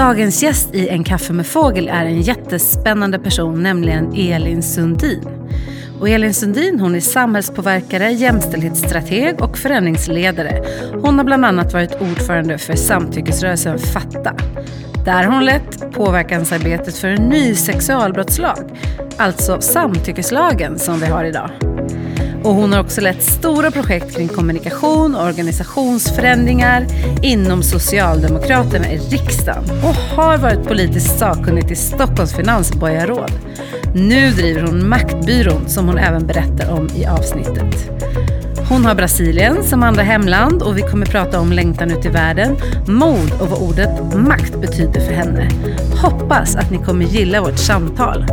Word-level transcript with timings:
Dagens 0.00 0.42
gäst 0.42 0.74
i 0.74 0.88
En 0.88 1.04
kaffe 1.04 1.32
med 1.32 1.46
fågel 1.46 1.88
är 1.88 2.04
en 2.04 2.20
jättespännande 2.20 3.18
person, 3.18 3.62
nämligen 3.62 4.12
Elin 4.16 4.62
Sundin. 4.62 5.24
Och 6.00 6.08
Elin 6.08 6.34
Sundin 6.34 6.80
hon 6.80 6.94
är 6.94 7.00
samhällspåverkare, 7.00 8.10
jämställdhetsstrateg 8.10 9.42
och 9.42 9.58
förändringsledare. 9.58 10.64
Hon 11.02 11.18
har 11.18 11.24
bland 11.24 11.44
annat 11.44 11.72
varit 11.72 12.00
ordförande 12.00 12.58
för 12.58 12.74
samtyckesrörelsen 12.74 13.78
Fatta. 13.78 14.34
Där 15.04 15.24
har 15.24 15.32
hon 15.34 15.44
lett 15.44 15.92
påverkansarbetet 15.92 16.96
för 16.96 17.08
en 17.08 17.28
ny 17.28 17.54
sexualbrottslag, 17.54 18.58
alltså 19.16 19.60
samtyckeslagen 19.60 20.78
som 20.78 21.00
vi 21.00 21.06
har 21.06 21.24
idag. 21.24 21.50
Och 22.42 22.54
hon 22.54 22.72
har 22.72 22.80
också 22.80 23.00
lett 23.00 23.22
stora 23.22 23.70
projekt 23.70 24.16
kring 24.16 24.28
kommunikation 24.28 25.14
och 25.14 25.26
organisationsförändringar 25.26 26.86
inom 27.22 27.62
Socialdemokraterna 27.62 28.92
i 28.92 28.98
riksdagen 28.98 29.64
och 29.82 29.94
har 29.94 30.38
varit 30.38 30.68
politiskt 30.68 31.18
sakkunnig 31.18 31.68
till 31.68 31.76
Stockholms 31.76 32.34
finansborgarråd. 32.34 33.32
Nu 33.94 34.30
driver 34.30 34.62
hon 34.62 34.88
Maktbyrån 34.88 35.68
som 35.68 35.88
hon 35.88 35.98
även 35.98 36.26
berättar 36.26 36.72
om 36.72 36.88
i 36.96 37.06
avsnittet. 37.06 37.90
Hon 38.68 38.84
har 38.84 38.94
Brasilien 38.94 39.64
som 39.64 39.82
andra 39.82 40.02
hemland 40.02 40.62
och 40.62 40.78
vi 40.78 40.82
kommer 40.82 41.06
prata 41.06 41.40
om 41.40 41.52
längtan 41.52 41.90
ut 41.90 42.04
i 42.04 42.08
världen, 42.08 42.56
mod 42.86 43.32
och 43.40 43.48
vad 43.48 43.62
ordet 43.62 44.14
makt 44.14 44.60
betyder 44.60 45.00
för 45.00 45.12
henne. 45.12 45.48
Hoppas 46.02 46.56
att 46.56 46.70
ni 46.70 46.78
kommer 46.78 47.04
gilla 47.04 47.40
vårt 47.40 47.58
samtal. 47.58 48.24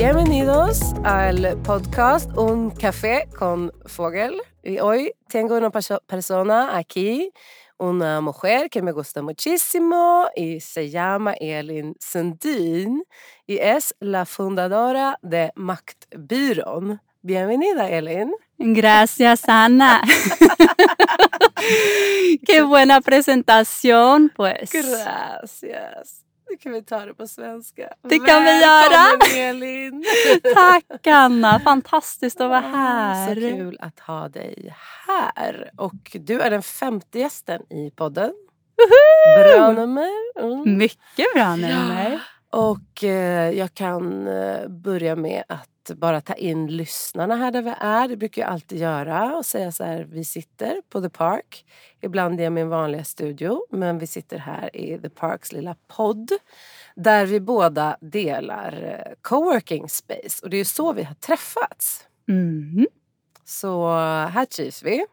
Bienvenidos 0.00 0.94
al 1.02 1.60
podcast 1.62 2.30
Un 2.38 2.70
café 2.70 3.28
con 3.36 3.72
Fogel. 3.84 4.40
Y 4.62 4.78
hoy 4.78 5.12
tengo 5.28 5.56
una 5.56 5.70
persona 5.70 6.76
aquí, 6.76 7.32
una 7.78 8.20
mujer 8.20 8.70
que 8.70 8.80
me 8.80 8.92
gusta 8.92 9.22
muchísimo 9.22 10.28
y 10.36 10.60
se 10.60 10.88
llama 10.88 11.34
Elin 11.40 11.96
Sundin 11.98 13.02
y 13.44 13.56
es 13.56 13.92
la 13.98 14.24
fundadora 14.24 15.18
de 15.20 15.50
Maktbyrån. 15.56 17.00
Bienvenida 17.22 17.90
Elin. 17.90 18.32
Gracias 18.56 19.48
Ana. 19.48 20.00
Qué 22.46 22.62
buena 22.62 23.00
presentación 23.00 24.32
pues. 24.36 24.70
Gracias. 24.70 26.24
Nu 26.50 26.56
kan 26.56 26.72
vi 26.72 26.82
ta 26.82 27.06
det 27.06 27.14
på 27.14 27.26
svenska. 27.26 27.92
Det 28.02 28.18
kan 28.18 28.44
vi 28.44 28.60
göra. 28.60 29.38
Elin. 29.48 30.04
Tack 30.54 31.06
Anna, 31.06 31.60
fantastiskt 31.60 32.40
att 32.40 32.50
vara 32.50 32.60
här. 32.60 33.34
Så 33.34 33.40
kul 33.40 33.78
att 33.80 34.00
ha 34.00 34.28
dig 34.28 34.74
här. 35.06 35.70
Och 35.76 36.10
du 36.12 36.40
är 36.40 36.50
den 36.50 36.62
femte 36.62 37.18
gästen 37.18 37.62
i 37.72 37.90
podden. 37.90 38.32
Woho! 38.76 39.56
Bra 39.56 39.72
nummer. 39.72 40.08
Mm. 40.40 40.78
Mycket 40.78 41.34
bra 41.34 41.56
nummer. 41.56 42.20
Och 42.50 43.04
eh, 43.04 43.50
jag 43.50 43.74
kan 43.74 44.28
eh, 44.28 44.68
börja 44.68 45.16
med 45.16 45.44
att 45.48 45.77
bara 45.94 46.20
ta 46.20 46.34
in 46.34 46.66
lyssnarna 46.66 47.36
här 47.36 47.50
där 47.50 47.62
vi 47.62 47.74
är. 47.80 48.08
Det 48.08 48.16
brukar 48.16 48.42
jag 48.42 48.50
alltid 48.50 48.78
göra 48.78 49.36
och 49.36 49.46
säga 49.46 49.72
så 49.72 49.84
här, 49.84 50.04
vi 50.10 50.24
sitter 50.24 50.82
på 50.88 51.00
The 51.00 51.10
Park. 51.10 51.64
Ibland 52.00 52.40
i 52.40 52.50
min 52.50 52.68
vanliga 52.68 53.04
studio, 53.04 53.66
men 53.70 53.98
vi 53.98 54.06
sitter 54.06 54.38
här 54.38 54.76
i 54.76 54.98
The 54.98 55.10
Parks 55.10 55.52
lilla 55.52 55.76
podd. 55.96 56.30
Där 56.96 57.26
vi 57.26 57.40
båda 57.40 57.96
delar 58.00 59.02
eh, 59.06 59.12
coworking 59.22 59.88
space 59.88 60.44
och 60.44 60.50
det 60.50 60.56
är 60.56 60.58
ju 60.58 60.64
så 60.64 60.92
vi 60.92 61.02
har 61.02 61.14
träffats. 61.14 62.04
Mm. 62.28 62.86
Så 63.44 63.88
här 64.30 64.44
trivs 64.44 64.82
vi. 64.82 65.06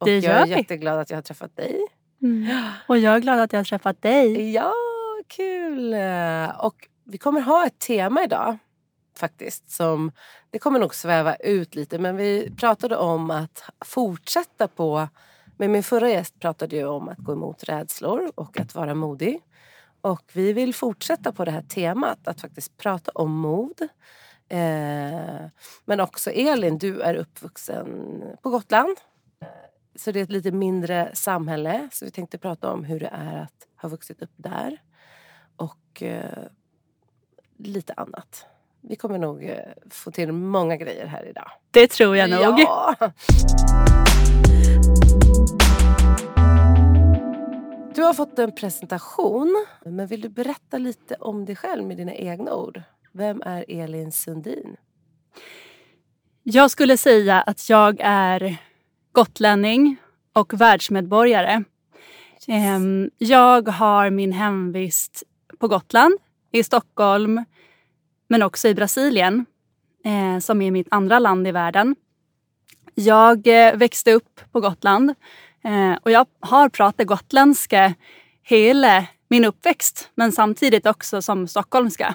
Och 0.00 0.06
Det 0.06 0.14
jag 0.14 0.22
gör 0.22 0.40
är 0.42 0.46
vi. 0.46 0.50
jätteglad 0.50 0.98
att 0.98 1.10
jag 1.10 1.16
har 1.16 1.22
träffat 1.22 1.56
dig. 1.56 1.86
Mm. 2.22 2.48
Och 2.88 2.98
jag 2.98 3.14
är 3.14 3.18
glad 3.20 3.40
att 3.40 3.52
jag 3.52 3.60
har 3.60 3.64
träffat 3.64 4.02
dig. 4.02 4.52
Ja, 4.52 4.72
kul! 5.28 5.94
Och 6.58 6.88
vi 7.04 7.18
kommer 7.18 7.40
ha 7.40 7.66
ett 7.66 7.78
tema 7.78 8.24
idag 8.24 8.58
faktiskt. 9.20 9.70
Som, 9.70 10.12
det 10.50 10.58
kommer 10.58 10.78
nog 10.78 10.94
sväva 10.94 11.34
ut 11.34 11.74
lite 11.74 11.98
men 11.98 12.16
vi 12.16 12.52
pratade 12.56 12.96
om 12.96 13.30
att 13.30 13.62
fortsätta 13.84 14.68
på... 14.68 15.08
Med 15.56 15.70
min 15.70 15.82
förra 15.82 16.10
gäst 16.10 16.40
pratade 16.40 16.76
jag 16.76 16.96
om 16.96 17.08
att 17.08 17.18
gå 17.18 17.32
emot 17.32 17.64
rädslor 17.64 18.32
och 18.34 18.60
att 18.60 18.74
vara 18.74 18.94
modig. 18.94 19.40
Och 20.00 20.30
vi 20.32 20.52
vill 20.52 20.74
fortsätta 20.74 21.32
på 21.32 21.44
det 21.44 21.50
här 21.50 21.62
temat, 21.62 22.28
att 22.28 22.40
faktiskt 22.40 22.76
prata 22.76 23.10
om 23.14 23.32
mod. 23.32 23.88
Eh, 24.48 25.46
men 25.84 26.00
också 26.00 26.30
Elin, 26.30 26.78
du 26.78 27.00
är 27.00 27.14
uppvuxen 27.14 28.22
på 28.42 28.50
Gotland. 28.50 28.96
Så 29.94 30.12
det 30.12 30.20
är 30.20 30.24
ett 30.24 30.30
lite 30.30 30.52
mindre 30.52 31.10
samhälle. 31.14 31.88
Så 31.92 32.04
vi 32.04 32.10
tänkte 32.10 32.38
prata 32.38 32.72
om 32.72 32.84
hur 32.84 33.00
det 33.00 33.10
är 33.12 33.42
att 33.42 33.66
ha 33.82 33.88
vuxit 33.88 34.22
upp 34.22 34.32
där. 34.36 34.82
Och 35.56 36.02
eh, 36.02 36.44
lite 37.56 37.92
annat. 37.92 38.46
Vi 38.80 38.96
kommer 38.96 39.18
nog 39.18 39.44
eh, 39.44 39.56
få 39.90 40.10
till 40.10 40.32
många 40.32 40.76
grejer 40.76 41.06
här 41.06 41.28
idag. 41.28 41.50
Det 41.70 41.86
tror 41.90 42.16
jag 42.16 42.30
nog. 42.30 42.40
Ja. 42.60 42.94
Du 47.94 48.02
har 48.02 48.14
fått 48.14 48.38
en 48.38 48.52
presentation. 48.54 49.66
Men 49.84 50.06
vill 50.06 50.20
du 50.20 50.28
berätta 50.28 50.78
lite 50.78 51.14
om 51.14 51.44
dig 51.44 51.56
själv 51.56 51.84
med 51.86 51.96
dina 51.96 52.14
egna 52.14 52.54
ord? 52.54 52.82
Vem 53.12 53.42
är 53.42 53.64
Elin 53.68 54.12
Sundin? 54.12 54.76
Jag 56.42 56.70
skulle 56.70 56.96
säga 56.96 57.40
att 57.40 57.68
jag 57.70 57.96
är 58.00 58.56
gotlänning 59.12 59.96
och 60.32 60.60
världsmedborgare. 60.60 61.64
Ehm, 62.48 63.10
Jag 63.18 63.68
har 63.68 64.10
min 64.10 64.32
hemvist 64.32 65.22
på 65.58 65.68
Gotland, 65.68 66.14
i 66.52 66.62
Stockholm 66.64 67.44
men 68.30 68.42
också 68.42 68.68
i 68.68 68.74
Brasilien 68.74 69.46
eh, 70.04 70.38
som 70.40 70.62
är 70.62 70.70
mitt 70.70 70.88
andra 70.90 71.18
land 71.18 71.48
i 71.48 71.52
världen. 71.52 71.96
Jag 72.94 73.46
eh, 73.46 73.76
växte 73.76 74.12
upp 74.12 74.40
på 74.52 74.60
Gotland 74.60 75.14
eh, 75.64 75.98
och 76.02 76.10
jag 76.10 76.26
har 76.40 76.68
pratat 76.68 77.06
gotländska 77.06 77.94
hela 78.42 79.06
min 79.28 79.44
uppväxt 79.44 80.10
men 80.14 80.32
samtidigt 80.32 80.86
också 80.86 81.22
som 81.22 81.48
stockholmska. 81.48 82.14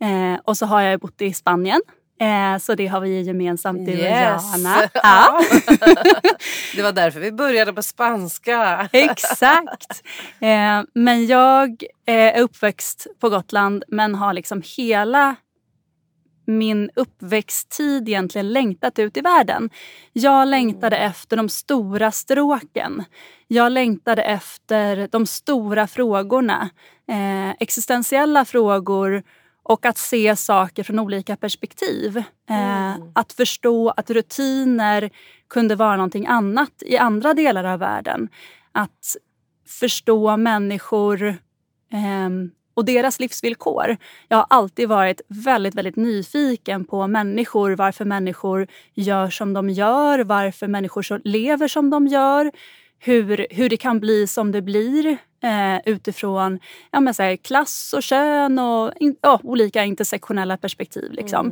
Eh, 0.00 0.40
och 0.44 0.56
så 0.56 0.66
har 0.66 0.80
jag 0.80 1.00
bott 1.00 1.22
i 1.22 1.32
Spanien 1.32 1.80
eh, 2.20 2.58
så 2.58 2.74
det 2.74 2.86
har 2.86 3.00
vi 3.00 3.22
gemensamt 3.22 3.86
du 3.86 3.92
och 3.92 3.98
jag, 3.98 4.40
Anna. 4.54 4.90
Ja. 4.94 5.42
det 6.76 6.82
var 6.82 6.92
därför 6.92 7.20
vi 7.20 7.32
började 7.32 7.72
på 7.72 7.82
spanska. 7.82 8.88
Exakt. 8.92 10.02
Eh, 10.40 10.82
men 10.94 11.26
jag 11.26 11.84
är 12.06 12.40
uppväxt 12.40 13.06
på 13.20 13.28
Gotland 13.28 13.84
men 13.88 14.14
har 14.14 14.32
liksom 14.32 14.62
hela 14.76 15.36
min 16.46 16.90
uppväxttid 16.96 18.08
egentligen 18.08 18.52
längtat 18.52 18.98
ut 18.98 19.16
i 19.16 19.20
världen. 19.20 19.70
Jag 20.12 20.48
längtade 20.48 20.96
efter 20.96 21.36
de 21.36 21.48
stora 21.48 22.10
stråken. 22.12 23.04
Jag 23.46 23.72
längtade 23.72 24.22
efter 24.22 25.08
de 25.12 25.26
stora 25.26 25.86
frågorna. 25.86 26.70
Eh, 27.08 27.50
existentiella 27.60 28.44
frågor 28.44 29.22
och 29.62 29.86
att 29.86 29.98
se 29.98 30.36
saker 30.36 30.82
från 30.82 30.98
olika 30.98 31.36
perspektiv. 31.36 32.16
Eh, 32.50 32.76
Mm. 32.96 33.10
Att 33.14 33.32
förstå 33.32 33.90
att 33.90 34.10
rutiner 34.10 35.10
kunde 35.48 35.74
vara 35.76 35.96
någonting 35.96 36.26
annat 36.26 36.82
i 36.86 36.96
andra 36.98 37.34
delar 37.34 37.64
av 37.64 37.78
världen. 37.78 38.28
Att 38.72 39.16
förstå 39.80 40.36
människor 40.36 41.36
ehm, 41.92 42.50
och 42.76 42.84
deras 42.84 43.20
livsvillkor. 43.20 43.96
Jag 44.28 44.36
har 44.36 44.46
alltid 44.50 44.88
varit 44.88 45.20
väldigt, 45.28 45.74
väldigt 45.74 45.96
nyfiken 45.96 46.84
på 46.84 47.06
människor, 47.06 47.70
varför 47.70 48.04
människor 48.04 48.66
gör 48.94 49.30
som 49.30 49.52
de 49.52 49.70
gör, 49.70 50.18
varför 50.18 50.66
människor 50.66 51.20
lever 51.24 51.68
som 51.68 51.90
de 51.90 52.06
gör, 52.06 52.52
hur, 52.98 53.46
hur 53.50 53.68
det 53.68 53.76
kan 53.76 54.00
bli 54.00 54.26
som 54.26 54.52
det 54.52 54.62
blir 54.62 55.18
eh, 55.42 55.78
utifrån 55.84 56.60
ja, 56.90 57.00
men 57.00 57.14
så 57.14 57.22
här, 57.22 57.36
klass 57.36 57.92
och 57.96 58.02
kön 58.02 58.58
och 58.58 58.92
in, 59.00 59.16
ja, 59.20 59.40
olika 59.42 59.84
intersektionella 59.84 60.56
perspektiv. 60.56 61.12
Liksom. 61.12 61.46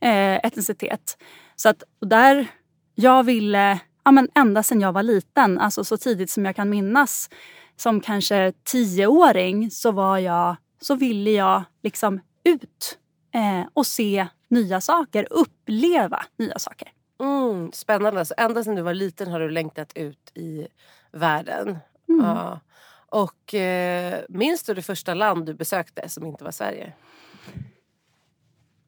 Mm. 0.00 0.36
Eh, 0.36 0.46
etnicitet. 0.46 1.18
Så 1.56 1.68
att 1.68 1.82
där 2.00 2.46
jag 2.94 3.22
ville, 3.22 3.78
ja, 4.04 4.10
men 4.10 4.28
ända 4.34 4.62
sedan 4.62 4.80
jag 4.80 4.92
var 4.92 5.02
liten, 5.02 5.58
alltså 5.58 5.84
så 5.84 5.96
tidigt 5.96 6.30
som 6.30 6.44
jag 6.44 6.56
kan 6.56 6.70
minnas, 6.70 7.30
som 7.76 8.00
kanske 8.00 8.52
tioåring 8.64 9.70
så 9.70 9.92
var 9.92 10.18
jag, 10.18 10.56
så 10.80 10.94
ville 10.94 11.30
jag 11.30 11.62
liksom 11.82 12.20
ut 12.44 12.98
eh, 13.34 13.68
och 13.74 13.86
se 13.86 14.26
nya 14.48 14.80
saker, 14.80 15.26
uppleva 15.30 16.24
nya 16.36 16.58
saker. 16.58 16.92
Mm, 17.20 17.72
spännande. 17.72 18.24
Så 18.24 18.34
ända 18.36 18.64
sedan 18.64 18.74
du 18.74 18.82
var 18.82 18.94
liten 18.94 19.28
har 19.28 19.40
du 19.40 19.50
längtat 19.50 19.92
ut 19.94 20.32
i 20.34 20.66
världen. 21.12 21.78
Mm. 22.08 22.26
Ja. 22.26 22.60
Och 23.06 23.54
eh, 23.54 24.20
minns 24.28 24.62
du 24.62 24.74
det 24.74 24.82
första 24.82 25.14
land 25.14 25.46
du 25.46 25.54
besökte 25.54 26.08
som 26.08 26.26
inte 26.26 26.44
var 26.44 26.50
Sverige? 26.50 26.92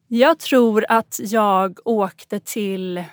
Jag 0.09 0.39
tror 0.39 0.85
att 0.89 1.21
jag 1.23 1.79
åkte 1.85 2.41
till... 2.41 3.05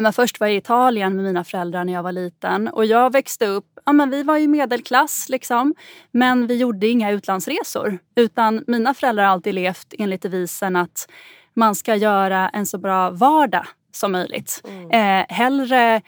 men 0.00 0.12
först 0.12 0.40
var 0.40 0.46
jag 0.46 0.54
i 0.54 0.58
Italien 0.58 1.16
med 1.16 1.24
mina 1.24 1.44
föräldrar 1.44 1.84
när 1.84 1.92
jag 1.92 2.02
var 2.02 2.12
liten. 2.12 2.68
Och 2.68 2.86
Jag 2.86 3.12
växte 3.12 3.46
upp... 3.46 3.66
Ja, 3.86 3.92
men 3.92 4.10
vi 4.10 4.22
var 4.22 4.38
ju 4.38 4.48
medelklass, 4.48 5.28
liksom, 5.28 5.74
men 6.10 6.46
vi 6.46 6.56
gjorde 6.56 6.86
inga 6.86 7.10
utlandsresor. 7.10 7.98
Utan 8.16 8.64
Mina 8.66 8.94
föräldrar 8.94 9.24
har 9.24 9.32
alltid 9.32 9.54
levt 9.54 9.94
enligt 9.98 10.22
devisen 10.22 10.76
att 10.76 11.08
man 11.54 11.74
ska 11.74 11.94
göra 11.94 12.48
en 12.48 12.66
så 12.66 12.78
bra 12.78 13.10
vardag 13.10 13.66
som 13.92 14.12
möjligt. 14.12 14.62
Mm. 14.64 14.90
Eh, 14.90 15.26
hellre, 15.28 16.02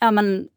ja, 0.00 0.10
men, 0.10 0.48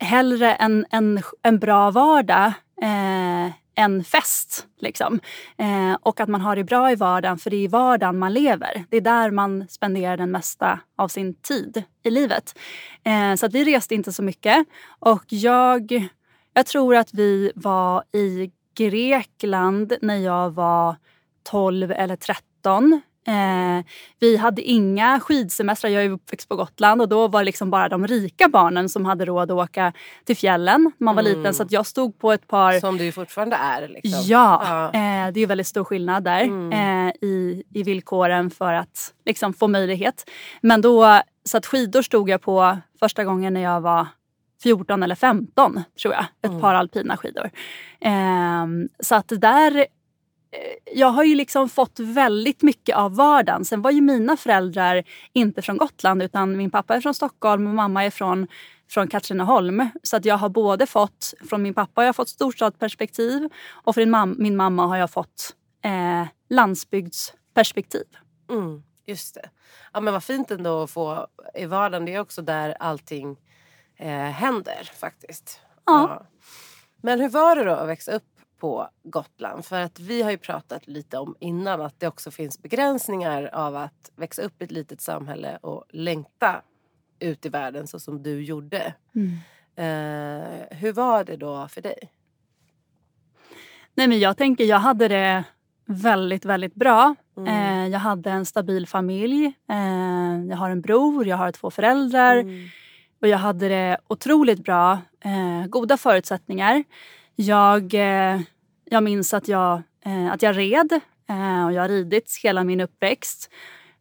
hellre 0.00 0.54
en, 0.54 0.86
en, 0.90 1.22
en 1.42 1.58
bra 1.58 1.90
vardag 1.90 2.52
eh, 2.82 3.51
en 3.84 4.04
fest. 4.04 4.66
Liksom. 4.80 5.20
Eh, 5.58 5.96
och 6.02 6.20
att 6.20 6.28
man 6.28 6.40
har 6.40 6.56
det 6.56 6.64
bra 6.64 6.92
i 6.92 6.94
vardagen, 6.94 7.38
för 7.38 7.50
det 7.50 7.56
är 7.56 7.64
i 7.64 7.68
vardagen 7.68 8.18
man 8.18 8.32
lever. 8.32 8.84
Det 8.90 8.96
är 8.96 9.00
där 9.00 9.30
man 9.30 9.68
spenderar 9.68 10.16
den 10.16 10.30
mesta 10.30 10.80
av 10.96 11.08
sin 11.08 11.34
tid 11.34 11.82
i 12.02 12.10
livet. 12.10 12.58
Eh, 13.04 13.34
så 13.34 13.46
att 13.46 13.52
vi 13.52 13.64
reste 13.64 13.94
inte 13.94 14.12
så 14.12 14.22
mycket. 14.22 14.66
Och 14.98 15.24
jag, 15.28 16.08
jag 16.54 16.66
tror 16.66 16.96
att 16.96 17.14
vi 17.14 17.52
var 17.54 18.04
i 18.12 18.50
Grekland 18.74 19.92
när 20.02 20.16
jag 20.16 20.50
var 20.50 20.96
12 21.42 21.92
eller 21.92 22.16
13. 22.16 23.00
Eh, 23.26 23.84
vi 24.20 24.36
hade 24.36 24.62
inga 24.62 25.20
skidsemestrar. 25.20 25.90
Jag 25.90 26.04
är 26.04 26.10
uppväxt 26.10 26.48
på 26.48 26.56
Gotland 26.56 27.00
och 27.00 27.08
då 27.08 27.28
var 27.28 27.40
det 27.40 27.44
liksom 27.44 27.70
bara 27.70 27.88
de 27.88 28.06
rika 28.06 28.48
barnen 28.48 28.88
som 28.88 29.04
hade 29.04 29.24
råd 29.24 29.50
att 29.50 29.68
åka 29.68 29.92
till 30.24 30.36
fjällen 30.36 30.92
när 30.98 31.04
man 31.04 31.16
var 31.16 31.22
mm. 31.22 31.38
liten. 31.38 31.54
Så 31.54 31.66
jag 31.68 31.86
stod 31.86 32.18
på 32.18 32.32
ett 32.32 32.46
par... 32.46 32.80
Som 32.80 32.98
du 32.98 33.12
fortfarande 33.12 33.56
är. 33.56 33.88
Liksom. 33.88 34.20
Ja, 34.24 34.62
ja. 34.92 35.00
Eh, 35.00 35.32
det 35.32 35.40
är 35.40 35.46
väldigt 35.46 35.66
stor 35.66 35.84
skillnad 35.84 36.24
där 36.24 36.40
mm. 36.40 36.72
eh, 37.08 37.14
i, 37.20 37.62
i 37.74 37.82
villkoren 37.82 38.50
för 38.50 38.72
att 38.72 39.14
liksom, 39.24 39.54
få 39.54 39.68
möjlighet. 39.68 40.30
Men 40.60 40.80
då, 40.80 41.20
så 41.44 41.58
att 41.58 41.66
skidor 41.66 42.02
stod 42.02 42.28
jag 42.28 42.42
på 42.42 42.78
första 43.00 43.24
gången 43.24 43.54
när 43.54 43.60
jag 43.60 43.80
var 43.80 44.06
14 44.62 45.02
eller 45.02 45.14
15 45.14 45.82
tror 46.02 46.14
jag. 46.14 46.24
Ett 46.42 46.50
mm. 46.50 46.60
par 46.60 46.74
alpina 46.74 47.16
skidor. 47.16 47.50
Eh, 48.00 48.66
så 49.00 49.14
att 49.14 49.28
där 49.28 49.86
jag 50.92 51.06
har 51.06 51.24
ju 51.24 51.34
liksom 51.34 51.68
fått 51.68 52.00
väldigt 52.00 52.62
mycket 52.62 52.96
av 52.96 53.16
vardagen. 53.16 53.64
Sen 53.64 53.82
var 53.82 53.90
ju 53.90 54.00
mina 54.00 54.36
föräldrar 54.36 55.04
inte 55.32 55.62
från 55.62 55.76
Gotland 55.76 56.22
utan 56.22 56.56
min 56.56 56.70
pappa 56.70 56.96
är 56.96 57.00
från 57.00 57.14
Stockholm 57.14 57.66
och 57.66 57.74
mamma 57.74 58.04
är 58.04 58.10
från, 58.10 58.46
från 58.90 59.08
Katrineholm. 59.08 59.88
Så 60.02 60.16
att 60.16 60.24
jag 60.24 60.36
har 60.36 60.48
både 60.48 60.86
fått, 60.86 61.34
från 61.48 61.62
min 61.62 61.74
pappa 61.74 62.00
har 62.00 62.06
jag 62.06 62.16
fått 62.16 62.28
storstadsperspektiv 62.28 63.48
och 63.70 63.94
från 63.94 64.10
mam 64.10 64.36
min 64.38 64.56
mamma 64.56 64.86
har 64.86 64.96
jag 64.96 65.10
fått 65.10 65.54
eh, 65.84 66.26
landsbygdsperspektiv. 66.50 68.06
Mm, 68.50 68.82
just 69.06 69.34
det. 69.34 69.50
Ja, 69.92 70.00
men 70.00 70.12
vad 70.12 70.24
fint 70.24 70.50
ändå 70.50 70.82
att 70.82 70.90
få 70.90 71.26
i 71.54 71.66
vardagen. 71.66 72.04
Det 72.04 72.14
är 72.14 72.20
också 72.20 72.42
där 72.42 72.76
allting 72.80 73.36
eh, 73.96 74.08
händer 74.10 74.90
faktiskt. 75.00 75.60
Ja. 75.86 75.92
ja. 76.10 76.26
Men 77.02 77.20
hur 77.20 77.28
var 77.28 77.56
det 77.56 77.64
då 77.64 77.72
att 77.72 77.88
växa 77.88 78.12
upp 78.12 78.31
på 78.62 78.88
Gotland. 79.02 79.64
För 79.64 79.80
att 79.80 80.00
vi 80.00 80.22
har 80.22 80.30
ju 80.30 80.38
pratat 80.38 80.86
lite 80.86 81.18
om 81.18 81.36
innan 81.40 81.80
att 81.80 82.00
det 82.00 82.08
också 82.08 82.30
finns 82.30 82.62
begränsningar 82.62 83.50
av 83.52 83.76
att 83.76 84.10
växa 84.16 84.42
upp 84.42 84.62
i 84.62 84.64
ett 84.64 84.70
litet 84.70 85.00
samhälle 85.00 85.58
och 85.62 85.84
längta 85.90 86.62
ut 87.18 87.46
i 87.46 87.48
världen 87.48 87.86
så 87.86 88.00
som 88.00 88.22
du 88.22 88.42
gjorde. 88.42 88.94
Mm. 89.14 89.30
Eh, 89.76 90.78
hur 90.78 90.92
var 90.92 91.24
det 91.24 91.36
då 91.36 91.68
för 91.68 91.82
dig? 91.82 91.98
Nej 93.94 94.08
men 94.08 94.20
jag 94.20 94.36
tänker 94.36 94.64
jag 94.64 94.78
hade 94.78 95.08
det 95.08 95.44
väldigt, 95.86 96.44
väldigt 96.44 96.74
bra. 96.74 97.14
Mm. 97.36 97.48
Eh, 97.48 97.92
jag 97.92 97.98
hade 97.98 98.30
en 98.30 98.46
stabil 98.46 98.86
familj. 98.86 99.46
Eh, 99.70 100.44
jag 100.48 100.56
har 100.56 100.70
en 100.70 100.80
bror, 100.80 101.26
jag 101.26 101.36
har 101.36 101.52
två 101.52 101.70
föräldrar. 101.70 102.36
Mm. 102.36 102.68
Och 103.22 103.28
jag 103.28 103.38
hade 103.38 103.68
det 103.68 103.98
otroligt 104.08 104.64
bra. 104.64 104.98
Eh, 105.24 105.66
goda 105.66 105.96
förutsättningar. 105.96 106.84
Jag, 107.36 107.94
eh, 107.94 108.40
jag 108.84 109.02
minns 109.02 109.34
att 109.34 109.48
jag, 109.48 109.82
eh, 110.04 110.32
att 110.32 110.42
jag 110.42 110.58
red 110.58 110.92
eh, 111.28 111.66
och 111.66 111.72
jag 111.72 111.82
har 111.82 111.88
ridit 111.88 112.40
hela 112.42 112.64
min 112.64 112.80
uppväxt. 112.80 113.50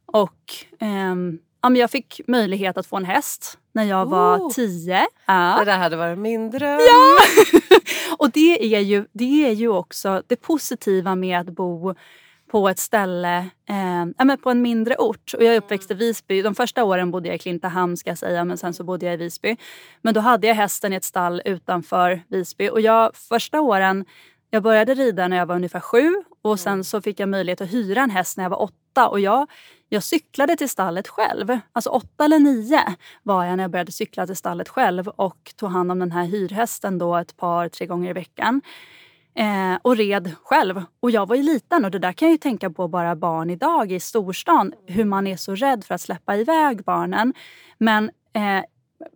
Och 0.05 0.53
ehm, 0.79 1.39
ja, 1.61 1.69
men 1.69 1.81
jag 1.81 1.91
fick 1.91 2.21
möjlighet 2.27 2.77
att 2.77 2.87
få 2.87 2.97
en 2.97 3.05
häst 3.05 3.57
när 3.73 3.83
jag 3.83 4.05
var 4.05 4.37
oh, 4.37 4.51
tio. 4.51 5.07
Ja. 5.25 5.55
Det 5.59 5.65
där 5.65 5.77
hade 5.77 5.95
varit 5.95 6.19
min 6.19 6.51
dröm. 6.51 6.79
Ja! 6.79 7.17
och 8.17 8.31
det 8.31 8.75
är, 8.75 8.79
ju, 8.79 9.05
det 9.11 9.47
är 9.47 9.51
ju 9.51 9.67
också 9.67 10.23
det 10.27 10.35
positiva 10.35 11.15
med 11.15 11.39
att 11.39 11.49
bo 11.49 11.95
på 12.51 12.69
ett 12.69 12.79
ställe, 12.79 13.49
eh, 13.69 14.35
på 14.35 14.49
en 14.49 14.61
mindre 14.61 14.95
ort. 14.97 15.33
Och 15.33 15.43
jag 15.43 15.53
är 15.53 15.57
uppväxt 15.57 15.91
i 15.91 15.93
Visby. 15.93 16.41
De 16.41 16.55
första 16.55 16.83
åren 16.83 17.11
bodde 17.11 17.27
jag 17.27 17.35
i 17.35 17.39
Klintehamn 17.39 17.97
ska 17.97 18.09
jag 18.09 18.17
säga, 18.17 18.45
men 18.45 18.57
sen 18.57 18.73
så 18.73 18.83
bodde 18.83 19.05
jag 19.05 19.13
i 19.13 19.17
Visby. 19.17 19.57
Men 20.01 20.13
då 20.13 20.19
hade 20.19 20.47
jag 20.47 20.55
hästen 20.55 20.93
i 20.93 20.95
ett 20.95 21.03
stall 21.03 21.41
utanför 21.45 22.21
Visby. 22.27 22.69
Och 22.69 22.81
jag, 22.81 23.15
första 23.15 23.61
åren, 23.61 24.05
jag 24.49 24.63
började 24.63 24.93
rida 24.93 25.27
när 25.27 25.37
jag 25.37 25.45
var 25.45 25.55
ungefär 25.55 25.79
sju 25.79 26.13
och 26.41 26.59
sen 26.59 26.83
så 26.83 27.01
fick 27.01 27.19
jag 27.19 27.29
möjlighet 27.29 27.61
att 27.61 27.73
hyra 27.73 28.01
en 28.01 28.09
häst 28.09 28.37
när 28.37 28.43
jag 28.43 28.49
var 28.49 28.61
åtta. 28.61 29.07
Och 29.07 29.19
jag, 29.19 29.47
jag 29.89 30.03
cyklade 30.03 30.55
till 30.55 30.69
stallet 30.69 31.07
själv. 31.07 31.57
Alltså 31.71 31.89
åtta 31.89 32.25
eller 32.25 32.39
nio 32.39 32.81
var 33.23 33.45
jag 33.45 33.57
när 33.57 33.63
jag 33.63 33.71
började 33.71 33.91
cykla 33.91 34.27
till 34.27 34.35
stallet 34.35 34.69
själv 34.69 35.07
och 35.07 35.53
tog 35.55 35.69
hand 35.69 35.91
om 35.91 35.99
den 35.99 36.11
här 36.11 36.25
hyrhästen 36.25 36.97
då 36.97 37.15
ett 37.15 37.37
par, 37.37 37.69
tre 37.69 37.85
gånger 37.85 38.09
i 38.09 38.13
veckan. 38.13 38.61
Eh, 39.35 39.77
och 39.81 39.97
red 39.97 40.35
själv. 40.43 40.83
Och 40.99 41.11
jag 41.11 41.27
var 41.27 41.35
ju 41.35 41.43
liten 41.43 41.85
och 41.85 41.91
det 41.91 41.99
där 41.99 42.13
kan 42.13 42.27
jag 42.27 42.33
ju 42.33 42.37
tänka 42.37 42.69
på 42.69 42.87
bara 42.87 43.15
barn 43.15 43.49
idag 43.49 43.91
i 43.91 43.99
storstan. 43.99 44.73
Hur 44.87 45.05
man 45.05 45.27
är 45.27 45.37
så 45.37 45.55
rädd 45.55 45.83
för 45.83 45.95
att 45.95 46.01
släppa 46.01 46.37
iväg 46.37 46.83
barnen. 46.83 47.33
Men 47.77 48.11
eh, 48.33 48.63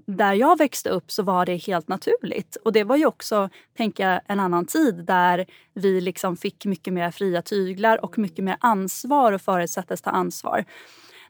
där 0.08 0.34
jag 0.34 0.58
växte 0.58 0.90
upp 0.90 1.12
så 1.12 1.24
var 1.24 1.46
det 1.46 1.56
helt 1.56 1.88
naturligt. 1.88 2.56
Och 2.56 2.72
det 2.72 2.84
var 2.84 2.96
ju 2.96 3.06
också, 3.06 3.50
tänker 3.78 4.10
jag, 4.10 4.22
en 4.28 4.40
annan 4.40 4.66
tid 4.66 4.96
där 4.96 5.46
vi 5.74 6.02
liksom 6.02 6.38
fick 6.38 6.66
mycket 6.66 6.94
mer 6.94 7.12
fria 7.12 7.42
tyglar 7.42 8.06
och 8.06 8.18
mycket 8.18 8.46
mer 8.46 8.58
ansvar 8.60 9.32
och 9.32 9.42
förutsattes 9.42 10.02
ta 10.02 10.10
ansvar. 10.10 10.66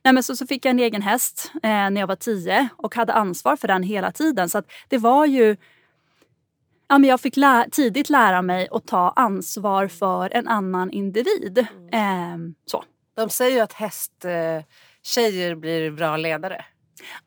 Nej, 0.04 0.14
men 0.14 0.24
så, 0.24 0.36
så 0.36 0.48
fick 0.48 0.66
jag 0.66 0.72
en 0.72 0.80
egen 0.80 1.02
häst 1.02 1.52
eh, 1.56 1.70
när 1.70 2.00
jag 2.00 2.08
var 2.08 2.16
tio 2.16 2.70
och 2.78 2.96
hade 2.96 3.14
ansvar 3.14 3.56
för 3.56 3.68
den 3.68 3.84
hela 3.84 4.12
tiden. 4.12 4.50
Så 4.50 4.62
det 4.90 4.98
var 4.98 5.26
ju 5.26 5.56
ja, 6.88 6.98
men 6.98 7.10
jag 7.10 7.22
fick 7.22 7.38
lä 7.38 7.68
tidigt 7.72 8.10
lära 8.10 8.42
mig 8.42 8.68
att 8.72 8.88
ta 8.88 9.14
ansvar 9.16 9.88
för 9.88 10.30
en 10.34 10.48
annan 10.48 10.92
individ. 10.92 11.68
Mm. 11.92 12.52
Eh, 12.52 12.56
så. 12.66 12.84
De 13.16 13.30
säger 13.30 13.56
ju 13.56 13.60
att 13.60 13.74
hästtjejer 13.74 15.52
eh, 15.52 15.56
blir 15.56 15.92
bra 15.92 16.18
ledare. 16.18 16.66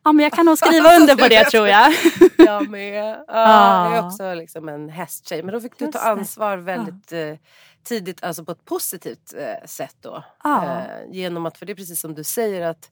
Ja, 0.03 0.11
men 0.11 0.23
jag 0.23 0.33
kan 0.33 0.45
nog 0.45 0.57
skriva 0.57 0.95
under 1.01 1.15
på 1.15 1.27
det 1.27 1.43
tror 1.43 1.67
jag. 1.67 1.93
jag 2.37 2.69
med. 2.69 3.23
Ja, 3.27 3.85
Jag 3.89 3.97
är 3.97 4.07
också 4.07 4.33
liksom 4.33 4.69
en 4.69 4.89
hästtjej. 4.89 5.43
Men 5.43 5.53
då 5.53 5.61
fick 5.61 5.77
du 5.77 5.91
ta 5.91 5.99
ansvar 5.99 6.57
väldigt 6.57 7.11
ja. 7.11 7.17
eh, 7.17 7.37
tidigt, 7.83 8.23
alltså 8.23 8.45
på 8.45 8.51
ett 8.51 8.65
positivt 8.65 9.33
eh, 9.37 9.67
sätt 9.67 9.95
då. 10.01 10.23
Ja. 10.43 10.81
Genom 11.11 11.45
att, 11.45 11.57
för 11.57 11.65
det 11.65 11.71
är 11.71 11.75
precis 11.75 12.01
som 12.01 12.15
du 12.15 12.23
säger 12.23 12.61
att 12.61 12.91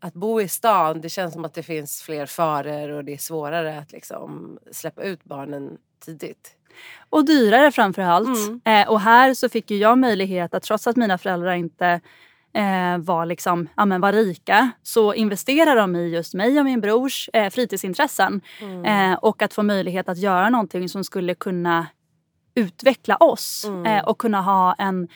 att 0.00 0.14
bo 0.14 0.40
i 0.40 0.48
stan, 0.48 1.00
det 1.00 1.08
känns 1.08 1.34
som 1.34 1.44
att 1.44 1.54
det 1.54 1.62
finns 1.62 2.02
fler 2.02 2.26
faror 2.26 2.90
och 2.90 3.04
det 3.04 3.12
är 3.12 3.18
svårare 3.18 3.78
att 3.78 3.92
liksom 3.92 4.58
släppa 4.72 5.02
ut 5.02 5.24
barnen 5.24 5.78
tidigt. 6.04 6.54
Och 7.10 7.24
dyrare 7.24 7.72
framför 7.72 8.02
allt. 8.02 8.48
Mm. 8.48 8.60
Eh, 8.64 8.88
och 8.88 9.00
här 9.00 9.34
så 9.34 9.48
fick 9.48 9.70
jag 9.70 9.98
möjlighet 9.98 10.54
att 10.54 10.62
trots 10.62 10.86
att 10.86 10.96
mina 10.96 11.18
föräldrar 11.18 11.54
inte 11.54 12.00
eh, 12.54 12.98
var, 12.98 13.26
liksom, 13.26 13.68
ja, 13.76 13.84
men 13.84 14.00
var 14.00 14.12
rika 14.12 14.70
så 14.82 15.14
investerade 15.14 15.80
de 15.80 15.96
i 15.96 16.08
just 16.08 16.34
mig 16.34 16.58
och 16.58 16.64
min 16.64 16.80
brors 16.80 17.30
eh, 17.32 17.50
fritidsintressen. 17.50 18.40
Mm. 18.60 19.12
Eh, 19.12 19.18
och 19.18 19.42
att 19.42 19.54
få 19.54 19.62
möjlighet 19.62 20.08
att 20.08 20.18
göra 20.18 20.50
någonting 20.50 20.88
som 20.88 21.04
skulle 21.04 21.34
kunna 21.34 21.86
utveckla 22.54 23.16
oss 23.16 23.64
mm. 23.64 23.86
Eh, 23.86 24.04
och 24.04 24.18
kunna 24.18 24.40
ha 24.40 24.74
en 24.74 25.08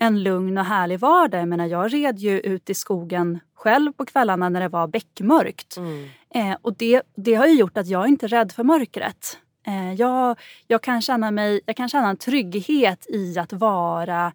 en 0.00 0.22
lugn 0.22 0.58
och 0.58 0.64
härlig 0.64 1.00
vardag. 1.00 1.40
Jag, 1.40 1.48
menar, 1.48 1.66
jag 1.66 1.94
red 1.94 2.18
ju 2.18 2.40
ut 2.40 2.70
i 2.70 2.74
skogen 2.74 3.40
själv 3.54 3.92
på 3.92 4.04
kvällarna 4.04 4.48
när 4.48 4.60
det 4.60 4.68
var 4.68 4.86
beckmörkt. 4.86 5.76
Mm. 5.76 6.08
Eh, 6.34 6.56
och 6.62 6.76
det, 6.76 7.02
det 7.16 7.34
har 7.34 7.46
ju 7.46 7.54
gjort 7.54 7.76
att 7.76 7.86
jag 7.86 8.08
inte 8.08 8.26
är 8.26 8.28
rädd 8.28 8.52
för 8.52 8.64
mörkret. 8.64 9.38
Eh, 9.66 9.92
jag, 9.92 10.38
jag, 10.66 10.82
kan 10.82 11.02
känna 11.02 11.30
mig, 11.30 11.60
jag 11.66 11.76
kan 11.76 11.88
känna 11.88 12.08
en 12.08 12.16
trygghet 12.16 13.06
i 13.08 13.38
att 13.38 13.52
vara 13.52 14.32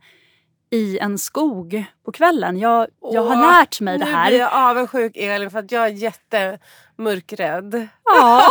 i 0.69 1.00
en 1.00 1.17
skog 1.17 1.86
på 2.05 2.12
kvällen. 2.12 2.60
Jag, 2.60 2.88
jag 3.12 3.24
har 3.24 3.36
lärt 3.36 3.81
mig 3.81 3.98
det 3.98 4.05
här. 4.05 4.24
Nu 4.24 4.29
blir 4.29 4.39
jag 4.39 4.53
avundsjuk 4.53 5.17
Elin 5.17 5.51
för 5.51 5.60
att 5.60 5.72
jag 5.72 5.88
är 5.88 5.89
jättemörkrädd. 6.96 7.88
Ja. 8.06 8.44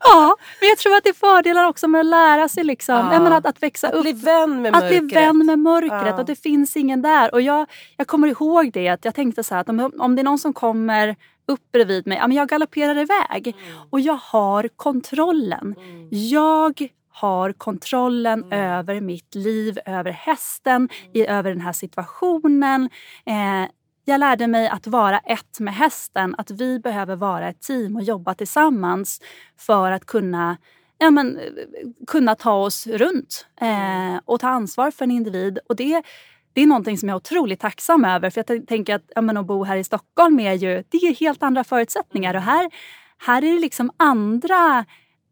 ja, 0.00 0.36
men 0.60 0.68
jag 0.68 0.78
tror 0.78 0.96
att 0.96 1.04
det 1.04 1.08
är 1.08 1.14
fördelar 1.14 1.68
också 1.68 1.88
med 1.88 2.00
att 2.00 2.06
lära 2.06 2.48
sig 2.48 2.64
liksom. 2.64 2.94
Ja. 2.94 3.04
menar, 3.04 3.30
att, 3.38 3.46
att 3.46 3.62
växa 3.62 3.88
att 3.88 3.94
upp. 3.94 4.02
Bli 4.02 4.12
vän 4.12 4.62
med 4.62 4.76
att 4.76 4.82
mörkret. 4.82 5.04
bli 5.04 5.14
vän 5.14 5.46
med 5.46 5.58
mörkret. 5.58 6.06
Ja. 6.06 6.18
Och 6.18 6.24
det 6.24 6.36
finns 6.36 6.76
ingen 6.76 7.02
där. 7.02 7.34
Och 7.34 7.40
jag, 7.40 7.66
jag 7.96 8.06
kommer 8.06 8.28
ihåg 8.28 8.72
det 8.72 8.88
att 8.88 9.04
jag 9.04 9.14
tänkte 9.14 9.44
så 9.44 9.54
här 9.54 9.60
att 9.60 9.68
om, 9.68 9.92
om 9.98 10.16
det 10.16 10.22
är 10.22 10.24
någon 10.24 10.38
som 10.38 10.52
kommer 10.52 11.16
upp 11.46 11.72
bredvid 11.72 12.06
mig, 12.06 12.18
ja, 12.18 12.26
men 12.26 12.36
jag 12.36 12.48
galopperar 12.48 12.98
iväg. 12.98 13.46
Mm. 13.46 13.78
Och 13.90 14.00
jag 14.00 14.18
har 14.22 14.68
kontrollen. 14.76 15.74
Mm. 15.78 16.08
Jag 16.10 16.88
har 17.14 17.52
kontrollen 17.52 18.42
mm. 18.42 18.58
över 18.58 19.00
mitt 19.00 19.34
liv, 19.34 19.78
över 19.86 20.10
hästen, 20.10 20.88
i, 21.14 21.26
över 21.26 21.50
den 21.50 21.60
här 21.60 21.72
situationen. 21.72 22.90
Eh, 23.26 23.68
jag 24.04 24.20
lärde 24.20 24.46
mig 24.46 24.68
att 24.68 24.86
vara 24.86 25.18
ett 25.18 25.60
med 25.60 25.74
hästen, 25.74 26.34
att 26.38 26.50
vi 26.50 26.78
behöver 26.78 27.16
vara 27.16 27.48
ett 27.48 27.60
team 27.60 27.96
och 27.96 28.02
jobba 28.02 28.34
tillsammans 28.34 29.20
för 29.56 29.90
att 29.90 30.06
kunna 30.06 30.56
ja, 31.02 31.10
men, 31.10 31.40
kunna 32.06 32.34
ta 32.34 32.52
oss 32.52 32.86
runt 32.86 33.46
eh, 33.60 34.20
och 34.24 34.40
ta 34.40 34.48
ansvar 34.48 34.90
för 34.90 35.04
en 35.04 35.10
individ. 35.10 35.58
Och 35.68 35.76
det, 35.76 36.02
det 36.52 36.60
är 36.60 36.66
någonting 36.66 36.98
som 36.98 37.08
jag 37.08 37.16
är 37.16 37.16
otroligt 37.16 37.60
tacksam 37.60 38.04
över. 38.04 38.30
För 38.30 38.44
jag 38.46 38.66
tänker 38.66 38.94
att, 38.94 39.04
ja, 39.14 39.20
men, 39.20 39.36
att 39.36 39.46
bo 39.46 39.64
här 39.64 39.76
i 39.76 39.84
Stockholm 39.84 40.40
är 40.40 40.52
ju 40.52 40.84
det 40.88 40.96
är 40.96 41.14
helt 41.14 41.42
andra 41.42 41.64
förutsättningar. 41.64 42.34
Och 42.34 42.42
här, 42.42 42.70
här 43.18 43.44
är 43.44 43.52
det 43.52 43.60
liksom 43.60 43.90
andra, 43.96 44.84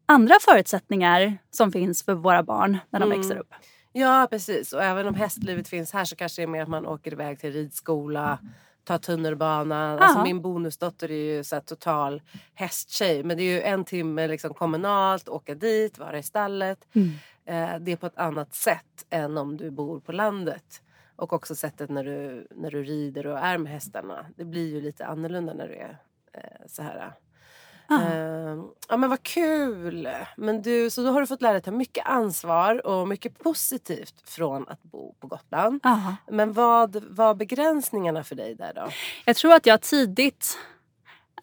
andra 0.05 0.35
förutsättningar 0.41 1.37
som 1.51 1.71
finns 1.71 2.05
för 2.05 2.13
våra 2.13 2.43
barn 2.43 2.77
när 2.89 2.99
de 2.99 3.05
mm. 3.05 3.17
växer 3.17 3.37
upp. 3.37 3.53
Ja 3.93 4.27
precis 4.29 4.73
och 4.73 4.83
även 4.83 5.07
om 5.07 5.15
hästlivet 5.15 5.67
finns 5.67 5.93
här 5.93 6.05
så 6.05 6.15
kanske 6.15 6.41
det 6.41 6.43
är 6.43 6.47
mer 6.47 6.61
att 6.61 6.69
man 6.69 6.85
åker 6.85 7.13
iväg 7.13 7.39
till 7.39 7.53
ridskola 7.53 8.39
tar 8.83 8.97
tunnelbanan. 8.97 9.99
Alltså 9.99 10.23
min 10.23 10.41
bonusdotter 10.41 11.11
är 11.11 11.35
ju 11.35 11.43
så 11.43 11.55
här 11.55 11.61
total 11.61 12.21
hästtjej. 12.53 13.23
Men 13.23 13.37
det 13.37 13.43
är 13.43 13.53
ju 13.53 13.61
en 13.61 13.85
timme 13.85 14.27
liksom 14.27 14.53
kommunalt, 14.53 15.29
åka 15.29 15.55
dit, 15.55 15.99
vara 15.99 16.17
i 16.17 16.23
stallet. 16.23 16.87
Mm. 16.93 17.09
Eh, 17.45 17.79
det 17.79 17.91
är 17.91 17.95
på 17.95 18.05
ett 18.05 18.17
annat 18.17 18.55
sätt 18.55 19.05
än 19.09 19.37
om 19.37 19.57
du 19.57 19.71
bor 19.71 19.99
på 19.99 20.11
landet. 20.11 20.81
Och 21.15 21.33
också 21.33 21.55
sättet 21.55 21.89
när 21.89 22.03
du, 22.03 22.47
när 22.55 22.71
du 22.71 22.83
rider 22.83 23.27
och 23.27 23.39
är 23.39 23.57
med 23.57 23.71
hästarna. 23.71 24.25
Det 24.35 24.45
blir 24.45 24.75
ju 24.75 24.81
lite 24.81 25.05
annorlunda 25.05 25.53
när 25.53 25.67
du 25.67 25.73
är 25.73 25.97
eh, 26.33 26.67
så 26.67 26.83
här 26.83 27.13
Uh, 27.91 28.65
ja 28.89 28.97
men 28.97 29.09
vad 29.09 29.23
kul! 29.23 30.09
Men 30.37 30.61
du, 30.61 30.89
så 30.89 31.03
då 31.03 31.09
har 31.11 31.21
du 31.21 31.27
fått 31.27 31.41
lära 31.41 31.53
dig 31.53 31.61
ta 31.61 31.71
mycket 31.71 32.05
ansvar 32.05 32.87
och 32.87 33.07
mycket 33.07 33.39
positivt 33.39 34.29
från 34.29 34.67
att 34.67 34.83
bo 34.83 35.15
på 35.19 35.27
Gotland. 35.27 35.79
Aha. 35.83 36.15
Men 36.31 36.53
vad 36.53 37.03
var 37.09 37.35
begränsningarna 37.35 38.23
för 38.23 38.35
dig 38.35 38.55
där 38.55 38.73
då? 38.73 38.89
Jag 39.25 39.35
tror 39.35 39.53
att 39.53 39.65
jag 39.65 39.81
tidigt, 39.81 40.57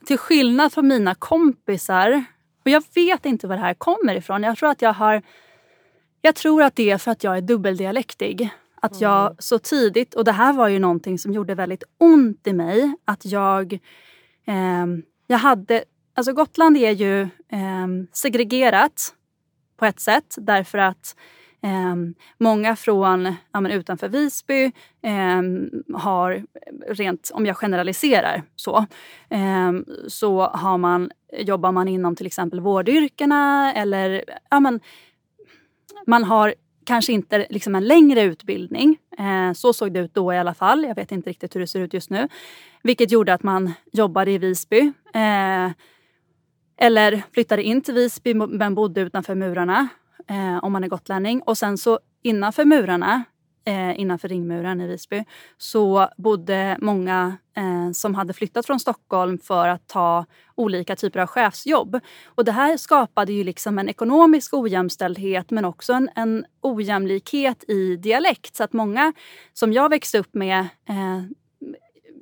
till 0.07 0.19
skillnad 0.19 0.73
från 0.73 0.89
mina 0.89 1.15
kompisar, 1.15 2.25
och 2.65 2.71
jag 2.71 2.85
vet 2.95 3.27
inte 3.27 3.47
var 3.47 3.57
det 3.57 3.63
här 3.63 3.75
kommer 3.75 4.15
ifrån. 4.15 4.43
Jag 4.43 4.59
tror 4.59 4.71
att 4.71 4.83
jag 4.83 4.93
har 4.93 5.23
jag 6.21 6.35
tror 6.35 6.63
att 6.63 6.77
det 6.77 6.91
är 6.91 6.99
för 6.99 7.11
att 7.11 7.25
jag 7.25 7.37
är 7.37 7.41
dubbeldialektig. 7.41 8.51
Att 8.83 9.01
jag 9.01 9.27
mm. 9.27 9.37
så 9.39 9.59
tidigt, 9.59 10.15
och 10.15 10.25
det 10.25 10.33
här 10.33 10.53
var 10.53 10.69
ju 10.69 10.79
någonting 10.79 11.19
som 11.19 11.33
gjorde 11.33 11.55
väldigt 11.55 11.85
ont 11.99 12.47
i 12.47 12.53
mig, 12.53 12.95
att 13.05 13.25
jag, 13.25 13.73
eh, 14.47 14.87
jag 15.27 15.39
hade 15.39 15.85
Alltså 16.19 16.33
Gotland 16.33 16.77
är 16.77 16.91
ju 16.91 17.21
eh, 17.23 17.87
segregerat 18.13 19.15
på 19.77 19.85
ett 19.85 20.01
sätt 20.01 20.35
därför 20.39 20.79
att 20.79 21.17
eh, 21.63 21.95
många 22.39 22.77
från 22.77 23.35
ja, 23.53 23.61
men 23.61 23.73
utanför 23.73 24.09
Visby 24.09 24.73
eh, 25.03 25.43
har, 25.99 26.45
rent 26.89 27.31
om 27.35 27.47
jag 27.47 27.57
generaliserar 27.57 28.43
så, 28.57 28.87
ehm, 29.31 29.85
så 30.09 30.41
har 30.41 30.79
man, 30.79 31.11
jobbar 31.39 31.73
man 31.73 31.89
inom 31.89 32.17
till 32.17 32.27
exempel 32.27 32.61
vårdyrkena 32.61 33.73
eller 33.75 34.25
ja, 34.51 34.61
men, 34.61 34.81
man 36.07 36.25
har 36.25 36.55
kanske 36.85 37.13
inte 37.13 37.47
liksom 37.51 37.75
en 37.75 37.85
längre 37.85 38.23
utbildning. 38.23 38.99
Eh, 39.19 39.53
så 39.53 39.73
såg 39.73 39.93
det 39.93 40.01
ut 40.01 40.15
då 40.15 40.33
i 40.33 40.39
alla 40.39 40.55
fall. 40.55 40.85
Jag 40.85 40.95
vet 40.95 41.13
inte 41.13 41.31
riktigt 41.31 41.57
hur 41.57 41.61
det 41.61 41.67
ser 41.67 41.81
ut 41.81 41.95
just 41.95 42.11
nu. 42.11 42.29
Vilket 42.83 43.13
gjorde 43.13 43.35
att 43.35 43.43
man 43.43 43.73
jobbade 43.93 44.31
i 44.31 44.39
Visby. 44.39 44.93
Eh, 45.15 45.71
eller 46.79 47.23
flyttade 47.33 47.63
in 47.63 47.81
till 47.81 47.95
Visby 47.95 48.35
men 48.35 48.75
bodde 48.75 49.01
utanför 49.01 49.35
murarna 49.35 49.89
eh, 50.29 50.65
om 50.65 50.73
man 50.73 50.85
är 50.85 50.89
gotlänning. 50.89 51.43
Och 51.43 51.59
sen 51.59 51.79
så 51.79 51.99
innanför 52.23 52.65
murarna, 52.65 53.25
eh, 53.65 54.01
innanför 54.01 54.29
ringmuren 54.29 54.81
i 54.81 54.87
Visby, 54.87 55.25
så 55.59 56.09
bodde 56.17 56.77
många 56.81 57.37
eh, 57.57 57.93
som 57.93 58.15
hade 58.15 58.33
flyttat 58.33 58.67
från 58.67 58.81
Stockholm 58.81 59.39
för 59.39 59.69
att 59.69 59.89
ta 59.89 60.25
olika 60.55 60.97
typer 60.97 61.21
av 61.21 61.27
chefsjobb. 61.27 62.01
Och 62.27 62.45
det 62.45 62.53
här 62.53 62.77
skapade 62.77 63.33
ju 63.33 63.45
liksom 63.45 63.79
en 63.79 63.89
ekonomisk 63.89 64.55
ojämställdhet 64.55 65.51
men 65.51 65.65
också 65.65 65.93
en, 65.93 66.11
en 66.15 66.45
ojämlikhet 66.63 67.65
i 67.69 67.97
dialekt. 67.97 68.57
Så 68.57 68.65
att 68.65 68.73
många 68.73 69.13
som 69.53 69.73
jag 69.73 69.89
växte 69.89 70.19
upp 70.19 70.35
med 70.35 70.61
eh, 70.89 71.23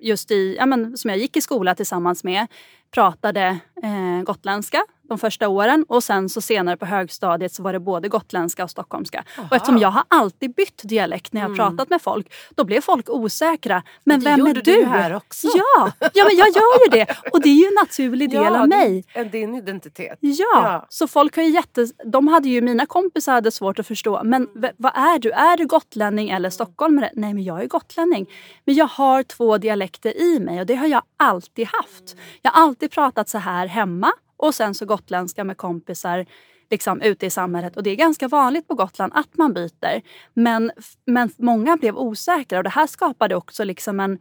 just 0.00 0.30
i, 0.30 0.56
ja, 0.58 0.66
men, 0.66 0.96
som 0.96 1.10
jag 1.10 1.18
gick 1.18 1.36
i 1.36 1.40
skola 1.40 1.74
tillsammans 1.74 2.24
med 2.24 2.46
pratade 2.90 3.58
eh, 3.82 4.22
gotländska 4.24 4.84
de 5.08 5.18
första 5.18 5.48
åren 5.48 5.84
och 5.88 6.04
sen 6.04 6.28
så 6.28 6.40
senare 6.40 6.76
på 6.76 6.86
högstadiet 6.86 7.52
så 7.52 7.62
var 7.62 7.72
det 7.72 7.80
både 7.80 8.08
gotländska 8.08 8.64
och 8.64 8.70
stockholmska. 8.70 9.24
Aha. 9.38 9.48
Och 9.50 9.56
eftersom 9.56 9.78
jag 9.78 9.90
har 9.90 10.02
alltid 10.08 10.54
bytt 10.54 10.80
dialekt 10.82 11.32
när 11.32 11.40
jag 11.40 11.50
mm. 11.50 11.56
pratat 11.56 11.90
med 11.90 12.02
folk, 12.02 12.32
då 12.54 12.64
blev 12.64 12.80
folk 12.80 13.08
osäkra. 13.08 13.82
Men 14.04 14.20
vem 14.20 14.46
är 14.46 14.54
du? 14.54 14.60
Det 14.60 14.84
här 14.84 15.14
också. 15.14 15.46
Ja, 15.54 15.92
ja 16.14 16.24
men 16.24 16.36
jag 16.36 16.48
gör 16.48 16.84
ju 16.84 16.90
det. 16.90 17.16
Och 17.32 17.40
det 17.42 17.48
är 17.48 17.54
ju 17.54 17.66
en 17.66 17.74
naturlig 17.74 18.30
del 18.30 18.42
ja, 18.42 18.60
av 18.60 18.68
mig. 18.68 19.04
Din 19.32 19.54
identitet. 19.54 20.18
Ja, 20.20 20.46
ja, 20.52 20.86
så 20.88 21.08
folk 21.08 21.36
har 21.36 21.42
ju 21.42 21.50
jätte... 21.50 21.86
De 22.04 22.28
hade 22.28 22.48
ju, 22.48 22.60
mina 22.60 22.86
kompisar 22.86 23.32
hade 23.32 23.50
svårt 23.50 23.78
att 23.78 23.86
förstå. 23.86 24.20
Men 24.24 24.48
mm. 24.56 24.70
vad 24.76 24.92
är 24.96 25.18
du? 25.18 25.30
Är 25.30 25.56
du 25.56 25.66
gotlänning 25.66 26.30
eller 26.30 26.50
stockholmare? 26.50 27.10
Nej, 27.14 27.34
men 27.34 27.44
jag 27.44 27.62
är 27.62 27.66
gotlänning. 27.66 28.26
Men 28.64 28.74
jag 28.74 28.86
har 28.86 29.22
två 29.22 29.58
dialekter 29.58 30.20
i 30.20 30.40
mig 30.40 30.60
och 30.60 30.66
det 30.66 30.74
har 30.74 30.86
jag 30.86 31.02
alltid 31.16 31.66
haft. 31.66 32.12
Mm. 32.12 32.24
Jag 32.42 32.50
har 32.50 32.62
alltid 32.62 32.90
pratat 32.90 33.28
så 33.28 33.38
här 33.38 33.66
hemma 33.66 34.12
och 34.36 34.54
sen 34.54 34.74
så 34.74 34.86
gotländska 34.86 35.44
med 35.44 35.56
kompisar 35.56 36.26
liksom, 36.70 37.00
ute 37.00 37.26
i 37.26 37.30
samhället. 37.30 37.76
Och 37.76 37.82
det 37.82 37.90
är 37.90 37.96
ganska 37.96 38.28
vanligt 38.28 38.68
på 38.68 38.74
Gotland 38.74 39.12
att 39.14 39.36
man 39.36 39.52
byter. 39.52 40.02
Men, 40.34 40.70
men 41.04 41.30
många 41.38 41.76
blev 41.76 41.96
osäkra 41.96 42.58
och 42.58 42.64
det 42.64 42.70
här 42.70 42.86
skapade 42.86 43.34
också 43.34 43.64
liksom 43.64 44.00
en, 44.00 44.18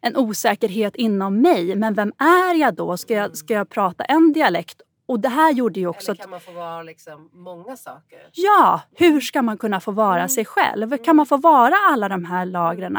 en 0.00 0.16
osäkerhet 0.16 0.96
inom 0.96 1.40
mig. 1.40 1.76
Men 1.76 1.94
vem 1.94 2.12
är 2.18 2.54
jag 2.54 2.74
då? 2.74 2.96
Ska 2.96 3.14
jag, 3.14 3.36
ska 3.36 3.54
jag 3.54 3.68
prata 3.68 4.04
en 4.04 4.32
dialekt 4.32 4.82
och 5.10 5.20
det 5.20 5.28
här 5.28 5.52
gjorde 5.52 5.80
ju 5.80 5.86
också... 5.86 6.12
Eller 6.12 6.22
kan 6.22 6.30
man 6.30 6.40
få 6.40 6.52
vara 6.52 6.82
liksom 6.82 7.30
många 7.32 7.76
saker? 7.76 8.18
Ja, 8.32 8.80
hur 8.94 9.20
ska 9.20 9.42
man 9.42 9.58
kunna 9.58 9.80
få 9.80 9.92
vara 9.92 10.18
mm. 10.18 10.28
sig 10.28 10.44
själv? 10.44 10.96
Kan 10.96 11.16
man 11.16 11.26
få 11.26 11.36
vara 11.36 11.74
alla 11.90 12.08
de 12.08 12.24
här 12.24 12.46
lagren? 12.46 12.98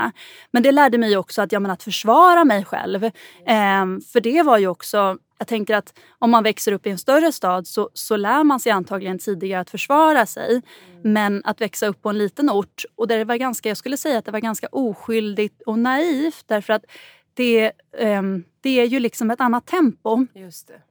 Men 0.52 0.64
det 0.64 0.72
lärde 0.72 0.98
mig 0.98 1.18
också 1.18 1.42
att, 1.42 1.52
ja, 1.52 1.60
men 1.60 1.72
att 1.72 1.84
försvara 1.84 2.46
mig 2.46 2.66
själv. 2.66 3.12
Mm. 3.46 3.98
Eh, 3.98 4.02
för 4.14 4.22
det 4.22 4.44
var 4.44 4.58
ju 4.58 4.68
också 4.68 5.18
jag 5.42 5.48
tänker 5.48 5.76
att 5.76 6.00
om 6.20 6.32
man 6.32 6.44
växer 6.44 6.72
upp 6.72 6.88
i 6.88 6.90
en 6.90 6.98
större 6.98 7.32
stad 7.32 7.68
så, 7.68 7.90
så 7.94 8.16
lär 8.16 8.44
man 8.44 8.60
sig 8.60 8.72
antagligen 8.72 9.20
tidigare 9.20 9.62
att 9.62 9.70
försvara 9.70 10.26
sig. 10.26 10.50
Mm. 10.52 11.14
Men 11.14 11.42
att 11.46 11.62
växa 11.62 11.88
upp 11.88 12.02
på 12.02 12.10
en 12.10 12.18
liten 12.18 12.50
ort, 12.50 12.84
och 12.96 13.08
där 13.08 13.18
det 13.18 13.26
var 13.26 13.36
ganska, 13.36 13.70
jag 13.70 13.78
skulle 13.78 13.98
säga 13.98 14.18
att 14.18 14.26
det 14.26 14.32
var 14.32 14.40
ganska 14.40 14.68
oskyldigt 14.72 15.62
och 15.62 15.80
naivt 15.80 16.44
därför 16.48 16.74
att 16.74 16.86
det, 17.34 17.66
eh, 17.98 18.22
det 18.62 18.80
är 18.80 18.86
ju 18.86 19.00
liksom 19.00 19.32
ett 19.32 19.42
annat 19.42 19.68
tempo. 19.68 20.26
Just 20.34 20.68
det. 20.68 20.82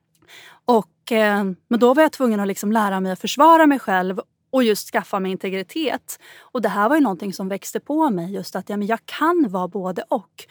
Och, 0.64 1.12
eh, 1.12 1.44
men 1.68 1.80
då 1.80 1.94
var 1.94 2.02
jag 2.02 2.12
tvungen 2.12 2.40
att 2.40 2.48
liksom 2.48 2.72
lära 2.72 3.00
mig 3.00 3.12
att 3.12 3.20
försvara 3.20 3.66
mig 3.66 3.78
själv 3.78 4.20
och 4.50 4.64
just 4.64 4.90
skaffa 4.90 5.20
mig 5.20 5.32
integritet. 5.32 6.20
Och 6.40 6.62
det 6.62 6.68
här 6.68 6.88
var 6.88 6.96
ju 6.96 7.02
någonting 7.02 7.32
som 7.32 7.48
växte 7.48 7.80
på 7.80 8.10
mig. 8.10 8.34
Just 8.34 8.56
att 8.56 8.68
ja, 8.68 8.76
men 8.76 8.86
jag 8.86 9.00
kan 9.04 9.46
vara 9.48 9.68
både 9.68 10.02
och. 10.08 10.46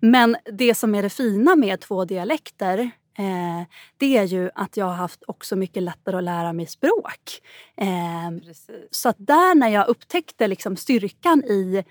Men 0.00 0.36
det 0.52 0.74
som 0.74 0.94
är 0.94 1.02
det 1.02 1.10
fina 1.10 1.56
med 1.56 1.80
två 1.80 2.04
dialekter 2.04 2.90
eh, 3.18 3.66
det 3.96 4.16
är 4.16 4.24
ju 4.24 4.50
att 4.54 4.76
jag 4.76 4.86
har 4.86 4.94
haft 4.94 5.22
också 5.26 5.56
mycket 5.56 5.82
lättare 5.82 6.16
att 6.16 6.24
lära 6.24 6.52
mig 6.52 6.66
språk. 6.66 7.40
Eh, 7.76 8.54
så 8.90 9.08
att 9.08 9.16
där 9.18 9.54
när 9.54 9.68
jag 9.68 9.88
upptäckte 9.88 10.48
liksom 10.48 10.76
styrkan 10.76 11.44
i, 11.44 11.84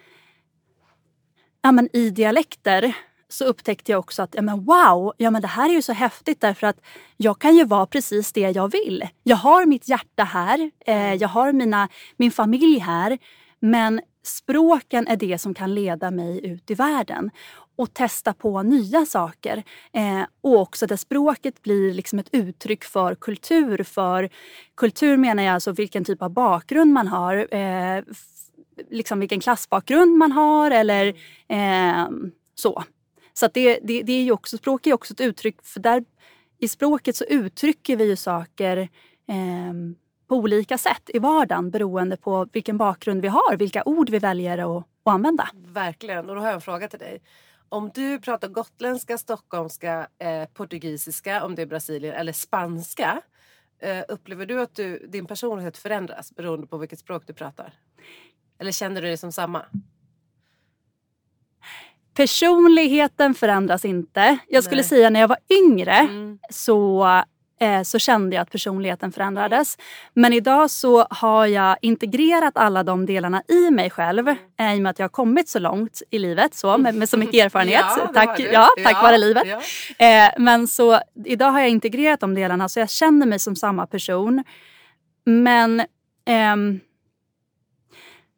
ja, 1.61 1.71
men 1.71 1.89
i 1.93 2.09
dialekter 2.09 2.95
så 3.29 3.45
upptäckte 3.45 3.91
jag 3.91 3.99
också 3.99 4.21
att 4.21 4.35
ja, 4.35 4.41
men 4.41 4.65
wow, 4.65 5.13
ja, 5.17 5.31
men 5.31 5.41
det 5.41 5.47
här 5.47 5.69
är 5.69 5.73
ju 5.73 5.81
så 5.81 5.93
häftigt 5.93 6.41
därför 6.41 6.67
att 6.67 6.81
jag 7.17 7.39
kan 7.39 7.55
ju 7.55 7.65
vara 7.65 7.85
precis 7.85 8.31
det 8.31 8.51
jag 8.51 8.71
vill. 8.71 9.07
Jag 9.23 9.37
har 9.37 9.65
mitt 9.65 9.89
hjärta 9.89 10.23
här, 10.23 10.71
eh, 10.85 10.95
mm. 10.95 11.17
jag 11.17 11.27
har 11.27 11.51
mina, 11.51 11.89
min 12.17 12.31
familj 12.31 12.79
här 12.79 13.17
men 13.59 14.01
språken 14.23 15.07
är 15.07 15.15
det 15.15 15.37
som 15.37 15.53
kan 15.53 15.75
leda 15.75 16.11
mig 16.11 16.45
ut 16.45 16.71
i 16.71 16.73
världen 16.73 17.31
och 17.79 17.93
testa 17.93 18.33
på 18.33 18.63
nya 18.63 19.05
saker. 19.05 19.63
Eh, 19.93 20.21
och 20.41 20.59
också 20.59 20.87
där 20.87 20.95
språket 20.95 21.61
blir 21.61 21.93
liksom 21.93 22.19
ett 22.19 22.29
uttryck 22.31 22.83
för 22.83 23.15
kultur. 23.15 23.83
För 23.83 24.29
kultur 24.75 25.17
menar 25.17 25.43
jag 25.43 25.53
alltså 25.53 25.71
vilken 25.71 26.05
typ 26.05 26.21
av 26.21 26.29
bakgrund 26.29 26.93
man 26.93 27.07
har. 27.07 27.55
Eh, 27.55 28.03
liksom 28.89 29.19
vilken 29.19 29.39
klassbakgrund 29.39 30.17
man 30.17 30.31
har 30.31 30.71
eller 30.71 31.07
eh, 31.47 32.07
så. 32.55 32.83
Så 33.33 33.49
det, 33.53 33.79
det, 33.83 34.01
det, 34.01 34.13
är 34.13 34.23
ju 34.23 34.31
också, 34.31 34.57
språk 34.57 34.87
är 34.87 34.93
också 34.93 35.13
ett 35.13 35.21
uttryck, 35.21 35.55
för 35.63 35.79
där 35.79 36.05
i 36.57 36.67
språket 36.67 37.15
så 37.15 37.23
uttrycker 37.23 37.97
vi 37.97 38.05
ju 38.05 38.15
saker 38.15 38.77
eh, 39.27 39.73
på 40.27 40.35
olika 40.35 40.77
sätt 40.77 41.09
i 41.13 41.19
vardagen 41.19 41.71
beroende 41.71 42.17
på 42.17 42.47
vilken 42.53 42.77
bakgrund 42.77 43.21
vi 43.21 43.27
har, 43.27 43.57
vilka 43.57 43.83
ord 43.85 44.09
vi 44.09 44.19
väljer 44.19 44.57
att, 44.57 44.83
att 45.03 45.13
använda. 45.13 45.49
Verkligen, 45.53 46.29
och 46.29 46.35
då 46.35 46.41
har 46.41 46.47
jag 46.47 46.55
en 46.55 46.61
fråga 46.61 46.87
till 46.87 46.99
dig. 46.99 47.21
Om 47.69 47.91
du 47.93 48.19
pratar 48.19 48.47
gotländska, 48.47 49.17
stockholmska, 49.17 50.07
eh, 50.19 50.45
portugisiska, 50.53 51.43
om 51.45 51.55
det 51.55 51.61
är 51.61 51.65
Brasilien, 51.65 52.15
eller 52.15 52.33
spanska. 52.33 53.21
Eh, 53.79 54.03
upplever 54.07 54.45
du 54.45 54.61
att 54.61 54.75
du, 54.75 55.07
din 55.07 55.25
personlighet 55.25 55.77
förändras 55.77 56.35
beroende 56.35 56.67
på 56.67 56.77
vilket 56.77 56.99
språk 56.99 57.23
du 57.27 57.33
pratar? 57.33 57.73
Eller 58.59 58.71
känner 58.71 59.01
du 59.01 59.07
dig 59.07 59.17
som 59.17 59.31
samma? 59.31 59.65
Personligheten 62.13 63.33
förändras 63.33 63.85
inte. 63.85 64.37
Jag 64.47 64.63
skulle 64.63 64.81
Nej. 64.81 64.89
säga 64.89 65.09
när 65.09 65.19
jag 65.19 65.27
var 65.27 65.39
yngre 65.49 65.95
mm. 65.95 66.39
så 66.49 67.07
så 67.83 67.99
kände 67.99 68.35
jag 68.35 68.43
att 68.43 68.51
personligheten 68.51 69.11
förändrades. 69.11 69.77
Men 70.13 70.33
idag 70.33 70.71
så 70.71 71.07
har 71.09 71.45
jag 71.45 71.77
integrerat 71.81 72.57
alla 72.57 72.83
de 72.83 73.05
delarna 73.05 73.43
i 73.47 73.71
mig 73.71 73.89
själv 73.89 74.27
eh, 74.27 74.73
i 74.73 74.77
och 74.77 74.81
med 74.81 74.89
att 74.89 74.99
jag 74.99 75.03
har 75.03 75.09
kommit 75.09 75.49
så 75.49 75.59
långt 75.59 76.01
i 76.09 76.19
livet 76.19 76.53
så, 76.53 76.77
med, 76.77 76.95
med 76.95 77.09
så 77.09 77.17
mycket 77.17 77.35
erfarenhet. 77.45 77.85
ja, 77.97 78.11
tack, 78.13 78.39
ja, 78.39 78.67
tack 78.83 78.95
ja, 78.95 79.01
vare 79.01 79.17
livet. 79.17 79.47
Ja. 79.97 80.05
Eh, 80.05 80.31
men 80.37 80.67
så 80.67 80.99
idag 81.25 81.51
har 81.51 81.59
jag 81.59 81.69
integrerat 81.69 82.19
de 82.19 82.33
delarna 82.35 82.69
så 82.69 82.79
jag 82.79 82.89
känner 82.89 83.25
mig 83.25 83.39
som 83.39 83.55
samma 83.55 83.87
person. 83.87 84.43
Men, 85.25 85.83
ehm, 86.25 86.79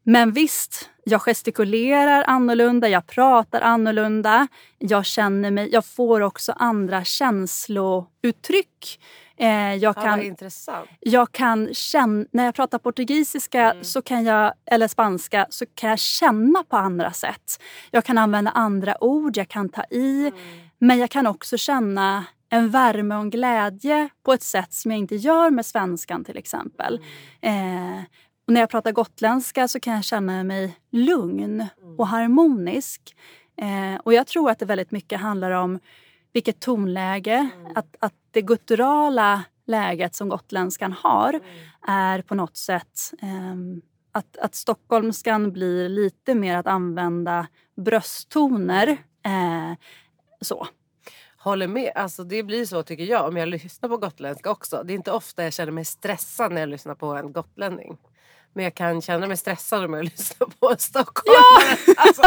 men 0.03 0.31
visst, 0.31 0.89
jag 1.03 1.21
gestikulerar 1.21 2.23
annorlunda, 2.27 2.89
jag 2.89 3.07
pratar 3.07 3.61
annorlunda. 3.61 4.47
Jag 4.77 5.05
känner 5.05 5.51
mig, 5.51 5.69
jag 5.71 5.85
får 5.85 6.21
också 6.21 6.51
andra 6.51 7.03
känslouttryck. 7.03 8.99
Eh, 9.37 9.75
jag 9.75 9.95
kan, 9.95 10.21
intressant. 10.21 10.89
Jag 10.99 11.31
kan 11.31 11.73
känna, 11.73 12.25
när 12.31 12.45
jag 12.45 12.55
pratar 12.55 12.77
portugisiska 12.77 13.71
mm. 13.71 13.83
så 13.83 14.01
kan 14.01 14.23
jag, 14.23 14.53
eller 14.65 14.87
spanska 14.87 15.47
så 15.49 15.65
kan 15.75 15.89
jag 15.89 15.99
känna 15.99 16.63
på 16.63 16.77
andra 16.77 17.11
sätt. 17.11 17.61
Jag 17.91 18.05
kan 18.05 18.17
använda 18.17 18.51
andra 18.51 19.03
ord, 19.03 19.37
jag 19.37 19.47
kan 19.47 19.69
ta 19.69 19.83
i. 19.89 20.27
Mm. 20.27 20.39
Men 20.77 20.99
jag 20.99 21.09
kan 21.09 21.27
också 21.27 21.57
känna 21.57 22.25
en 22.49 22.69
värme 22.69 23.15
och 23.15 23.21
en 23.21 23.29
glädje 23.29 24.09
på 24.23 24.33
ett 24.33 24.43
sätt 24.43 24.73
som 24.73 24.91
jag 24.91 24.97
inte 24.97 25.15
gör 25.15 25.49
med 25.49 25.65
svenskan 25.65 26.23
till 26.23 26.37
exempel. 26.37 26.99
Mm. 27.41 27.97
Eh, 27.97 28.03
och 28.51 28.53
när 28.53 28.61
jag 28.61 28.69
pratar 28.69 28.91
gotländska 28.91 29.67
så 29.67 29.79
kan 29.79 29.93
jag 29.93 30.03
känna 30.03 30.43
mig 30.43 30.77
lugn 30.91 31.67
och 31.97 32.07
harmonisk. 32.07 33.15
Eh, 33.57 33.99
och 34.03 34.13
jag 34.13 34.27
tror 34.27 34.49
att 34.49 34.59
det 34.59 34.65
väldigt 34.65 34.91
mycket 34.91 35.19
handlar 35.19 35.51
om 35.51 35.79
vilket 36.33 36.59
tonläge, 36.59 37.49
mm. 37.55 37.71
att, 37.75 37.95
att 37.99 38.13
det 38.31 38.41
gutturala 38.41 39.43
läget 39.65 40.15
som 40.15 40.29
gotländskan 40.29 40.93
har 40.93 41.39
är 41.87 42.21
på 42.21 42.35
något 42.35 42.57
sätt 42.57 43.13
eh, 43.21 43.55
att, 44.11 44.37
att 44.37 44.55
stockholmskan 44.55 45.51
blir 45.51 45.89
lite 45.89 46.35
mer 46.35 46.57
att 46.57 46.67
använda 46.67 47.47
brösttoner. 47.75 48.87
Eh, 49.25 49.73
så. 50.41 50.67
Håller 51.37 51.67
med. 51.67 51.91
Alltså 51.95 52.23
det 52.23 52.43
blir 52.43 52.65
så 52.65 52.83
tycker 52.83 53.03
jag 53.03 53.27
om 53.27 53.37
jag 53.37 53.49
lyssnar 53.49 53.89
på 53.89 53.97
gotländska 53.97 54.51
också. 54.51 54.83
Det 54.83 54.93
är 54.93 54.95
inte 54.95 55.11
ofta 55.11 55.43
jag 55.43 55.53
känner 55.53 55.71
mig 55.71 55.85
stressad 55.85 56.51
när 56.51 56.61
jag 56.61 56.69
lyssnar 56.69 56.95
på 56.95 57.05
en 57.15 57.33
gotlänning. 57.33 57.97
Men 58.53 58.63
jag 58.63 58.75
kan 58.75 59.01
känna 59.01 59.27
mig 59.27 59.37
stressad 59.37 59.85
om 59.85 59.93
jag 59.93 60.03
lyssnar 60.11 60.47
på 60.47 60.69
en 60.71 60.77
stockholmare. 60.77 61.77
Ja! 61.87 61.93
alltså, 61.97 62.21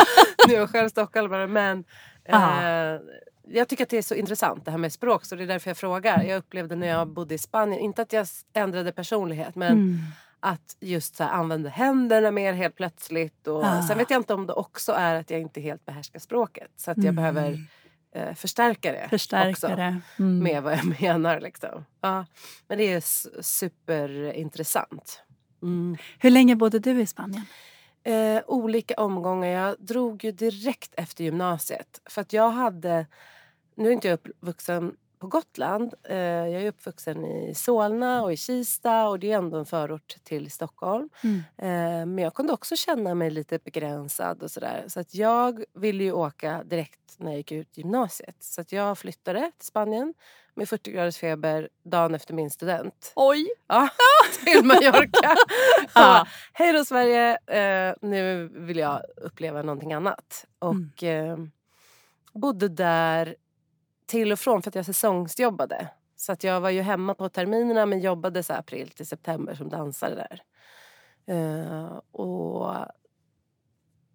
nu 0.48 0.54
är 0.54 0.58
jag 0.58 0.70
själv 0.70 0.88
stockholmare 0.88 1.46
men 1.46 1.84
eh, 2.24 3.00
jag 3.46 3.68
tycker 3.68 3.84
att 3.84 3.90
det 3.90 3.98
är 3.98 4.02
så 4.02 4.14
intressant 4.14 4.64
det 4.64 4.70
här 4.70 4.78
med 4.78 4.92
språk 4.92 5.24
så 5.24 5.36
det 5.36 5.42
är 5.42 5.46
därför 5.46 5.70
jag 5.70 5.76
frågar. 5.76 6.22
Jag 6.22 6.38
upplevde 6.38 6.76
när 6.76 6.86
jag 6.86 7.08
bodde 7.08 7.34
i 7.34 7.38
Spanien, 7.38 7.80
inte 7.80 8.02
att 8.02 8.12
jag 8.12 8.26
ändrade 8.52 8.92
personlighet 8.92 9.54
men 9.54 9.72
mm. 9.72 9.98
att 10.40 10.76
just 10.80 11.16
så 11.16 11.24
här, 11.24 11.30
använda 11.30 11.68
händerna 11.68 12.30
mer 12.30 12.52
helt 12.52 12.76
plötsligt. 12.76 13.46
Och, 13.46 13.64
ah. 13.64 13.82
Sen 13.82 13.98
vet 13.98 14.10
jag 14.10 14.20
inte 14.20 14.34
om 14.34 14.46
det 14.46 14.52
också 14.52 14.92
är 14.92 15.14
att 15.14 15.30
jag 15.30 15.40
inte 15.40 15.60
helt 15.60 15.84
behärskar 15.84 16.18
språket 16.18 16.70
så 16.76 16.90
att 16.90 16.96
jag 16.96 17.04
mm. 17.04 17.16
behöver 17.16 17.58
eh, 18.14 18.34
förstärka 18.34 18.92
det 18.92 19.08
förstärka 19.08 19.50
också 19.50 19.68
det. 19.68 20.00
Mm. 20.18 20.38
med 20.38 20.62
vad 20.62 20.72
jag 20.72 21.00
menar. 21.00 21.40
Liksom. 21.40 21.84
Ja. 22.00 22.26
Men 22.68 22.78
det 22.78 22.92
är 22.92 23.02
superintressant. 23.42 25.23
Mm. 25.64 25.96
Hur 26.18 26.30
länge 26.30 26.56
bodde 26.56 26.78
du 26.78 27.00
i 27.00 27.06
Spanien? 27.06 27.44
Eh, 28.02 28.42
olika 28.46 28.94
omgångar. 28.94 29.48
Jag 29.48 29.76
drog 29.78 30.24
ju 30.24 30.32
direkt 30.32 30.94
efter 30.96 31.24
gymnasiet. 31.24 32.00
För 32.04 32.20
att 32.20 32.32
jag 32.32 32.50
hade... 32.50 33.06
Nu 33.74 33.88
är 33.88 33.92
inte 33.92 34.08
jag 34.08 34.14
uppvuxen 34.14 34.96
på 35.18 35.26
Gotland. 35.26 35.94
Eh, 36.02 36.16
jag 36.16 36.62
är 36.62 36.68
uppvuxen 36.68 37.24
i 37.24 37.54
Solna 37.54 38.22
och 38.22 38.32
i 38.32 38.36
Kista 38.36 39.08
och 39.08 39.18
det 39.18 39.32
är 39.32 39.38
ändå 39.38 39.58
en 39.58 39.66
förort 39.66 40.16
till 40.24 40.50
Stockholm. 40.50 41.08
Mm. 41.22 41.36
Eh, 41.56 42.06
men 42.06 42.18
jag 42.18 42.34
kunde 42.34 42.52
också 42.52 42.76
känna 42.76 43.14
mig 43.14 43.30
lite 43.30 43.58
begränsad 43.58 44.42
och 44.42 44.50
sådär. 44.50 44.84
Så 44.88 45.00
att 45.00 45.14
jag 45.14 45.64
ville 45.74 46.04
ju 46.04 46.12
åka 46.12 46.64
direkt 46.64 47.00
när 47.18 47.30
jag 47.30 47.36
gick 47.36 47.52
ut 47.52 47.78
gymnasiet. 47.78 48.36
Så 48.40 48.60
att 48.60 48.72
jag 48.72 48.98
flyttade 48.98 49.52
till 49.58 49.66
Spanien 49.66 50.14
med 50.54 50.68
40 50.68 50.92
graders 50.92 51.18
feber 51.18 51.68
dagen 51.84 52.14
efter 52.14 52.34
min 52.34 52.50
student. 52.50 53.12
Oj! 53.16 53.46
Ja, 53.66 53.88
till 54.44 54.64
Mallorca. 54.64 55.36
ja. 55.94 56.26
Hej 56.52 56.72
då 56.72 56.84
Sverige! 56.84 57.38
Eh, 57.46 57.94
nu 58.00 58.48
vill 58.52 58.78
jag 58.78 59.02
uppleva 59.16 59.62
någonting 59.62 59.92
annat. 59.92 60.46
Och 60.58 61.02
mm. 61.02 61.30
eh, 61.30 61.46
bodde 62.32 62.68
där 62.68 63.36
till 64.06 64.32
och 64.32 64.38
från 64.38 64.62
för 64.62 64.70
att 64.70 64.74
jag 64.74 64.86
säsongsjobbade. 64.86 65.88
Så 66.16 66.32
att 66.32 66.44
jag 66.44 66.60
var 66.60 66.70
ju 66.70 66.80
hemma 66.80 67.14
på 67.14 67.28
terminerna 67.28 67.86
men 67.86 68.00
jobbade 68.00 68.42
så 68.42 68.52
april 68.52 68.90
till 68.90 69.06
september 69.06 69.54
som 69.54 69.68
dansare 69.68 70.14
där. 70.14 70.42
Uh, 71.30 72.00
och 72.10 72.76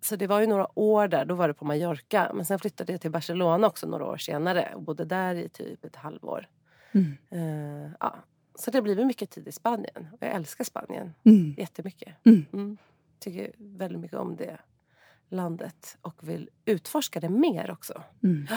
så 0.02 0.16
det 0.16 0.28
var 0.28 0.40
ju 0.40 0.48
några 0.48 0.80
år 0.80 1.08
där, 1.08 1.26
då 1.26 1.36
var 1.36 1.48
det 1.48 1.54
på 1.54 1.66
Mallorca. 1.66 2.32
Men 2.34 2.46
sen 2.46 2.60
flyttade 2.60 2.92
jag 2.92 3.02
till 3.02 3.12
Barcelona 3.12 3.68
också 3.68 3.88
några 3.88 4.06
år 4.06 4.18
senare 4.18 4.72
och 4.76 4.82
bodde 4.82 5.06
där 5.06 5.36
i 5.36 5.50
typ 5.50 5.86
ett 5.86 5.96
halvår. 5.96 6.48
Mm. 6.92 7.18
Uh, 7.34 7.92
ja. 8.00 8.16
Så 8.56 8.72
det 8.72 8.78
har 8.78 8.84
blivit 8.84 9.08
mycket 9.08 9.30
tid 9.30 9.48
i 9.48 9.52
Spanien. 9.52 10.08
Och 10.12 10.18
jag 10.20 10.36
älskar 10.36 10.64
Spanien 10.64 11.14
mm. 11.24 11.56
jättemycket. 11.58 12.16
Mm. 12.26 12.46
Mm. 12.54 12.78
Tycker 13.20 13.52
väldigt 13.58 14.00
mycket 14.00 14.18
om 14.18 14.36
det 14.36 14.58
landet 15.30 15.98
och 16.02 16.30
vill 16.30 16.50
utforska 16.66 17.20
det 17.20 17.30
mer 17.30 17.72
också. 17.72 18.04
Mm. 18.24 18.48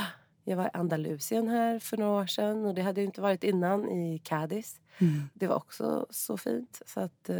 Jag 0.44 0.56
var 0.56 0.64
i 0.64 0.70
Andalusien 0.72 1.48
här 1.48 1.78
för 1.78 1.96
några 1.96 2.22
år 2.22 2.26
sedan 2.26 2.64
och 2.64 2.74
det 2.74 2.82
hade 2.82 3.00
jag 3.00 3.08
inte 3.08 3.20
varit 3.20 3.44
innan 3.44 3.88
i 3.88 4.18
Cadiz. 4.18 4.80
Mm. 4.98 5.22
Det 5.34 5.46
var 5.46 5.56
också 5.56 6.06
så 6.10 6.36
fint. 6.36 6.82
Så 6.86 7.00
att, 7.00 7.30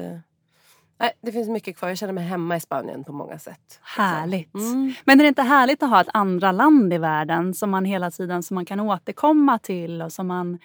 eh, 0.99 1.11
det 1.21 1.33
finns 1.33 1.49
mycket 1.49 1.77
kvar. 1.77 1.89
Jag 1.89 1.99
känner 1.99 2.13
mig 2.13 2.25
hemma 2.25 2.57
i 2.57 2.61
Spanien 2.61 3.05
på 3.05 3.13
många 3.13 3.39
sätt. 3.39 3.81
Härligt. 3.83 4.55
Mm. 4.55 4.93
Men 5.05 5.21
är 5.21 5.25
det 5.25 5.29
inte 5.29 5.43
härligt 5.43 5.83
att 5.83 5.91
ha 5.91 6.01
ett 6.01 6.09
andra 6.13 6.53
land 6.53 6.93
i 6.93 6.99
världen 6.99 7.55
som 7.55 7.71
man 7.71 7.85
hela 7.85 8.11
tiden 8.11 8.43
som 8.43 8.55
man 8.55 8.65
kan 8.65 8.81
återkomma 8.81 9.59
till? 9.59 10.03
och 10.03 10.13
som 10.13 10.27
man... 10.27 10.59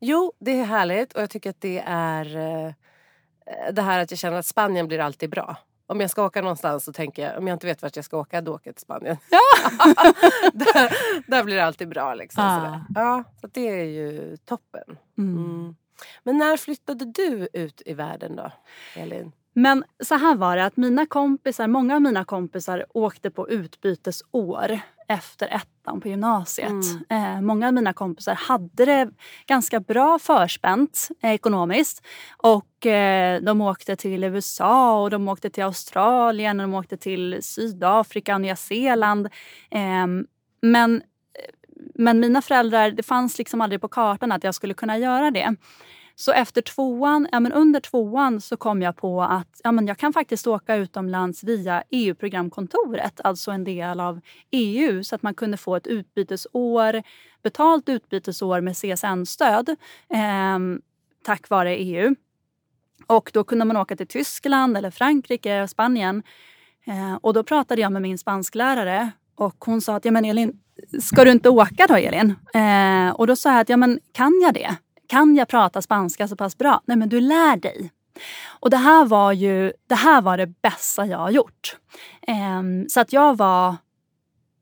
Jo, 0.00 0.32
det 0.38 0.60
är 0.60 0.64
härligt 0.64 1.12
och 1.12 1.22
jag 1.22 1.30
tycker 1.30 1.50
att 1.50 1.60
det 1.60 1.82
är 1.86 2.36
eh, 2.36 2.72
det 3.72 3.82
här 3.82 4.00
att 4.00 4.10
jag 4.10 4.18
känner 4.18 4.38
att 4.38 4.46
Spanien 4.46 4.88
blir 4.88 4.98
alltid 4.98 5.30
bra 5.30 5.56
om 5.90 6.00
jag 6.00 6.10
ska 6.10 6.24
åka 6.24 6.40
någonstans 6.42 6.84
så 6.84 6.92
tänker 6.92 7.22
jag, 7.22 7.38
om 7.38 7.48
jag 7.48 7.54
inte 7.54 7.66
vet 7.66 7.82
vart 7.82 7.96
jag 7.96 8.04
ska 8.04 8.18
åka, 8.18 8.40
då 8.40 8.54
åker 8.54 8.68
jag 8.68 8.76
till 8.76 8.82
Spanien. 8.82 9.16
Ja. 9.30 9.38
där, 10.52 10.92
där, 11.30 11.44
blir 11.44 11.56
det 11.56 11.64
alltid 11.64 11.88
bra. 11.88 12.14
Liksom, 12.14 12.44
ah. 12.44 12.80
Ja, 12.94 13.24
så 13.40 13.46
det 13.46 13.68
är 13.68 13.84
ju 13.84 14.36
toppen. 14.36 14.98
Mm. 15.18 15.36
Mm. 15.36 15.76
Men 16.22 16.38
när 16.38 16.56
flyttade 16.56 17.04
du 17.04 17.48
ut 17.52 17.82
i 17.86 17.94
världen 17.94 18.36
då, 18.36 18.52
Elin? 18.96 19.32
Men 19.52 19.84
så 20.02 20.14
här 20.14 20.34
var 20.34 20.56
det 20.56 20.64
att 20.64 20.76
mina 20.76 21.06
kompisar, 21.06 21.66
många 21.66 21.94
av 21.94 22.02
mina 22.02 22.24
kompisar 22.24 22.86
åkte 22.94 23.30
på 23.30 23.48
utbytesår 23.48 24.80
efter 25.10 25.48
ettan 25.48 26.00
på 26.00 26.08
gymnasiet. 26.08 26.70
Mm. 27.08 27.36
Eh, 27.36 27.40
många 27.40 27.66
av 27.66 27.74
mina 27.74 27.92
kompisar 27.92 28.34
hade 28.34 28.84
det 28.84 29.10
ganska 29.46 29.80
bra 29.80 30.18
förspänt 30.18 31.08
eh, 31.22 31.32
ekonomiskt. 31.32 32.06
Och 32.36 32.86
eh, 32.86 33.40
de 33.42 33.60
åkte 33.60 33.96
till 33.96 34.24
USA 34.24 35.02
och 35.02 35.10
de 35.10 35.28
åkte 35.28 35.50
till 35.50 35.64
Australien 35.64 36.60
och 36.60 36.68
de 36.68 36.74
åkte 36.74 36.96
till 36.96 37.38
Sydafrika 37.42 38.34
och 38.34 38.40
Nya 38.40 38.56
Zeeland. 38.56 39.28
Ehm, 39.70 40.26
men, 40.62 41.02
men 41.94 42.20
mina 42.20 42.42
föräldrar, 42.42 42.90
det 42.90 43.02
fanns 43.02 43.38
liksom 43.38 43.60
aldrig 43.60 43.80
på 43.80 43.88
kartan 43.88 44.32
att 44.32 44.44
jag 44.44 44.54
skulle 44.54 44.74
kunna 44.74 44.98
göra 44.98 45.30
det. 45.30 45.56
Så 46.20 46.32
efter 46.32 46.62
tvåan, 46.62 47.28
ja, 47.32 47.40
men 47.40 47.52
under 47.52 47.80
tvåan 47.80 48.40
så 48.40 48.56
kom 48.56 48.82
jag 48.82 48.96
på 48.96 49.22
att 49.22 49.60
ja, 49.64 49.72
men 49.72 49.86
jag 49.86 49.98
kan 49.98 50.12
faktiskt 50.12 50.46
åka 50.46 50.76
utomlands 50.76 51.44
via 51.44 51.82
EU-programkontoret, 51.90 53.20
alltså 53.24 53.50
en 53.50 53.64
del 53.64 54.00
av 54.00 54.20
EU, 54.50 55.04
så 55.04 55.14
att 55.14 55.22
man 55.22 55.34
kunde 55.34 55.56
få 55.56 55.76
ett 55.76 55.86
utbytesår, 55.86 57.02
betalt 57.42 57.88
utbytesår 57.88 58.60
med 58.60 58.76
CSN-stöd 58.76 59.68
eh, 60.08 60.58
tack 61.24 61.48
vare 61.48 61.76
EU. 61.76 62.14
Och 63.06 63.30
då 63.34 63.44
kunde 63.44 63.64
man 63.64 63.76
åka 63.76 63.96
till 63.96 64.06
Tyskland, 64.06 64.76
eller 64.76 64.90
Frankrike 64.90 65.52
eller 65.52 65.66
Spanien 65.66 66.22
Eh, 66.86 67.14
och 67.20 67.34
då 67.34 67.42
pratade 67.42 67.80
jag 67.80 67.92
med 67.92 68.02
min 68.02 68.18
spansklärare 68.18 69.10
och 69.34 69.64
hon 69.64 69.80
sa 69.80 69.96
att 69.96 70.04
ja, 70.04 70.10
men 70.10 70.24
Elin, 70.24 70.52
ska 71.00 71.24
du 71.24 71.30
inte 71.30 71.48
åka 71.48 71.86
då 71.88 71.94
Elin? 71.94 72.34
Eh, 72.54 73.10
och 73.10 73.26
då 73.26 73.36
sa 73.36 73.52
jag 73.52 73.60
att 73.60 73.68
ja, 73.68 73.76
men 73.76 74.00
kan 74.12 74.40
jag 74.42 74.54
det? 74.54 74.76
Kan 75.10 75.36
jag 75.36 75.48
prata 75.48 75.82
spanska 75.82 76.28
så 76.28 76.36
pass 76.36 76.58
bra? 76.58 76.82
Nej 76.84 76.96
men 76.96 77.08
du 77.08 77.20
lär 77.20 77.56
dig. 77.56 77.90
Och 78.46 78.70
det 78.70 78.76
här 78.76 79.04
var 79.04 79.32
ju 79.32 79.72
det, 79.86 79.94
här 79.94 80.22
var 80.22 80.36
det 80.36 80.46
bästa 80.46 81.06
jag 81.06 81.18
har 81.18 81.30
gjort. 81.30 81.76
Um, 82.58 82.88
så 82.88 83.00
att 83.00 83.12
jag 83.12 83.36
var, 83.36 83.76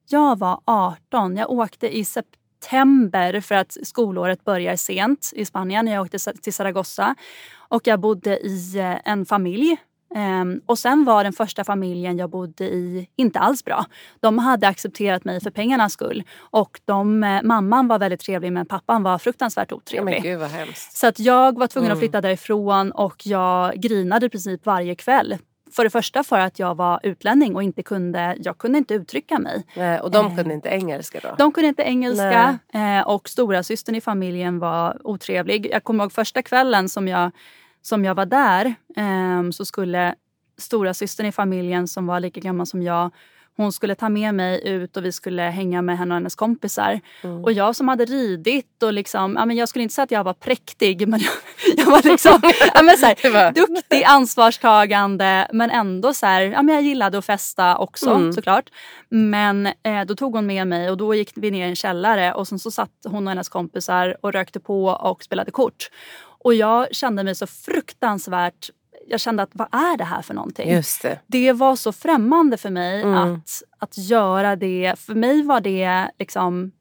jag 0.08 0.38
var 0.38 0.61
18. 0.64 1.37
Jag 1.37 1.50
åkte 1.50 1.96
i 1.96 2.04
september 2.04 3.40
för 3.40 3.54
att 3.54 3.76
skolåret 3.82 4.44
börjar 4.44 4.76
sent 4.76 5.32
i 5.34 5.44
Spanien. 5.44 5.87
Jag 5.87 6.02
åkte 6.02 6.18
till 6.18 6.54
Zaragoza 6.54 7.14
och 7.54 7.87
jag 7.87 8.00
bodde 8.00 8.38
i 8.38 8.78
eh, 8.78 8.96
en 9.04 9.26
familj 9.26 9.76
Um, 10.14 10.61
och 10.66 10.79
sen 10.79 11.05
var 11.05 11.25
den 11.25 11.33
första 11.33 11.64
familjen 11.64 12.18
jag 12.18 12.31
bodde 12.31 12.64
i 12.64 13.09
inte 13.16 13.38
alls 13.38 13.64
bra. 13.64 13.85
De 14.21 14.38
hade 14.38 14.68
accepterat 14.68 15.25
mig 15.25 15.40
för 15.40 15.51
pengarnas 15.51 15.92
skull. 15.92 16.23
Och 16.38 16.81
de, 16.85 17.25
eh, 17.25 17.42
mamman 17.42 17.88
var 17.88 17.99
väldigt 17.99 18.21
trevlig 18.21 18.53
men 18.53 18.66
pappan 18.66 19.03
var 19.03 19.18
fruktansvärt 19.18 19.73
otrevlig. 19.73 20.23
Men 20.23 20.23
Gud. 20.23 20.77
Så 20.77 21.07
att 21.07 21.18
jag 21.18 21.59
var 21.59 21.66
tvungen 21.66 21.87
mm. 21.87 21.97
att 21.97 22.01
flytta 22.01 22.21
därifrån 22.21 22.92
och 22.92 23.27
jag 23.27 23.75
grinade 23.75 24.27
i 24.27 24.29
princip 24.29 24.66
varje 24.66 24.94
kväll. 24.94 25.38
För 25.73 25.85
det 25.85 25.90
första 25.90 26.25
för 26.25 26.38
att 26.38 26.59
jag 26.59 26.75
var 26.75 27.01
utlänning 27.03 27.57
och 27.57 27.62
inte 27.62 27.83
kunde, 27.83 28.37
jag 28.40 28.59
kunde 28.59 28.79
inte 28.79 28.94
uttrycka 28.94 29.38
mig. 29.38 29.66
Nej, 29.77 30.01
och 30.01 30.11
de 30.11 30.27
eh, 30.27 30.37
kunde 30.37 30.55
inte 30.55 30.68
engelska 30.68 31.21
då? 31.23 31.35
De 31.38 31.53
kunde 31.53 31.68
inte 31.68 31.83
engelska 31.83 32.59
eh, 32.73 33.01
och 33.01 33.29
stora 33.29 33.62
systern 33.62 33.94
i 33.94 34.01
familjen 34.01 34.59
var 34.59 35.07
otrevlig. 35.07 35.68
Jag 35.73 35.85
kommer 35.85 36.05
ihåg 36.05 36.12
första 36.12 36.42
kvällen 36.42 36.88
som 36.88 37.09
jag 37.09 37.31
som 37.83 38.05
jag 38.05 38.14
var 38.14 38.27
där 38.27 38.75
eh, 38.97 39.51
så 39.51 39.64
skulle 39.64 40.14
stora 40.59 40.95
systern 40.95 41.27
i 41.27 41.33
familjen 41.33 41.88
som 41.88 42.07
var 42.07 42.21
lika 42.21 42.41
gammal 42.41 42.67
som 42.67 42.83
jag 42.83 43.11
hon 43.59 43.73
skulle 43.73 43.95
ta 43.95 44.09
med 44.09 44.35
mig 44.35 44.69
ut 44.69 44.97
och 44.97 45.05
vi 45.05 45.12
skulle 45.12 45.43
hänga 45.43 45.83
med 45.83 45.99
henne 45.99 46.14
och 46.14 46.17
hennes 46.17 46.35
kompisar. 46.35 47.01
Mm. 47.23 47.45
Och 47.45 47.53
jag 47.53 47.77
som 47.77 47.88
hade 47.88 48.05
ridit 48.05 48.83
och 48.83 48.93
liksom, 48.93 49.35
ja, 49.38 49.47
men 49.47 49.57
jag 49.57 49.69
skulle 49.69 49.83
inte 49.83 49.95
säga 49.95 50.03
att 50.03 50.11
jag 50.11 50.25
var 50.25 50.35
präktig 50.35 51.09
men 51.09 51.21
jag, 51.21 51.33
jag 51.77 51.91
var 51.91 52.03
liksom 52.03 52.41
ja, 52.75 52.83
men 52.83 52.97
så 52.97 53.07
här, 53.07 53.53
duktig, 53.55 54.03
ansvarstagande 54.05 55.49
men 55.53 55.71
ändå 55.71 56.14
så 56.14 56.27
här, 56.27 56.43
ja, 56.43 56.62
men 56.62 56.75
jag 56.75 56.85
gillade 56.85 57.19
att 57.19 57.25
festa 57.25 57.79
också 57.79 58.11
mm. 58.11 58.33
såklart. 58.33 58.71
Men 59.09 59.67
eh, 59.67 60.05
då 60.07 60.14
tog 60.14 60.35
hon 60.35 60.47
med 60.47 60.67
mig 60.67 60.91
och 60.91 60.97
då 60.97 61.14
gick 61.14 61.33
vi 61.35 61.51
ner 61.51 61.67
i 61.67 61.69
en 61.69 61.77
källare 61.77 62.33
och 62.33 62.49
sen 62.49 62.59
så 62.59 62.71
satt 62.71 62.91
hon 63.05 63.27
och 63.27 63.31
hennes 63.31 63.49
kompisar 63.49 64.17
och 64.21 64.33
rökte 64.33 64.61
på 64.61 64.85
och 64.87 65.23
spelade 65.23 65.51
kort. 65.51 65.91
Och 66.48 66.54
jag 66.54 66.94
kände 66.94 67.24
mig 67.24 67.34
så 67.34 67.46
fruktansvärt 67.46 68.70
jag 69.08 69.20
kände 69.20 69.42
att 69.42 69.50
vad 69.52 69.68
är 69.74 69.96
det 69.96 70.04
här 70.04 70.22
för 70.22 70.34
någonting? 70.34 70.68
Det. 71.02 71.18
det 71.26 71.52
var 71.52 71.76
så 71.76 71.92
främmande 71.92 72.56
för 72.56 72.70
mig 72.70 73.02
mm. 73.02 73.14
att, 73.14 73.62
att 73.78 73.98
göra 73.98 74.56
det. 74.56 74.94
För 74.98 75.14
mig 75.14 75.42
var 75.42 75.61
det 75.61 76.11
liksom 76.18 76.72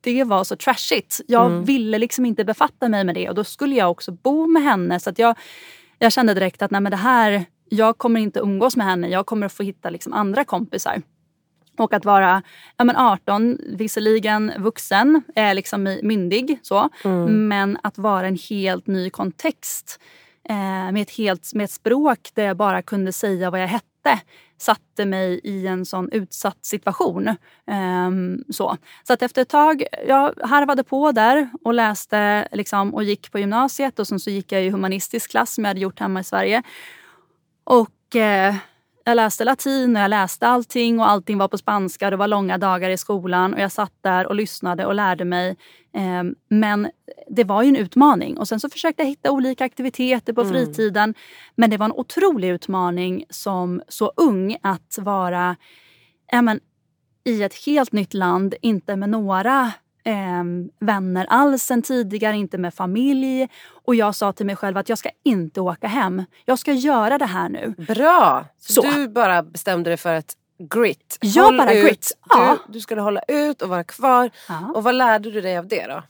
det 0.00 0.24
var 0.24 0.44
så 0.44 0.56
trashigt. 0.56 1.20
Jag 1.26 1.46
mm. 1.46 1.64
ville 1.64 1.98
liksom 1.98 2.26
inte 2.26 2.44
befatta 2.44 2.88
mig 2.88 3.04
med 3.04 3.14
det 3.14 3.28
och 3.28 3.34
då 3.34 3.44
skulle 3.44 3.74
jag 3.74 3.90
också 3.90 4.12
bo 4.12 4.46
med 4.46 4.62
henne. 4.62 5.00
Så 5.00 5.10
att 5.10 5.18
jag, 5.18 5.38
jag 5.98 6.12
kände 6.12 6.34
direkt 6.34 6.62
att 6.62 6.70
nej 6.70 6.80
men 6.80 6.90
det 6.90 6.96
här, 6.96 7.44
jag 7.68 7.98
kommer 7.98 8.20
inte 8.20 8.40
umgås 8.40 8.76
med 8.76 8.86
henne. 8.86 9.08
Jag 9.08 9.26
kommer 9.26 9.46
att 9.46 9.52
få 9.52 9.62
hitta 9.62 9.90
liksom 9.90 10.12
andra 10.12 10.44
kompisar. 10.44 11.02
Och 11.76 11.92
att 11.92 12.04
vara 12.04 12.42
ja, 12.76 12.84
men 12.84 12.96
18, 12.96 13.58
visserligen 13.66 14.52
vuxen, 14.58 15.22
är 15.34 15.54
liksom 15.54 15.98
myndig 16.02 16.58
så. 16.62 16.88
Mm. 17.04 17.48
Men 17.48 17.78
att 17.82 17.98
vara 17.98 18.26
en 18.26 18.38
helt 18.50 18.86
ny 18.86 19.10
kontext 19.10 20.00
eh, 20.48 20.92
med, 20.92 21.02
ett 21.02 21.10
helt, 21.10 21.54
med 21.54 21.64
ett 21.64 21.70
språk 21.70 22.30
där 22.34 22.44
jag 22.44 22.56
bara 22.56 22.82
kunde 22.82 23.12
säga 23.12 23.50
vad 23.50 23.62
jag 23.62 23.68
hette 23.68 24.20
satte 24.58 25.04
mig 25.04 25.40
i 25.44 25.66
en 25.66 25.86
sån 25.86 26.08
utsatt 26.12 26.58
situation. 26.62 27.36
Um, 28.06 28.44
så 28.50 28.76
så 29.02 29.12
att 29.12 29.22
efter 29.22 29.42
ett 29.42 29.48
tag, 29.48 29.84
jag 30.06 30.34
harvade 30.42 30.84
på 30.84 31.12
där 31.12 31.50
och 31.62 31.74
läste 31.74 32.48
liksom, 32.52 32.94
och 32.94 33.04
gick 33.04 33.32
på 33.32 33.38
gymnasiet 33.38 33.98
och 33.98 34.08
sen 34.08 34.20
så 34.20 34.30
gick 34.30 34.52
jag 34.52 34.64
i 34.64 34.70
humanistisk 34.70 35.30
klass 35.30 35.54
som 35.54 35.64
jag 35.64 35.70
hade 35.70 35.80
gjort 35.80 36.00
hemma 36.00 36.20
i 36.20 36.24
Sverige. 36.24 36.62
Och 37.64 38.16
eh, 38.16 38.54
jag 39.04 39.16
läste 39.16 39.44
latin 39.44 39.96
och 39.96 40.02
jag 40.02 40.08
läste 40.08 40.46
allting 40.46 41.00
och 41.00 41.10
allting 41.10 41.38
var 41.38 41.48
på 41.48 41.58
spanska. 41.58 42.10
Det 42.10 42.16
var 42.16 42.28
långa 42.28 42.58
dagar 42.58 42.90
i 42.90 42.96
skolan 42.96 43.54
och 43.54 43.60
jag 43.60 43.72
satt 43.72 43.92
där 44.00 44.26
och 44.26 44.34
lyssnade 44.34 44.86
och 44.86 44.94
lärde 44.94 45.24
mig. 45.24 45.56
Ehm, 45.92 46.34
men 46.48 46.90
det 47.28 47.44
var 47.44 47.62
ju 47.62 47.68
en 47.68 47.76
utmaning. 47.76 48.38
Och 48.38 48.48
sen 48.48 48.60
så 48.60 48.70
försökte 48.70 49.02
jag 49.02 49.08
hitta 49.08 49.30
olika 49.30 49.64
aktiviteter 49.64 50.32
på 50.32 50.40
mm. 50.40 50.52
fritiden. 50.52 51.14
Men 51.54 51.70
det 51.70 51.76
var 51.76 51.86
en 51.86 51.92
otrolig 51.92 52.48
utmaning 52.48 53.24
som 53.30 53.82
så 53.88 54.12
ung 54.16 54.56
att 54.62 54.98
vara 54.98 55.56
ja, 56.32 56.42
men, 56.42 56.60
i 57.24 57.42
ett 57.42 57.66
helt 57.66 57.92
nytt 57.92 58.14
land, 58.14 58.54
inte 58.60 58.96
med 58.96 59.08
några 59.08 59.72
eh, 60.04 60.44
vänner 60.80 61.26
alls 61.28 61.62
sen 61.62 61.82
tidigare, 61.82 62.36
inte 62.36 62.58
med 62.58 62.74
familj. 62.74 63.48
Och 63.84 63.94
jag 63.94 64.14
sa 64.14 64.32
till 64.32 64.46
mig 64.46 64.56
själv 64.56 64.76
att 64.76 64.88
jag 64.88 64.98
ska 64.98 65.10
inte 65.24 65.60
åka 65.60 65.86
hem. 65.86 66.24
Jag 66.44 66.58
ska 66.58 66.72
göra 66.72 67.18
det 67.18 67.26
här 67.26 67.48
nu. 67.48 67.74
Bra! 67.88 68.46
Så, 68.60 68.82
du 68.82 69.08
bara 69.08 69.42
bestämde 69.42 69.90
dig 69.90 69.96
för 69.96 70.14
att 70.14 70.36
grit. 70.58 71.18
Jag 71.20 71.44
Håll 71.44 71.56
bara 71.58 71.72
ut. 71.72 71.84
grit. 71.84 72.12
Ja. 72.28 72.56
Du, 72.66 72.72
du 72.72 72.80
skulle 72.80 73.00
hålla 73.00 73.20
ut 73.28 73.62
och 73.62 73.68
vara 73.68 73.84
kvar. 73.84 74.30
Ja. 74.48 74.72
Och 74.74 74.84
vad 74.84 74.94
lärde 74.94 75.30
du 75.30 75.40
dig 75.40 75.58
av 75.58 75.68
det 75.68 75.86
då? 75.86 76.02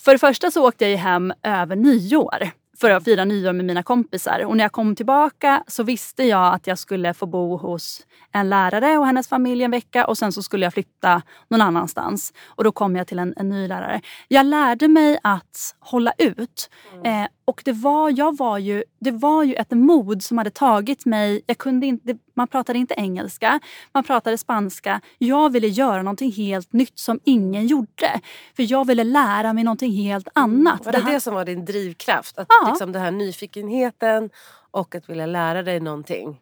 För 0.00 0.12
det 0.12 0.18
första 0.18 0.50
så 0.50 0.68
åkte 0.68 0.86
jag 0.86 0.98
hem 0.98 1.32
över 1.42 1.76
nyår 1.76 2.50
för 2.80 2.90
att 2.90 3.04
fira 3.04 3.24
nyår 3.24 3.52
med 3.52 3.64
mina 3.64 3.82
kompisar. 3.82 4.44
Och 4.44 4.56
när 4.56 4.64
jag 4.64 4.72
kom 4.72 4.96
tillbaka 4.96 5.64
så 5.66 5.82
visste 5.82 6.24
jag 6.24 6.54
att 6.54 6.66
jag 6.66 6.78
skulle 6.78 7.14
få 7.14 7.26
bo 7.26 7.56
hos 7.56 8.06
en 8.32 8.48
lärare 8.48 8.98
och 8.98 9.06
hennes 9.06 9.28
familj 9.28 9.62
en 9.62 9.70
vecka 9.70 10.06
och 10.06 10.18
sen 10.18 10.32
så 10.32 10.42
skulle 10.42 10.66
jag 10.66 10.72
flytta 10.72 11.22
någon 11.48 11.60
annanstans. 11.60 12.32
Och 12.46 12.64
då 12.64 12.72
kom 12.72 12.96
jag 12.96 13.06
till 13.06 13.18
en, 13.18 13.34
en 13.36 13.48
ny 13.48 13.68
lärare. 13.68 14.00
Jag 14.28 14.46
lärde 14.46 14.88
mig 14.88 15.18
att 15.22 15.74
hålla 15.80 16.12
ut. 16.18 16.70
Mm. 16.92 17.22
Eh, 17.22 17.28
och 17.46 17.62
det 17.64 17.72
var, 17.72 18.18
jag 18.18 18.36
var 18.36 18.58
ju, 18.58 18.84
det 18.98 19.10
var 19.10 19.42
ju 19.42 19.54
ett 19.54 19.70
mod 19.70 20.22
som 20.22 20.38
hade 20.38 20.50
tagit 20.50 21.04
mig. 21.04 21.42
Jag 21.46 21.58
kunde 21.58 21.86
inte, 21.86 22.16
man 22.34 22.48
pratade 22.48 22.78
inte 22.78 22.94
engelska, 22.94 23.60
man 23.92 24.04
pratade 24.04 24.38
spanska. 24.38 25.00
Jag 25.18 25.52
ville 25.52 25.68
göra 25.68 26.02
någonting 26.02 26.32
helt 26.32 26.72
nytt 26.72 26.98
som 26.98 27.20
ingen 27.24 27.66
gjorde. 27.66 28.20
För 28.56 28.72
jag 28.72 28.86
ville 28.86 29.04
lära 29.04 29.52
mig 29.52 29.64
någonting 29.64 29.92
helt 29.92 30.28
annat. 30.32 30.84
Var 30.84 30.92
det 30.92 30.98
det, 30.98 31.12
det 31.12 31.20
som 31.20 31.34
var 31.34 31.44
din 31.44 31.64
drivkraft? 31.64 32.38
Att 32.38 32.46
ja. 32.48 32.68
liksom 32.70 32.92
den 32.92 33.02
här 33.02 33.10
nyfikenheten 33.10 34.30
och 34.70 34.94
att 34.94 35.10
vilja 35.10 35.26
lära 35.26 35.62
dig 35.62 35.80
någonting? 35.80 36.36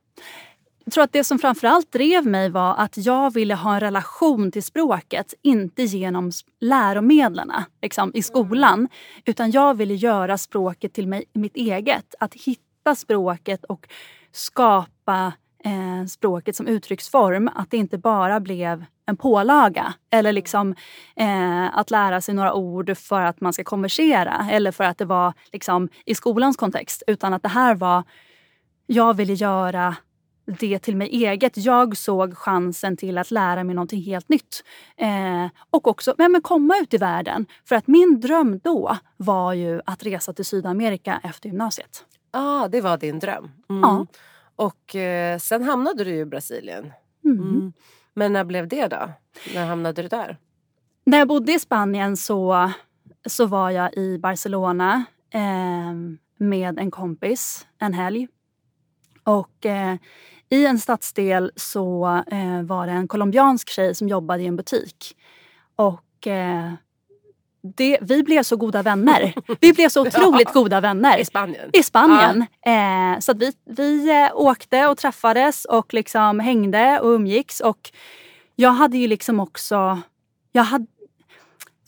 Jag 0.84 0.92
tror 0.92 1.04
att 1.04 1.12
det 1.12 1.24
som 1.24 1.38
framförallt 1.38 1.92
drev 1.92 2.26
mig 2.26 2.50
var 2.50 2.74
att 2.76 2.96
jag 2.96 3.34
ville 3.34 3.54
ha 3.54 3.74
en 3.74 3.80
relation 3.80 4.52
till 4.52 4.62
språket, 4.62 5.34
inte 5.42 5.82
genom 5.82 6.32
läromedlen 6.60 7.52
liksom, 7.82 8.10
i 8.14 8.22
skolan. 8.22 8.78
Mm. 8.78 8.88
Utan 9.24 9.50
jag 9.50 9.74
ville 9.74 9.94
göra 9.94 10.38
språket 10.38 10.92
till 10.92 11.08
mig, 11.08 11.24
mitt 11.32 11.56
eget. 11.56 12.14
Att 12.20 12.34
hitta 12.34 12.94
språket 12.94 13.64
och 13.64 13.88
skapa 14.32 15.32
eh, 15.64 16.06
språket 16.08 16.56
som 16.56 16.66
uttrycksform. 16.66 17.50
Att 17.54 17.70
det 17.70 17.76
inte 17.76 17.98
bara 17.98 18.40
blev 18.40 18.84
en 19.06 19.16
pålaga 19.16 19.94
eller 20.10 20.32
liksom 20.32 20.74
eh, 21.16 21.78
att 21.78 21.90
lära 21.90 22.20
sig 22.20 22.34
några 22.34 22.54
ord 22.54 22.96
för 22.96 23.20
att 23.20 23.40
man 23.40 23.52
ska 23.52 23.64
konversera 23.64 24.48
eller 24.50 24.72
för 24.72 24.84
att 24.84 24.98
det 24.98 25.04
var 25.04 25.32
liksom, 25.52 25.88
i 26.06 26.14
skolans 26.14 26.56
kontext. 26.56 27.02
Utan 27.06 27.34
att 27.34 27.42
det 27.42 27.48
här 27.48 27.74
var, 27.74 28.02
jag 28.86 29.14
ville 29.14 29.34
göra 29.34 29.96
det 30.46 30.78
till 30.78 30.96
mig 30.96 31.08
eget. 31.08 31.56
Jag 31.56 31.96
såg 31.96 32.36
chansen 32.36 32.96
till 32.96 33.18
att 33.18 33.30
lära 33.30 33.64
mig 33.64 33.74
någonting 33.74 34.02
helt 34.02 34.28
nytt. 34.28 34.64
Eh, 34.96 35.48
och 35.70 35.86
också 35.86 36.14
men, 36.18 36.32
men 36.32 36.42
komma 36.42 36.78
ut 36.82 36.94
i 36.94 36.98
världen. 36.98 37.46
För 37.64 37.76
att 37.76 37.86
min 37.86 38.20
dröm 38.20 38.58
då 38.58 38.96
var 39.16 39.52
ju 39.52 39.80
att 39.86 40.02
resa 40.02 40.32
till 40.32 40.44
Sydamerika 40.44 41.20
efter 41.24 41.48
gymnasiet. 41.48 42.04
ah, 42.30 42.68
det 42.68 42.80
var 42.80 42.96
din 42.98 43.18
dröm? 43.18 43.50
Mm. 43.70 43.82
Ja. 43.82 44.06
Och 44.56 44.96
eh, 44.96 45.38
sen 45.38 45.62
hamnade 45.62 46.04
du 46.04 46.10
i 46.10 46.24
Brasilien. 46.24 46.92
Mm. 47.24 47.38
Mm. 47.38 47.72
Men 48.14 48.32
när 48.32 48.44
blev 48.44 48.68
det 48.68 48.88
då? 48.88 49.10
När 49.54 49.66
hamnade 49.66 50.02
du 50.02 50.08
där? 50.08 50.36
När 51.06 51.18
jag 51.18 51.28
bodde 51.28 51.52
i 51.52 51.58
Spanien 51.58 52.16
så, 52.16 52.70
så 53.26 53.46
var 53.46 53.70
jag 53.70 53.94
i 53.94 54.18
Barcelona 54.18 55.04
eh, 55.30 55.94
med 56.38 56.78
en 56.78 56.90
kompis 56.90 57.66
en 57.78 57.94
helg. 57.94 58.28
Och 59.24 59.66
eh, 59.66 59.96
i 60.54 60.66
en 60.66 60.78
stadsdel 60.78 61.50
så 61.56 62.06
eh, 62.30 62.62
var 62.62 62.86
det 62.86 62.92
en 62.92 63.08
colombiansk 63.08 63.70
tjej 63.70 63.94
som 63.94 64.08
jobbade 64.08 64.42
i 64.42 64.46
en 64.46 64.56
butik. 64.56 65.16
Och 65.76 66.26
eh, 66.26 66.72
det, 67.76 67.98
vi 68.00 68.22
blev 68.22 68.42
så 68.42 68.56
goda 68.56 68.82
vänner. 68.82 69.34
Vi 69.60 69.72
blev 69.72 69.88
så 69.88 70.06
otroligt 70.06 70.48
ja. 70.54 70.60
goda 70.60 70.80
vänner. 70.80 71.18
I 71.18 71.24
Spanien? 71.24 71.70
I 71.72 71.82
Spanien. 71.82 72.46
Ja. 72.62 73.12
Eh, 73.14 73.18
så 73.18 73.34
vi, 73.34 73.52
vi 73.64 74.10
eh, 74.10 74.30
åkte 74.34 74.86
och 74.86 74.98
träffades 74.98 75.64
och 75.64 75.94
liksom 75.94 76.40
hängde 76.40 77.00
och 77.00 77.08
umgicks. 77.08 77.60
Och 77.60 77.90
jag 78.56 78.70
hade 78.70 78.98
ju 78.98 79.06
liksom 79.06 79.40
också... 79.40 79.98
Jag 80.52 80.64
hade, 80.64 80.86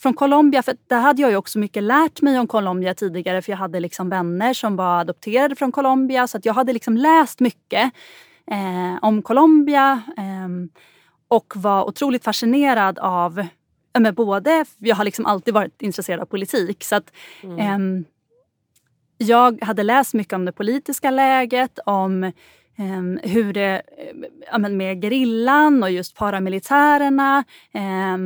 från 0.03 0.15
Colombia, 0.15 0.63
för 0.63 0.77
där 0.87 1.01
hade 1.01 1.23
jag 1.23 1.31
ju 1.31 1.37
också 1.37 1.59
mycket 1.59 1.83
lärt 1.83 2.23
mig 2.23 2.39
om 2.39 2.47
Colombia 2.47 2.95
tidigare 2.95 3.43
för 3.43 3.53
jag 3.53 3.59
hade 3.59 3.81
liksom 3.81 4.09
vänner 4.09 4.55
som 4.55 4.77
var 4.77 5.01
adopterade 5.01 5.57
från 5.57 5.73
Colombia 5.73 6.27
så 6.27 6.37
att 6.37 6.45
jag 6.45 6.55
hade 6.55 6.73
liksom 6.73 6.97
läst 6.97 7.41
mycket. 7.41 7.93
Eh, 8.51 8.99
om 9.03 9.23
Colombia 9.23 10.03
eh, 10.17 10.49
och 11.29 11.53
var 11.57 11.89
otroligt 11.89 12.25
fascinerad 12.25 12.99
av 12.99 13.47
men 13.99 14.15
både, 14.15 14.65
jag 14.79 14.97
har 14.97 15.05
liksom 15.05 15.27
alltid 15.27 15.55
varit 15.55 15.83
intresserad 15.83 16.21
av 16.21 16.27
politik 16.27 16.85
så 16.85 16.97
att 16.97 17.13
mm. 17.43 17.59
eh, 17.59 18.07
jag 19.19 19.65
hade 19.65 19.83
läst 19.83 20.15
mycket 20.15 20.33
om 20.33 20.45
det 20.45 20.53
politiska 20.53 21.11
läget, 21.11 21.79
om 21.87 22.25
eh, 22.25 22.33
hur 23.23 23.53
det 23.53 23.83
eh, 24.53 24.69
med 24.69 25.03
gerillan 25.03 25.83
och 25.83 25.91
just 25.91 26.17
paramilitärerna, 26.17 27.45
eh, 27.73 28.17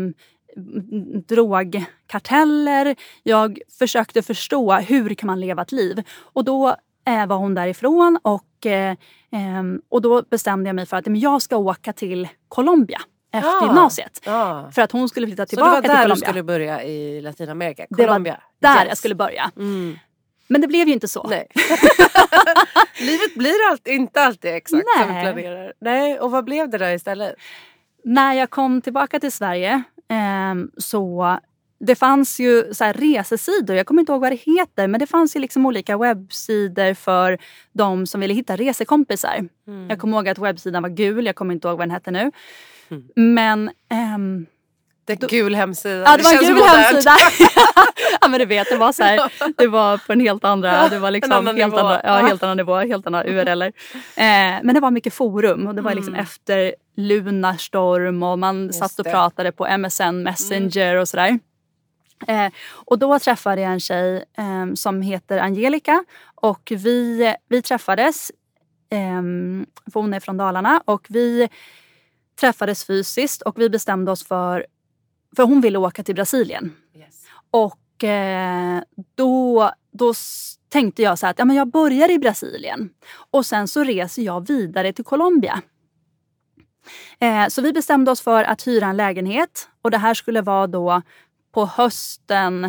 drogkarteller. 1.28 2.96
Jag 3.22 3.58
försökte 3.78 4.22
förstå 4.22 4.72
hur 4.72 5.14
kan 5.14 5.26
man 5.26 5.40
leva 5.40 5.62
ett 5.62 5.72
liv. 5.72 6.02
Och 6.10 6.44
då 6.44 6.76
eh, 7.10 7.26
var 7.26 7.36
hon 7.36 7.54
därifrån 7.54 8.18
och, 8.22 8.66
eh, 8.66 8.96
ehm, 9.32 9.82
och 9.88 10.02
då 10.02 10.22
bestämde 10.22 10.68
jag 10.68 10.76
mig 10.76 10.86
för 10.86 10.96
att 10.96 11.06
men 11.06 11.20
jag 11.20 11.42
ska 11.42 11.56
åka 11.56 11.92
till 11.92 12.28
Colombia 12.48 13.00
efter 13.32 13.48
ja, 13.50 13.66
gymnasiet. 13.66 14.20
Ja. 14.24 14.70
För 14.72 14.82
att 14.82 14.92
hon 14.92 15.08
skulle 15.08 15.26
flytta 15.26 15.46
tillbaka 15.46 15.80
till 15.80 15.90
Colombia. 15.90 15.96
Så 15.96 16.02
det 16.02 16.02
var 16.02 16.08
där 16.08 16.14
du 16.14 16.20
skulle 16.20 16.42
börja 16.42 16.84
i 16.84 17.20
Latinamerika? 17.20 17.86
Colombia? 17.90 18.40
Det 18.60 18.68
var 18.68 18.74
där 18.74 18.80
yes. 18.80 18.88
jag 18.88 18.98
skulle 18.98 19.14
börja. 19.14 19.50
Mm. 19.56 19.98
Men 20.46 20.60
det 20.60 20.66
blev 20.66 20.88
ju 20.88 20.94
inte 20.94 21.08
så. 21.08 21.26
Nej. 21.28 21.46
Livet 23.00 23.34
blir 23.34 23.70
alltid, 23.70 23.94
inte 23.94 24.20
alltid 24.20 24.54
exakt 24.54 24.84
Nej. 24.96 25.06
som 25.06 25.14
vi 25.14 25.20
planerar. 25.20 25.72
Nej, 25.80 26.20
och 26.20 26.30
vad 26.30 26.44
blev 26.44 26.70
det 26.70 26.78
där 26.78 26.94
istället? 26.94 27.34
När 28.04 28.34
jag 28.34 28.50
kom 28.50 28.80
tillbaka 28.80 29.20
till 29.20 29.32
Sverige 29.32 29.82
eh, 30.08 30.54
så 30.78 31.38
det 31.80 31.94
fanns 31.94 32.40
ju 32.40 32.74
så 32.74 32.84
resesidor, 32.84 33.76
jag 33.76 33.86
kommer 33.86 34.00
inte 34.00 34.12
ihåg 34.12 34.20
vad 34.20 34.32
det 34.32 34.36
heter, 34.36 34.86
men 34.86 35.00
det 35.00 35.06
fanns 35.06 35.36
ju 35.36 35.40
liksom 35.40 35.66
olika 35.66 35.98
webbsidor 35.98 36.94
för 36.94 37.38
de 37.72 38.06
som 38.06 38.20
ville 38.20 38.34
hitta 38.34 38.56
resekompisar. 38.56 39.48
Mm. 39.68 39.90
Jag 39.90 39.98
kommer 39.98 40.16
ihåg 40.16 40.28
att 40.28 40.38
webbsidan 40.38 40.82
var 40.82 40.90
gul, 40.90 41.26
jag 41.26 41.34
kommer 41.34 41.54
inte 41.54 41.68
ihåg 41.68 41.78
vad 41.78 41.88
den 41.88 41.90
hette 41.90 42.10
nu. 42.10 42.30
Mm. 42.90 43.34
Men 43.34 43.70
ehm, 43.88 44.46
det 45.04 45.22
är 45.22 45.28
gul 45.28 45.54
hemsida. 45.54 46.02
Ja 46.06 46.16
det 46.16 46.22
var 46.22 46.32
en 46.32 46.38
gul 46.38 46.62
hemsida. 46.62 47.16
ja 48.20 48.28
men 48.28 48.40
du 48.40 48.46
vet 48.46 48.68
det 48.70 48.76
var 48.76 48.92
så 48.92 49.02
här, 49.02 49.32
det 49.56 49.66
var 49.66 49.98
på 49.98 50.12
en 50.12 50.20
helt 50.20 50.44
andra, 50.44 50.88
det 50.88 50.98
var 50.98 51.10
liksom 51.10 51.46
helt, 51.46 51.56
nivå. 51.56 51.78
andra, 51.78 52.00
ja, 52.04 52.12
helt 52.12 52.42
annan 52.42 52.56
nivå, 52.56 52.76
helt 52.76 53.06
andra 53.06 53.24
URL. 53.24 53.62
Eh, 53.62 53.70
men 54.62 54.74
det 54.74 54.80
var 54.80 54.90
mycket 54.90 55.14
forum 55.14 55.66
och 55.66 55.74
det 55.74 55.82
var 55.82 55.94
liksom 55.94 56.14
mm. 56.14 56.24
efter 56.24 56.74
Lunarstorm 56.96 58.22
och 58.22 58.38
man 58.38 58.66
Just 58.66 58.78
satt 58.78 58.98
och 58.98 59.04
det. 59.04 59.10
pratade 59.10 59.52
på 59.52 59.78
MSN 59.78 60.22
Messenger 60.22 60.90
mm. 60.90 61.00
och 61.00 61.08
sådär. 61.08 61.38
Eh, 62.26 62.52
och 62.72 62.98
då 62.98 63.18
träffade 63.18 63.60
jag 63.60 63.72
en 63.72 63.80
tjej 63.80 64.24
eh, 64.38 64.74
som 64.74 65.02
heter 65.02 65.38
Angelica 65.38 66.04
och 66.34 66.72
vi, 66.76 67.34
vi 67.48 67.62
träffades, 67.62 68.30
eh, 68.90 69.22
för 69.92 70.00
hon 70.00 70.14
är 70.14 70.20
från 70.20 70.36
Dalarna 70.36 70.82
och 70.84 71.06
vi 71.08 71.48
träffades 72.40 72.84
fysiskt 72.84 73.42
och 73.42 73.60
vi 73.60 73.70
bestämde 73.70 74.12
oss 74.12 74.24
för 74.26 74.66
för 75.36 75.42
hon 75.42 75.60
ville 75.60 75.78
åka 75.78 76.02
till 76.02 76.14
Brasilien. 76.14 76.72
Yes. 76.94 77.24
Och 77.50 78.04
eh, 78.04 78.82
då, 79.14 79.70
då 79.92 80.14
tänkte 80.68 81.02
jag 81.02 81.18
så 81.18 81.26
här 81.26 81.30
att 81.30 81.38
ja, 81.38 81.44
men 81.44 81.56
jag 81.56 81.68
börjar 81.68 82.10
i 82.10 82.18
Brasilien 82.18 82.90
och 83.30 83.46
sen 83.46 83.68
så 83.68 83.84
reser 83.84 84.22
jag 84.22 84.48
vidare 84.48 84.92
till 84.92 85.04
Colombia. 85.04 85.62
Eh, 87.18 87.46
så 87.48 87.62
vi 87.62 87.72
bestämde 87.72 88.10
oss 88.10 88.20
för 88.20 88.44
att 88.44 88.66
hyra 88.66 88.86
en 88.86 88.96
lägenhet 88.96 89.68
och 89.82 89.90
det 89.90 89.98
här 89.98 90.14
skulle 90.14 90.42
vara 90.42 90.66
då 90.66 91.02
på 91.52 91.66
hösten 91.66 92.64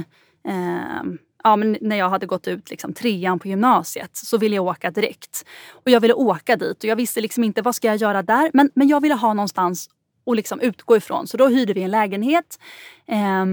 eh, 0.48 1.04
ja, 1.44 1.56
men 1.56 1.78
när 1.82 1.96
jag 1.96 2.10
hade 2.10 2.26
gått 2.26 2.48
ut 2.48 2.70
liksom, 2.70 2.94
trean 2.94 3.40
på 3.40 3.48
gymnasiet 3.48 4.16
så 4.16 4.38
ville 4.38 4.56
jag 4.56 4.66
åka 4.66 4.92
direkt. 4.92 5.46
Och 5.72 5.92
jag 5.92 6.00
ville 6.00 6.14
åka 6.14 6.56
dit 6.56 6.78
och 6.78 6.86
jag 6.86 6.96
visste 6.96 7.22
liksom 7.22 7.44
inte 7.44 7.62
vad 7.62 7.76
ska 7.76 7.88
jag 7.88 7.98
göra 7.98 8.22
där. 8.22 8.52
Men, 8.54 8.72
men 8.76 8.88
jag 8.88 9.02
ville 9.02 9.16
ha 9.16 9.34
någonstans 9.34 9.90
och 10.24 10.36
liksom 10.36 10.60
utgå 10.60 10.98
ifrån. 10.98 11.28
Så 11.28 11.38
då 11.38 11.48
hyrde 11.48 11.74
vi 11.74 11.84
en 11.84 11.92
lägenhet 11.92 12.60
eh, 13.08 13.46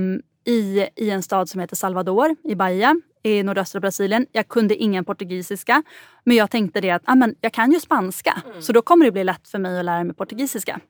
i, 0.44 0.88
i 0.96 1.10
en 1.10 1.22
stad 1.22 1.48
som 1.48 1.60
heter 1.60 1.76
Salvador 1.76 2.36
i 2.44 2.54
Bahia 2.54 2.96
i 3.22 3.42
nordöstra 3.42 3.80
Brasilien. 3.80 4.26
Jag 4.32 4.48
kunde 4.48 4.76
ingen 4.76 5.04
portugisiska 5.04 5.82
men 6.24 6.36
jag 6.36 6.50
tänkte 6.50 6.80
det 6.80 6.90
att 6.90 7.02
ah, 7.04 7.14
men 7.14 7.34
jag 7.40 7.52
kan 7.52 7.72
ju 7.72 7.80
spanska 7.80 8.42
mm. 8.46 8.62
så 8.62 8.72
då 8.72 8.82
kommer 8.82 9.04
det 9.04 9.12
bli 9.12 9.24
lätt 9.24 9.48
för 9.48 9.58
mig 9.58 9.78
att 9.78 9.84
lära 9.84 10.04
mig 10.04 10.14
portugisiska. 10.14 10.80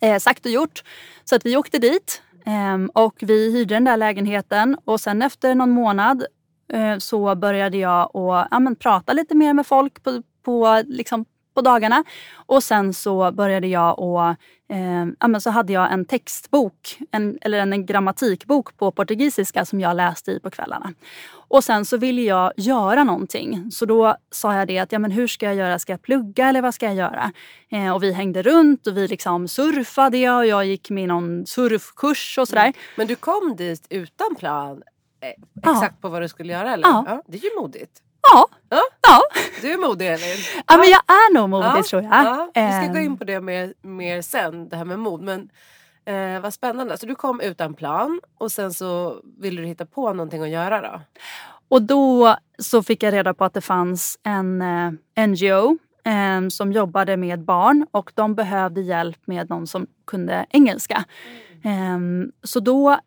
Eh, 0.00 0.18
sagt 0.18 0.46
och 0.46 0.52
gjort. 0.52 0.82
Så 1.24 1.36
att 1.36 1.46
vi 1.46 1.56
åkte 1.56 1.78
dit 1.78 2.22
eh, 2.46 3.02
och 3.04 3.14
vi 3.20 3.52
hyrde 3.52 3.74
den 3.74 3.84
där 3.84 3.96
lägenheten 3.96 4.76
och 4.84 5.00
sen 5.00 5.22
efter 5.22 5.54
någon 5.54 5.70
månad 5.70 6.24
eh, 6.72 6.98
så 6.98 7.34
började 7.34 7.76
jag 7.76 8.02
att 8.02 8.48
ja, 8.50 8.58
men, 8.58 8.76
prata 8.76 9.12
lite 9.12 9.34
mer 9.34 9.54
med 9.54 9.66
folk 9.66 10.02
på, 10.02 10.22
på, 10.42 10.82
liksom, 10.86 11.24
på 11.54 11.60
dagarna. 11.60 12.04
Och 12.46 12.62
sen 12.62 12.94
så 12.94 13.32
började 13.32 13.66
jag 13.66 13.98
och 13.98 14.28
eh, 14.72 15.06
ja, 15.20 15.28
men 15.28 15.40
så 15.40 15.50
hade 15.50 15.72
jag 15.72 15.92
en 15.92 16.04
textbok, 16.04 16.98
en, 17.10 17.38
eller 17.40 17.58
en 17.58 17.86
grammatikbok 17.86 18.76
på 18.76 18.90
portugisiska 18.90 19.64
som 19.64 19.80
jag 19.80 19.96
läste 19.96 20.30
i 20.30 20.40
på 20.40 20.50
kvällarna. 20.50 20.94
Och 21.48 21.64
sen 21.64 21.84
så 21.84 21.96
ville 21.96 22.22
jag 22.22 22.52
göra 22.56 23.04
någonting. 23.04 23.70
Så 23.70 23.86
då 23.86 24.16
sa 24.30 24.54
jag 24.54 24.68
det 24.68 24.78
att 24.78 24.92
ja, 24.92 24.98
men 24.98 25.10
hur 25.10 25.26
ska 25.26 25.46
jag 25.46 25.54
göra? 25.54 25.78
Ska 25.78 25.92
jag 25.92 26.02
plugga 26.02 26.48
eller 26.48 26.62
vad 26.62 26.74
ska 26.74 26.86
jag 26.86 26.94
göra? 26.94 27.32
Eh, 27.70 27.94
och 27.94 28.02
vi 28.02 28.12
hängde 28.12 28.42
runt 28.42 28.86
och 28.86 28.96
vi 28.96 29.08
liksom 29.08 29.48
surfade 29.48 30.30
och 30.30 30.46
jag 30.46 30.66
gick 30.66 30.90
med 30.90 31.08
någon 31.08 31.46
surfkurs 31.46 32.38
och 32.38 32.48
sådär. 32.48 32.62
Mm. 32.62 32.74
Men 32.96 33.06
du 33.06 33.16
kom 33.16 33.56
dit 33.56 33.86
utan 33.90 34.34
plan 34.34 34.82
eh, 35.20 35.28
exakt 35.72 35.94
ja. 35.96 36.00
på 36.00 36.08
vad 36.08 36.22
du 36.22 36.28
skulle 36.28 36.52
göra 36.52 36.72
eller? 36.72 36.88
Ja. 36.88 37.04
ja 37.06 37.22
det 37.26 37.38
är 37.38 37.42
ju 37.42 37.60
modigt. 37.60 38.02
Ja. 38.22 38.46
ja. 38.68 38.82
ja. 39.02 39.20
Du 39.60 39.72
är 39.72 39.78
modig 39.78 40.06
Elin. 40.06 40.36
Ja, 40.66 40.76
men 40.76 40.90
jag 40.90 41.02
är 41.06 41.34
nog 41.34 41.48
modig 41.48 41.66
ja. 41.66 41.82
tror 41.82 42.02
jag. 42.02 42.12
Ja. 42.12 42.50
Vi 42.54 42.72
ska 42.72 42.92
gå 42.92 42.98
in 42.98 43.06
ehm. 43.06 43.18
på 43.18 43.24
det 43.24 43.40
mer, 43.40 43.74
mer 43.82 44.22
sen, 44.22 44.68
det 44.68 44.76
här 44.76 44.84
med 44.84 44.98
mod. 44.98 45.20
Men 45.20 45.50
eh, 46.04 46.40
vad 46.40 46.54
spännande. 46.54 46.98
Så 46.98 47.06
du 47.06 47.14
kom 47.14 47.40
utan 47.40 47.74
plan 47.74 48.20
och 48.38 48.52
sen 48.52 48.72
så 48.72 49.20
ville 49.38 49.60
du 49.60 49.66
hitta 49.66 49.86
på 49.86 50.12
någonting 50.12 50.42
att 50.42 50.48
göra 50.48 50.80
då? 50.80 51.00
Och 51.68 51.82
då 51.82 52.36
så 52.58 52.82
fick 52.82 53.02
jag 53.02 53.12
reda 53.12 53.34
på 53.34 53.44
att 53.44 53.54
det 53.54 53.60
fanns 53.60 54.18
en 54.22 54.62
eh, 54.62 55.26
NGO 55.26 55.78
eh, 56.04 56.48
som 56.48 56.72
jobbade 56.72 57.16
med 57.16 57.44
barn 57.44 57.86
och 57.90 58.12
de 58.14 58.34
behövde 58.34 58.80
hjälp 58.80 59.18
med 59.24 59.50
någon 59.50 59.66
som 59.66 59.86
kunde 60.06 60.46
engelska. 60.50 61.04
Mm. 61.64 62.22
Eh, 62.22 62.28
så 62.42 62.60
då 62.60 62.98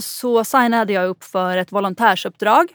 så 0.00 0.44
signade 0.44 0.92
jag 0.92 1.08
upp 1.08 1.24
för 1.24 1.56
ett 1.56 1.72
volontärsuppdrag 1.72 2.74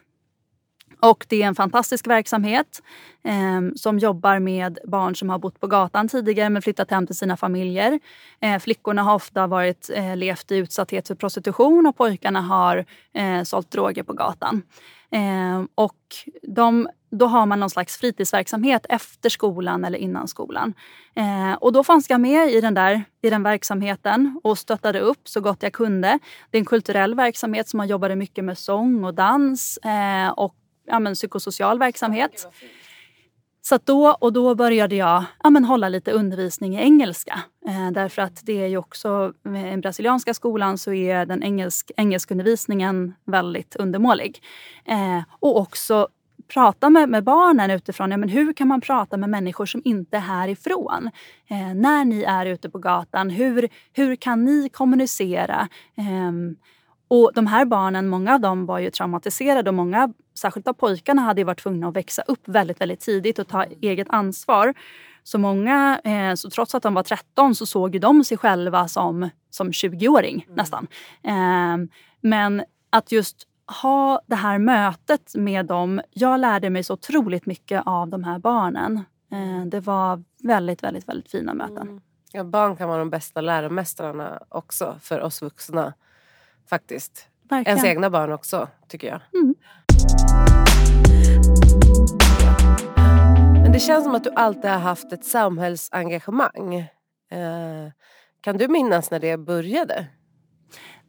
och 1.03 1.25
det 1.29 1.43
är 1.43 1.47
en 1.47 1.55
fantastisk 1.55 2.07
verksamhet 2.07 2.81
eh, 3.23 3.61
som 3.75 3.99
jobbar 3.99 4.39
med 4.39 4.79
barn 4.85 5.15
som 5.15 5.29
har 5.29 5.39
bott 5.39 5.59
på 5.59 5.67
gatan 5.67 6.07
tidigare 6.07 6.49
men 6.49 6.61
flyttat 6.61 6.91
hem 6.91 7.07
till 7.07 7.15
sina 7.15 7.37
familjer. 7.37 7.99
Eh, 8.41 8.59
flickorna 8.59 9.03
har 9.03 9.15
ofta 9.15 9.47
varit, 9.47 9.89
eh, 9.93 10.15
levt 10.15 10.51
i 10.51 10.55
utsatthet 10.55 11.07
för 11.07 11.15
prostitution 11.15 11.87
och 11.87 11.97
pojkarna 11.97 12.41
har 12.41 12.85
eh, 13.13 13.43
sålt 13.43 13.71
droger 13.71 14.03
på 14.03 14.13
gatan. 14.13 14.61
Eh, 15.11 15.63
och 15.75 15.99
de, 16.41 16.87
då 17.11 17.25
har 17.25 17.45
man 17.45 17.59
någon 17.59 17.69
slags 17.69 17.97
fritidsverksamhet 17.97 18.85
efter 18.89 19.29
skolan 19.29 19.85
eller 19.85 19.97
innan 19.97 20.27
skolan. 20.27 20.73
Eh, 21.15 21.53
och 21.53 21.73
då 21.73 21.83
fanns 21.83 22.09
jag 22.09 22.21
med 22.21 22.51
i 22.51 22.61
den, 22.61 22.73
där, 22.73 23.03
i 23.21 23.29
den 23.29 23.43
verksamheten 23.43 24.39
och 24.43 24.57
stöttade 24.57 24.99
upp 24.99 25.27
så 25.27 25.41
gott 25.41 25.63
jag 25.63 25.73
kunde. 25.73 26.19
Det 26.51 26.57
är 26.57 26.59
en 26.59 26.65
kulturell 26.65 27.15
verksamhet 27.15 27.69
som 27.69 27.77
man 27.77 27.87
jobbade 27.87 28.15
mycket 28.15 28.43
med 28.43 28.57
sång 28.57 29.03
och 29.03 29.13
dans 29.13 29.77
eh, 29.77 30.29
och 30.29 30.55
ja, 30.85 30.99
men, 30.99 31.13
psykosocial 31.13 31.79
verksamhet. 31.79 32.47
Så 33.61 33.79
då, 33.83 34.17
och 34.19 34.33
då 34.33 34.55
började 34.55 34.95
jag 34.95 35.23
ja, 35.43 35.49
men, 35.49 35.65
hålla 35.65 35.89
lite 35.89 36.11
undervisning 36.11 36.75
i 36.75 36.81
engelska. 36.81 37.39
Eh, 37.67 37.91
därför 37.91 38.21
att 38.21 38.45
det 38.45 38.63
är 38.63 38.67
ju 38.67 38.77
också, 38.77 39.33
i 39.45 39.49
den 39.49 39.81
brasilianska 39.81 40.33
skolan 40.33 40.77
så 40.77 40.93
är 40.93 41.25
den 41.25 41.43
engelsk, 41.43 41.91
engelskundervisningen 41.97 43.13
väldigt 43.25 43.75
undermålig. 43.75 44.43
Eh, 44.85 45.21
och 45.39 45.57
också 45.57 46.07
prata 46.53 46.89
med, 46.89 47.09
med 47.09 47.23
barnen 47.23 47.71
utifrån, 47.71 48.11
ja, 48.11 48.17
men 48.17 48.29
hur 48.29 48.53
kan 48.53 48.67
man 48.67 48.81
prata 48.81 49.17
med 49.17 49.29
människor 49.29 49.65
som 49.65 49.81
inte 49.85 50.17
är 50.17 50.21
härifrån? 50.21 51.09
Eh, 51.47 51.73
när 51.75 52.05
ni 52.05 52.23
är 52.23 52.45
ute 52.45 52.69
på 52.69 52.77
gatan, 52.77 53.29
hur, 53.29 53.69
hur 53.93 54.15
kan 54.15 54.45
ni 54.45 54.69
kommunicera? 54.69 55.67
Eh, 55.97 56.31
och 57.07 57.31
de 57.35 57.47
här 57.47 57.65
barnen, 57.65 58.07
många 58.07 58.33
av 58.33 58.39
dem 58.39 58.65
var 58.65 58.79
ju 58.79 58.89
traumatiserade 58.89 59.69
och 59.69 59.73
många, 59.73 60.13
särskilt 60.39 60.67
av 60.67 60.73
pojkarna, 60.73 61.21
hade 61.21 61.43
varit 61.43 61.63
tvungna 61.63 61.87
att 61.87 61.95
växa 61.95 62.21
upp 62.21 62.47
väldigt, 62.47 62.81
väldigt 62.81 62.99
tidigt 62.99 63.39
och 63.39 63.47
ta 63.47 63.63
eget 63.63 64.07
ansvar. 64.09 64.73
Så 65.23 65.37
många, 65.37 66.01
eh, 66.03 66.33
så 66.35 66.49
trots 66.49 66.75
att 66.75 66.83
de 66.83 66.93
var 66.93 67.03
13 67.03 67.55
så 67.55 67.65
såg 67.65 67.93
ju 67.93 67.99
de 67.99 68.23
sig 68.23 68.37
själva 68.37 68.87
som, 68.87 69.29
som 69.49 69.71
20-åring 69.71 70.43
mm. 70.43 70.55
nästan. 70.55 70.87
Eh, 71.23 71.77
men 72.21 72.63
att 72.89 73.11
just 73.11 73.47
ha 73.81 74.21
det 74.27 74.35
här 74.35 74.59
mötet 74.59 75.35
med 75.35 75.65
dem. 75.65 76.01
Jag 76.11 76.39
lärde 76.39 76.69
mig 76.69 76.83
så 76.83 76.93
otroligt 76.93 77.45
mycket 77.45 77.83
av 77.85 78.09
de 78.09 78.23
här 78.23 78.39
barnen. 78.39 79.03
Eh, 79.31 79.65
det 79.65 79.79
var 79.79 80.23
väldigt, 80.43 80.83
väldigt, 80.83 81.09
väldigt 81.09 81.31
fina 81.31 81.53
möten. 81.53 81.77
Mm. 81.77 82.01
Ja, 82.31 82.43
barn 82.43 82.75
kan 82.75 82.89
vara 82.89 82.99
de 82.99 83.09
bästa 83.09 83.41
läromästarna 83.41 84.39
också 84.49 84.95
för 85.01 85.21
oss 85.21 85.41
vuxna. 85.41 85.93
Faktiskt. 86.69 87.27
Verkligen. 87.49 87.77
Ens 87.77 87.89
egna 87.89 88.09
barn 88.09 88.31
också, 88.31 88.67
tycker 88.87 89.07
jag. 89.07 89.21
Mm. 89.41 89.55
Det 93.73 93.79
känns 93.79 94.03
som 94.03 94.15
att 94.15 94.23
du 94.23 94.31
alltid 94.35 94.71
har 94.71 94.79
haft 94.79 95.13
ett 95.13 95.25
samhällsengagemang. 95.25 96.75
Eh, 97.31 97.91
kan 98.41 98.57
du 98.57 98.67
minnas 98.67 99.11
när 99.11 99.19
det 99.19 99.37
började? 99.37 100.05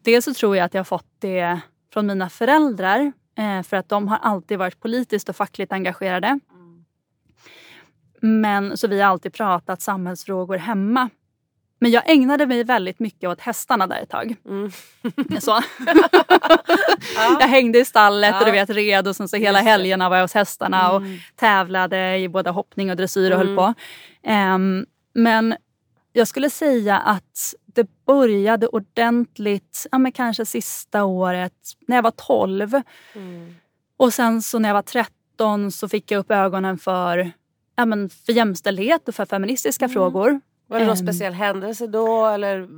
Dels 0.02 0.24
så 0.24 0.34
tror 0.34 0.56
jag 0.56 0.64
att 0.64 0.74
jag 0.74 0.78
har 0.78 0.84
fått 0.84 1.10
det 1.18 1.60
från 1.92 2.06
mina 2.06 2.28
föräldrar 2.28 3.12
eh, 3.38 3.62
för 3.62 3.76
att 3.76 3.88
de 3.88 4.08
har 4.08 4.16
alltid 4.16 4.58
varit 4.58 4.80
politiskt 4.80 5.28
och 5.28 5.36
fackligt 5.36 5.72
engagerade. 5.72 6.26
Mm. 6.26 6.84
Men 8.20 8.76
så 8.76 8.88
vi 8.88 9.00
har 9.00 9.10
alltid 9.10 9.32
pratat 9.32 9.82
samhällsfrågor 9.82 10.56
hemma. 10.56 11.10
Men 11.84 11.90
jag 11.90 12.10
ägnade 12.10 12.46
mig 12.46 12.64
väldigt 12.64 12.98
mycket 12.98 13.30
åt 13.30 13.40
hästarna 13.40 13.86
där 13.86 14.02
ett 14.02 14.08
tag. 14.08 14.36
Mm. 14.48 14.70
Så. 15.40 15.50
ja. 17.16 17.36
Jag 17.40 17.48
hängde 17.48 17.78
i 17.78 17.84
stallet 17.84 18.30
ja. 18.30 18.38
och 18.38 18.46
du 18.46 18.52
vet 18.52 18.70
red 18.70 19.08
och 19.08 19.16
sen 19.16 19.28
så 19.28 19.36
hela 19.36 19.60
helgerna 19.60 20.08
var 20.08 20.16
jag 20.16 20.24
hos 20.24 20.34
hästarna 20.34 20.90
mm. 20.90 20.94
och 20.94 21.20
tävlade 21.36 22.18
i 22.18 22.28
både 22.28 22.50
hoppning 22.50 22.90
och 22.90 22.96
dressyr 22.96 23.30
och 23.30 23.40
mm. 23.40 23.46
höll 23.46 23.56
på. 23.56 23.74
Um, 24.30 24.86
men 25.14 25.56
jag 26.12 26.28
skulle 26.28 26.50
säga 26.50 26.98
att 26.98 27.54
det 27.66 27.86
började 28.06 28.66
ordentligt, 28.66 29.86
ja, 29.92 29.98
men 29.98 30.12
kanske 30.12 30.46
sista 30.46 31.04
året 31.04 31.52
när 31.86 31.96
jag 31.96 32.02
var 32.02 32.10
12. 32.10 32.80
Mm. 33.14 33.54
Och 33.96 34.14
sen 34.14 34.42
så 34.42 34.58
när 34.58 34.68
jag 34.68 34.74
var 34.74 34.82
13 34.82 35.70
så 35.70 35.88
fick 35.88 36.10
jag 36.10 36.18
upp 36.18 36.30
ögonen 36.30 36.78
för, 36.78 37.32
ja, 37.76 37.84
men 37.84 38.08
för 38.08 38.32
jämställdhet 38.32 39.08
och 39.08 39.14
för 39.14 39.26
feministiska 39.26 39.84
mm. 39.84 39.92
frågor. 39.92 40.40
Var 40.66 40.79
det 40.79 40.85
någon 40.85 40.98
um, 40.98 41.07
speciell 41.07 41.33
händelse 41.33 41.87
då 41.87 42.27
eller 42.27 42.68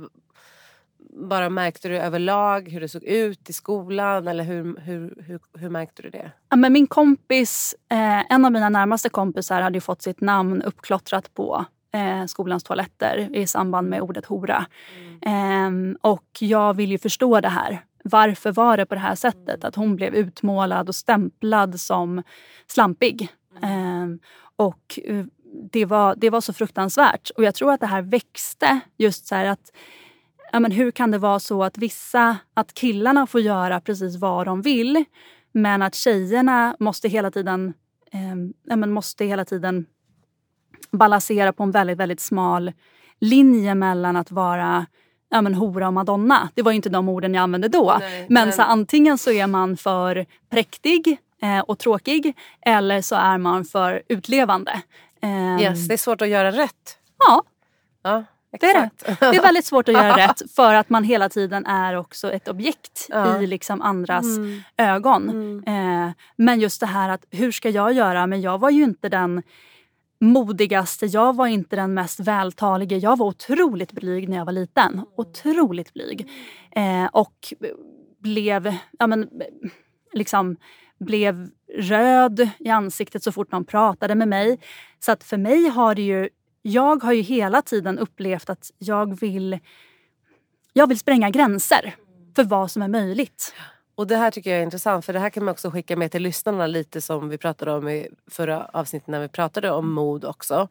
bara 1.17 1.49
märkte 1.49 1.89
du 1.89 1.97
överlag 1.97 2.69
hur 2.69 2.81
det 2.81 2.87
såg 2.87 3.03
ut 3.03 3.49
i 3.49 3.53
skolan 3.53 4.27
eller 4.27 4.43
hur, 4.43 4.79
hur, 4.79 5.23
hur, 5.27 5.39
hur 5.53 5.69
märkte 5.69 6.01
du 6.01 6.09
det? 6.09 6.31
Ja, 6.49 6.55
men 6.55 6.73
min 6.73 6.87
kompis, 6.87 7.75
eh, 7.89 8.31
en 8.31 8.45
av 8.45 8.51
mina 8.51 8.69
närmaste 8.69 9.09
kompisar 9.09 9.61
hade 9.61 9.81
fått 9.81 10.01
sitt 10.01 10.21
namn 10.21 10.61
uppklottrat 10.61 11.33
på 11.33 11.65
eh, 11.93 12.25
skolans 12.25 12.63
toaletter 12.63 13.29
i 13.35 13.47
samband 13.47 13.89
med 13.89 14.01
ordet 14.01 14.25
hora. 14.25 14.65
Mm. 15.21 15.91
Eh, 15.91 16.11
och 16.11 16.27
jag 16.39 16.73
vill 16.73 16.91
ju 16.91 16.97
förstå 16.97 17.41
det 17.41 17.49
här. 17.49 17.83
Varför 18.03 18.51
var 18.51 18.77
det 18.77 18.85
på 18.85 18.95
det 18.95 19.01
här 19.01 19.15
sättet? 19.15 19.63
Att 19.63 19.75
hon 19.75 19.95
blev 19.95 20.15
utmålad 20.15 20.89
och 20.89 20.95
stämplad 20.95 21.79
som 21.79 22.23
slampig. 22.67 23.29
Mm. 23.61 24.19
och 24.55 24.99
eh, 25.03 25.25
det 25.71 25.85
var, 25.85 26.15
det 26.15 26.29
var 26.29 26.41
så 26.41 26.53
fruktansvärt. 26.53 27.29
Och 27.29 27.43
jag 27.43 27.55
tror 27.55 27.71
att 27.71 27.79
det 27.79 27.87
här 27.87 28.01
växte 28.01 28.79
just 28.97 29.27
så 29.27 29.35
att 29.35 29.71
ja, 30.51 30.59
men 30.59 30.71
hur 30.71 30.91
kan 30.91 31.11
det 31.11 31.17
vara 31.17 31.39
så 31.39 31.63
att 31.63 31.77
vissa, 31.77 32.37
att 32.53 32.73
killarna 32.73 33.27
får 33.27 33.41
göra 33.41 33.81
precis 33.81 34.15
vad 34.15 34.45
de 34.45 34.61
vill 34.61 35.05
men 35.51 35.81
att 35.81 35.95
tjejerna 35.95 36.75
måste 36.79 37.09
hela 37.09 37.31
tiden, 37.31 37.73
eh, 38.11 38.35
ja, 38.63 38.75
men 38.75 38.91
måste 38.91 39.25
hela 39.25 39.45
tiden 39.45 39.85
balansera 40.91 41.53
på 41.53 41.63
en 41.63 41.71
väldigt, 41.71 41.97
väldigt 41.97 42.19
smal 42.19 42.71
linje 43.19 43.75
mellan 43.75 44.15
att 44.15 44.31
vara 44.31 44.85
ja, 45.29 45.41
men 45.41 45.53
hora 45.53 45.87
och 45.87 45.93
madonna. 45.93 46.49
Det 46.53 46.61
var 46.61 46.71
inte 46.71 46.89
de 46.89 47.09
orden 47.09 47.33
jag 47.33 47.41
använde 47.41 47.67
då. 47.67 47.95
Nej, 47.99 48.25
men, 48.29 48.45
men... 48.45 48.53
Så 48.53 48.61
antingen 48.61 49.17
så 49.17 49.31
är 49.31 49.47
man 49.47 49.77
för 49.77 50.25
präktig 50.49 51.17
eh, 51.41 51.59
och 51.59 51.79
tråkig 51.79 52.37
eller 52.61 53.01
så 53.01 53.15
är 53.15 53.37
man 53.37 53.65
för 53.65 54.01
utlevande. 54.09 54.81
Eh, 55.21 55.61
yes, 55.61 55.87
det 55.87 55.93
är 55.93 55.97
svårt 55.97 56.21
att 56.21 56.29
göra 56.29 56.51
rätt. 56.51 56.97
Ja. 57.17 57.43
ja 58.03 58.23
det 58.59 58.65
är 58.65 58.81
det. 58.81 58.89
Det 59.19 59.37
är 59.37 59.41
väldigt 59.41 59.65
svårt 59.65 59.89
att 59.89 59.93
göra 59.93 60.17
rätt 60.27 60.41
för 60.55 60.73
att 60.73 60.89
man 60.89 61.03
hela 61.03 61.29
tiden 61.29 61.65
är 61.65 61.95
också 61.95 62.31
ett 62.31 62.47
objekt 62.47 63.07
ja. 63.09 63.41
i 63.41 63.47
liksom 63.47 63.81
andras 63.81 64.25
mm. 64.37 64.61
ögon. 64.77 65.29
Mm. 65.29 66.07
Eh, 66.07 66.13
men 66.35 66.59
just 66.59 66.79
det 66.79 66.85
här 66.85 67.09
att 67.09 67.25
hur 67.31 67.51
ska 67.51 67.69
jag 67.69 67.93
göra? 67.93 68.27
Men 68.27 68.41
jag 68.41 68.57
var 68.57 68.69
ju 68.69 68.83
inte 68.83 69.09
den 69.09 69.43
modigaste, 70.19 71.05
jag 71.05 71.35
var 71.35 71.47
inte 71.47 71.75
den 71.75 71.93
mest 71.93 72.19
vältalige. 72.19 72.97
Jag 72.97 73.17
var 73.17 73.27
otroligt 73.27 73.91
blyg 73.91 74.29
när 74.29 74.37
jag 74.37 74.45
var 74.45 74.53
liten. 74.53 75.01
Otroligt 75.17 75.93
blyg. 75.93 76.29
Eh, 76.71 77.05
och 77.05 77.53
blev, 78.19 78.75
ja 78.99 79.07
men, 79.07 79.29
liksom, 80.13 80.57
blev 80.99 81.49
röd 81.77 82.49
i 82.59 82.69
ansiktet 82.69 83.23
så 83.23 83.31
fort 83.31 83.51
någon 83.51 83.65
pratade 83.65 84.15
med 84.15 84.27
mig. 84.27 84.59
Så 84.99 85.11
att 85.11 85.23
för 85.23 85.37
mig 85.37 85.67
har 85.69 85.95
det 85.95 86.01
ju, 86.01 86.29
jag 86.61 87.03
har 87.03 87.13
ju 87.13 87.21
hela 87.21 87.61
tiden 87.61 87.99
upplevt 87.99 88.49
att 88.49 88.71
jag 88.77 89.19
vill, 89.19 89.59
jag 90.73 90.87
vill 90.87 90.99
spränga 90.99 91.29
gränser 91.29 91.95
för 92.35 92.43
vad 92.43 92.71
som 92.71 92.81
är 92.81 92.87
möjligt. 92.87 93.53
Och 93.95 94.07
det 94.07 94.15
här 94.15 94.31
tycker 94.31 94.49
jag 94.49 94.59
är 94.59 94.63
intressant 94.63 95.05
för 95.05 95.13
det 95.13 95.19
här 95.19 95.29
kan 95.29 95.45
man 95.45 95.51
också 95.51 95.71
skicka 95.71 95.95
med 95.95 96.11
till 96.11 96.23
lyssnarna 96.23 96.67
lite 96.67 97.01
som 97.01 97.29
vi 97.29 97.37
pratade 97.37 97.71
om 97.71 97.89
i 97.89 98.07
förra 98.31 98.65
avsnittet 98.65 99.07
när 99.07 99.19
vi 99.19 99.27
pratade 99.27 99.71
om 99.71 99.93
mod 99.93 100.25
också. 100.25 100.67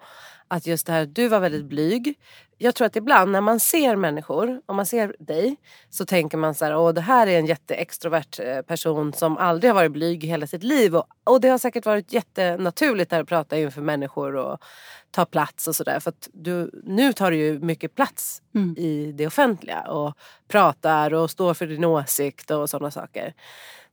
Att 0.49 0.67
just 0.67 0.87
det 0.87 0.93
här, 0.93 1.07
du 1.07 1.29
var 1.29 1.41
väldigt 1.41 1.65
blyg. 1.65 2.19
Jag 2.59 2.75
tror 2.75 2.87
att 2.87 2.97
ibland 2.97 3.33
när 3.33 3.41
man 3.41 3.61
ser 3.61 3.97
människor, 3.97 4.61
om 4.67 4.77
man 4.77 4.87
ser 4.87 5.17
dig, 5.19 5.57
så 5.91 6.07
tänker 6.07 6.39
man 6.39 6.55
så 6.55 6.65
här, 6.65 6.77
åh 6.77 6.93
det 6.93 7.01
här 7.01 7.27
är 7.27 7.39
en 7.39 7.47
jätteextrovert 7.47 8.41
eh, 8.41 8.63
person 8.63 9.13
som 9.13 9.39
aldrig 9.39 9.71
har 9.71 9.75
varit 9.75 9.93
blyg 9.93 10.25
i 10.25 10.27
hela 10.27 10.47
sitt 10.47 10.63
liv. 10.63 10.97
Och, 10.97 11.07
och 11.25 11.41
det 11.41 11.49
har 11.49 11.59
säkert 11.59 11.87
varit 11.87 12.13
jättenaturligt 12.13 13.13
att 13.13 13.29
prata 13.29 13.59
inför 13.59 13.83
människor 13.83 14.37
och 14.37 14.59
ta 15.11 15.25
plats 15.25 15.69
och 15.69 15.77
sådär. 15.77 16.01
För 16.01 16.11
att 16.11 16.29
du, 16.33 16.71
nu 16.85 17.13
tar 17.13 17.31
du 17.31 17.37
ju 17.37 17.59
mycket 17.59 17.95
plats 17.95 18.43
mm. 18.55 18.77
i 18.79 19.13
det 19.13 19.27
offentliga 19.27 19.81
och 19.81 20.15
pratar 20.49 21.15
och 21.15 21.31
står 21.31 21.55
för 21.55 21.67
din 21.67 21.85
åsikt 21.85 22.51
och 22.51 22.71
sådana 22.71 22.91
saker. 22.91 23.35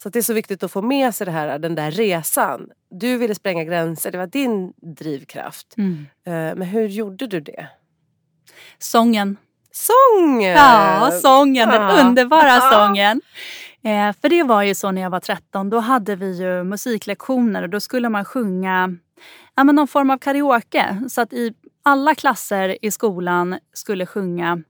Så 0.04 0.10
det 0.10 0.20
är 0.20 0.24
så 0.24 0.34
viktigt 0.34 0.64
att 0.64 0.72
få 0.72 0.82
med 0.82 1.16
sig 1.16 1.26
det 1.26 1.32
här, 1.32 1.60
den 1.60 1.76
där 1.76 1.92
resan. 1.92 2.70
Du 2.90 3.18
ville 3.18 3.36
spränga 3.36 3.64
gränser, 3.64 4.12
det 4.12 4.18
var 4.18 4.28
din 4.28 4.74
drivkraft. 4.98 5.78
Mm. 5.78 6.06
Eh, 6.26 6.56
men 6.56 6.62
hur 6.62 6.88
gjorde 6.88 7.28
du 7.28 7.40
det? 7.40 7.68
Sången. 8.78 9.38
Sången! 9.72 10.52
Ja, 10.52 11.12
sången. 11.22 11.70
Den 11.70 11.82
ja. 11.82 12.02
underbara 12.02 12.62
sången. 12.62 13.22
Eh, 13.84 14.16
för 14.22 14.30
det 14.30 14.44
var 14.44 14.64
ju 14.64 14.76
så 14.76 14.92
när 14.92 15.02
jag 15.02 15.10
var 15.10 15.20
13. 15.20 15.70
Då 15.70 15.80
hade 15.80 16.16
vi 16.16 16.42
ju 16.42 16.64
musiklektioner 16.64 17.64
och 17.64 17.70
då 17.70 17.80
skulle 17.80 18.10
man 18.10 18.26
sjunga 18.26 18.96
ja, 19.56 19.64
men 19.64 19.76
någon 19.76 19.88
form 19.88 20.10
av 20.10 20.18
karaoke. 20.18 21.02
Så 21.10 21.22
att 21.22 21.34
i 21.34 21.54
alla 21.84 22.16
klasser 22.16 22.86
i 22.86 22.92
skolan 22.92 23.60
skulle 23.74 24.06
sjunga 24.06 24.62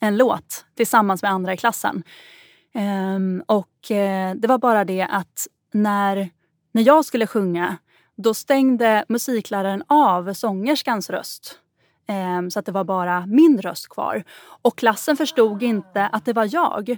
en 0.00 0.16
låt 0.16 0.64
tillsammans 0.76 1.22
med 1.22 1.30
andra 1.30 1.52
i 1.52 1.56
klassen. 1.56 2.02
Um, 2.74 3.42
och 3.46 3.90
uh, 3.90 4.34
det 4.36 4.46
var 4.48 4.58
bara 4.58 4.84
det 4.84 5.02
att 5.02 5.46
när, 5.72 6.30
när 6.72 6.82
jag 6.82 7.04
skulle 7.04 7.26
sjunga 7.26 7.76
då 8.16 8.34
stängde 8.34 9.04
musikläraren 9.08 9.82
av 9.86 10.32
sångerskans 10.32 11.10
röst. 11.10 11.58
Um, 12.38 12.50
så 12.50 12.58
att 12.58 12.66
det 12.66 12.72
var 12.72 12.84
bara 12.84 13.26
min 13.26 13.62
röst 13.62 13.88
kvar. 13.88 14.24
Och 14.62 14.78
klassen 14.78 15.16
förstod 15.16 15.62
inte 15.62 16.06
att 16.06 16.24
det 16.24 16.32
var 16.32 16.54
jag. 16.54 16.96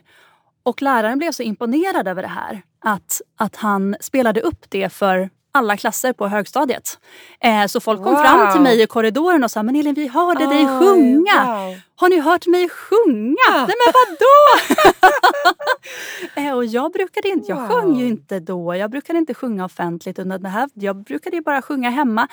Och 0.63 0.83
läraren 0.83 1.19
blev 1.19 1.33
så 1.33 1.43
imponerad 1.43 2.09
över 2.09 2.23
det 2.23 2.29
här 2.29 2.63
att, 2.79 3.21
att 3.37 3.57
han 3.57 3.97
spelade 4.01 4.41
upp 4.41 4.67
det 4.69 4.93
för 4.93 5.31
alla 5.55 5.77
klasser 5.77 6.13
på 6.13 6.29
högstadiet. 6.29 6.99
Eh, 7.41 7.67
så 7.67 7.81
folk 7.81 8.03
kom 8.03 8.13
wow. 8.13 8.23
fram 8.23 8.53
till 8.53 8.61
mig 8.61 8.83
i 8.83 8.87
korridoren 8.87 9.45
och 9.45 9.51
sa 9.51 9.63
“men 9.63 9.77
Elin 9.77 9.95
vi 9.95 10.09
hörde 10.09 10.45
oh, 10.45 10.51
dig 10.51 10.67
sjunga”. 10.67 11.45
Wow. 11.47 11.77
Har 11.97 12.09
ni 12.09 12.21
hört 12.21 12.47
mig 12.47 12.69
sjunga? 12.69 13.37
Ah. 13.51 13.67
Nej 13.67 13.77
men 13.85 13.93
vadå? 13.95 14.37
eh, 16.49 16.57
och 16.57 16.65
jag 16.65 16.93
brukade 16.93 17.29
inte, 17.29 17.53
jag 17.53 17.61
wow. 17.61 17.69
sjöng 17.69 17.97
ju 17.97 18.07
inte 18.07 18.41
då. 18.41 18.75
Jag 18.75 18.91
brukade 18.91 19.19
inte 19.19 19.35
sjunga 19.35 19.65
offentligt. 19.65 20.19
Under 20.19 20.39
det 20.39 20.49
här, 20.49 20.69
jag 20.75 20.97
brukade 20.97 21.37
ju 21.37 21.43
bara 21.43 21.63
sjunga 21.63 21.91
hemma. 21.91 22.29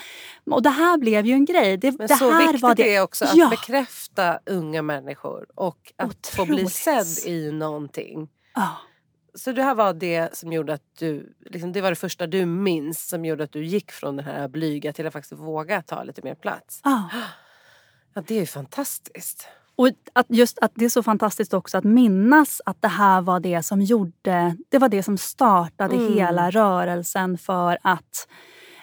Och 0.51 0.63
det 0.63 0.69
här 0.69 0.97
blev 0.97 1.25
ju 1.25 1.33
en 1.33 1.45
grej. 1.45 1.77
Det, 1.77 1.91
men 1.91 2.07
det 2.07 2.15
så 2.15 2.31
här 2.31 2.41
viktigt 2.41 2.61
var 2.61 2.75
det. 2.75 2.95
är 2.95 3.01
också 3.01 3.25
att 3.25 3.35
ja. 3.35 3.49
bekräfta 3.49 4.39
unga 4.45 4.81
människor 4.81 5.45
och 5.55 5.93
att 5.97 6.09
Otroligt. 6.09 6.35
få 6.35 6.45
bli 6.45 6.69
sedd 6.69 7.31
i 7.33 7.51
någonting. 7.51 8.27
Oh. 8.55 8.90
Så 9.33 9.51
det 9.51 9.63
här 9.63 9.75
var 9.75 9.93
det 9.93 10.37
som 10.37 10.53
gjorde 10.53 10.73
att 10.73 10.95
du, 10.99 11.33
liksom, 11.45 11.71
det 11.71 11.81
var 11.81 11.89
det 11.89 11.95
första 11.95 12.27
du 12.27 12.45
minns 12.45 13.09
som 13.09 13.25
gjorde 13.25 13.43
att 13.43 13.51
du 13.51 13.65
gick 13.65 13.91
från 13.91 14.15
den 14.15 14.25
här 14.25 14.47
blyga 14.47 14.93
till 14.93 15.07
att 15.07 15.13
faktiskt 15.13 15.33
våga 15.33 15.81
ta 15.81 16.03
lite 16.03 16.21
mer 16.21 16.35
plats. 16.35 16.79
Ah. 16.83 17.01
Ja, 18.13 18.23
det 18.27 18.39
är 18.39 18.45
fantastiskt. 18.45 19.47
Och 19.75 19.87
att 20.13 20.25
just 20.29 20.59
att 20.59 20.71
det 20.75 20.85
är 20.85 20.89
så 20.89 21.03
fantastiskt 21.03 21.53
också 21.53 21.77
att 21.77 21.83
minnas 21.83 22.61
att 22.65 22.81
det 22.81 22.87
här 22.87 23.21
var 23.21 23.39
det 23.39 23.63
som 23.63 23.81
gjorde, 23.81 24.55
det 24.69 24.77
var 24.77 24.89
det 24.89 25.03
som 25.03 25.17
startade 25.17 25.95
mm. 25.95 26.13
hela 26.13 26.49
rörelsen 26.49 27.37
för 27.37 27.77
att 27.81 28.27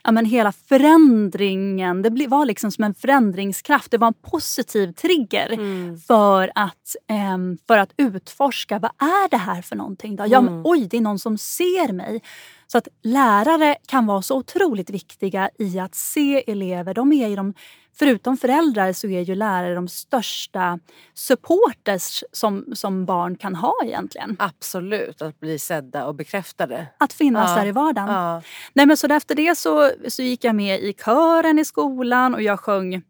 ja, 0.05 0.13
men 0.13 0.25
hela 0.25 0.53
förändringen, 0.53 2.03
det 2.03 2.27
var 2.27 2.47
liksom 2.47 2.71
som 2.71 2.85
en 2.85 2.95
förändringskraft. 2.95 3.91
Det 3.91 3.99
var 3.99 4.09
en 4.09 4.15
positiv 4.15 4.93
trigger 4.93 5.53
mm. 5.53 5.99
för, 5.99 6.53
att, 6.55 6.97
um, 7.35 7.59
för 7.67 7.79
att 7.79 7.93
utforska 7.97 8.79
vad 8.79 8.91
är 8.99 9.31
det 9.31 9.37
här 9.37 9.63
för 9.63 9.77
någonting. 9.77 10.17
Då? 10.17 10.25
Ja, 10.27 10.41
men, 10.41 10.55
mm. 10.55 10.67
oj, 10.67 10.89
det 10.91 10.97
är 10.97 11.01
någon 11.01 11.19
som 11.19 11.39
ser 11.39 11.93
mig. 11.93 12.23
Så 12.67 12.79
att 12.79 12.89
lärare 13.03 13.77
kan 13.87 14.07
vara 14.07 14.23
så 14.23 14.37
otroligt 14.37 14.91
viktiga 14.91 15.51
i 15.59 15.79
att 15.79 15.95
se 15.95 16.51
elever. 16.51 16.95
De 16.95 17.13
är 17.13 17.29
i 17.29 17.37
de 17.37 17.55
förutom 17.99 18.37
föräldrar 18.37 18.93
så 18.93 19.07
är 19.07 19.21
ju 19.21 19.35
lärare 19.35 19.75
de 19.75 19.89
största 19.89 20.79
supporters 21.15 22.25
som, 22.33 22.65
som 22.73 23.05
barn 23.05 23.37
kan 23.37 23.55
ha 23.55 23.75
egentligen. 23.85 24.37
Absolut, 24.39 25.23
att 25.23 25.41
bli 25.41 25.59
sedda 25.59 26.07
och 26.07 26.15
bekräftade. 26.15 26.87
Att 26.99 27.13
finnas 27.13 27.51
ja. 27.51 27.57
där 27.57 27.67
i 27.67 27.73
vardagen. 27.73 28.09
Ja. 28.09 28.43
Nej, 28.73 28.87
men 28.87 28.97
så 28.97 29.07
efter 29.07 29.35
det 29.35 29.59
så, 29.59 29.91
så 30.09 30.23
gick 30.23 30.45
jag 30.45 30.55
med 30.55 30.81
i 30.81 30.93
kören 30.93 31.59
i 31.59 31.65
skolan 31.65 32.35
och 32.35 32.43
jag 32.43 32.61
sjöng 32.61 33.03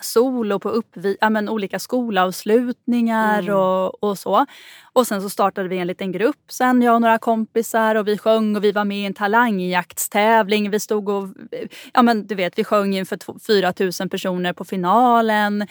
solo 0.00 0.58
på 0.58 0.70
uppvi- 0.70 1.16
ja, 1.20 1.30
men 1.30 1.48
olika 1.48 1.78
skolavslutningar 1.78 3.42
mm. 3.42 3.54
och, 3.56 4.04
och 4.04 4.18
så. 4.18 4.46
Och 4.92 5.06
sen 5.06 5.22
så 5.22 5.30
startade 5.30 5.68
vi 5.68 5.78
en 5.78 5.86
liten 5.86 6.12
grupp 6.12 6.44
sen, 6.48 6.82
jag 6.82 6.94
och 6.94 7.00
några 7.00 7.18
kompisar 7.18 7.94
och 7.94 8.08
vi 8.08 8.18
sjöng 8.18 8.56
och 8.56 8.64
vi 8.64 8.72
var 8.72 8.84
med 8.84 8.98
i 8.98 9.04
en 9.04 9.14
talangjaktstävling. 9.14 10.70
Vi 10.70 10.80
stod 10.80 11.08
och, 11.08 11.28
ja 11.94 12.02
men 12.02 12.26
du 12.26 12.34
vet, 12.34 12.58
vi 12.58 12.64
sjöng 12.64 12.94
inför 12.94 13.18
4 13.46 13.72
000 14.00 14.10
personer 14.10 14.52
på 14.52 14.64
finalen 14.64 15.66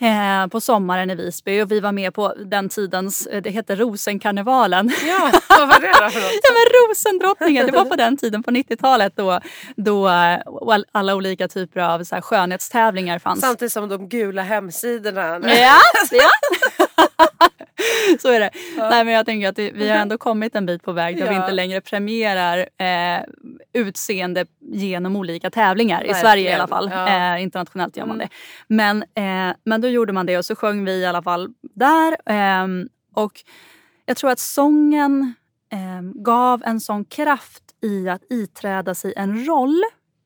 eh, 0.00 0.46
på 0.46 0.60
sommaren 0.60 1.10
i 1.10 1.14
Visby 1.14 1.62
och 1.62 1.70
vi 1.70 1.80
var 1.80 1.92
med 1.92 2.14
på 2.14 2.34
den 2.46 2.68
tidens, 2.68 3.26
eh, 3.26 3.42
det 3.42 3.50
hette 3.50 3.76
Rosenkarnevalen. 3.76 4.92
Ja, 5.06 5.30
vad 5.48 5.68
var 5.68 5.80
det 5.80 5.86
då 5.86 6.10
för 6.10 6.20
något? 6.20 6.40
ja 6.42 6.50
men 6.52 6.88
Rosendrottningen, 6.88 7.66
det 7.66 7.72
var 7.72 7.84
på 7.84 7.96
den 7.96 8.16
tiden 8.16 8.42
på 8.42 8.50
90-talet 8.50 9.12
då, 9.16 9.40
då 9.76 10.08
eh, 10.08 10.38
alla 10.92 11.14
olika 11.14 11.48
typer 11.48 11.80
av 11.80 12.04
så 12.04 12.14
här 12.14 12.22
skönhetstävlingar 12.22 13.18
fanns. 13.18 13.40
Samtidigt 13.40 13.72
som 13.72 13.88
de 13.88 14.08
gula 14.08 14.42
hemsidorna. 14.42 15.40
Ja, 15.42 15.76
ja. 16.10 16.30
så 18.20 18.28
är 18.28 18.40
det. 18.40 18.50
Ja. 18.76 18.90
Nej, 18.90 19.04
men 19.04 19.14
jag 19.14 19.26
tänker 19.26 19.48
att 19.48 19.58
vi 19.58 19.88
har 19.88 19.96
ändå 19.96 20.18
kommit 20.18 20.54
en 20.54 20.66
bit 20.66 20.82
på 20.82 20.92
väg 20.92 21.16
där 21.16 21.24
ja. 21.24 21.30
vi 21.30 21.36
inte 21.36 21.52
längre 21.52 21.80
premierar 21.80 22.58
eh, 22.58 23.24
utseende 23.72 24.46
genom 24.60 25.16
olika 25.16 25.50
tävlingar. 25.50 25.96
Verkligen. 25.96 26.16
I 26.16 26.20
Sverige 26.20 26.50
i 26.50 26.54
alla 26.54 26.68
fall. 26.68 26.90
Ja. 26.92 27.34
Eh, 27.36 27.42
internationellt 27.42 27.96
gör 27.96 28.06
man 28.06 28.16
mm. 28.16 28.28
det. 28.28 28.34
Men, 28.74 29.02
eh, 29.02 29.56
men 29.64 29.80
då 29.80 29.88
gjorde 29.88 30.12
man 30.12 30.26
det 30.26 30.38
och 30.38 30.44
så 30.44 30.56
sjöng 30.56 30.84
vi 30.84 30.92
i 30.92 31.06
alla 31.06 31.22
fall 31.22 31.48
där. 31.62 32.16
Ehm, 32.26 32.88
och 33.14 33.32
jag 34.06 34.16
tror 34.16 34.30
att 34.30 34.38
sången 34.38 35.34
ehm, 35.72 36.12
gav 36.22 36.62
en 36.64 36.80
sån 36.80 37.04
kraft 37.04 37.62
i 37.82 38.08
att 38.08 38.22
iträda 38.30 38.94
sig 38.94 39.14
en 39.16 39.44
roll 39.46 39.82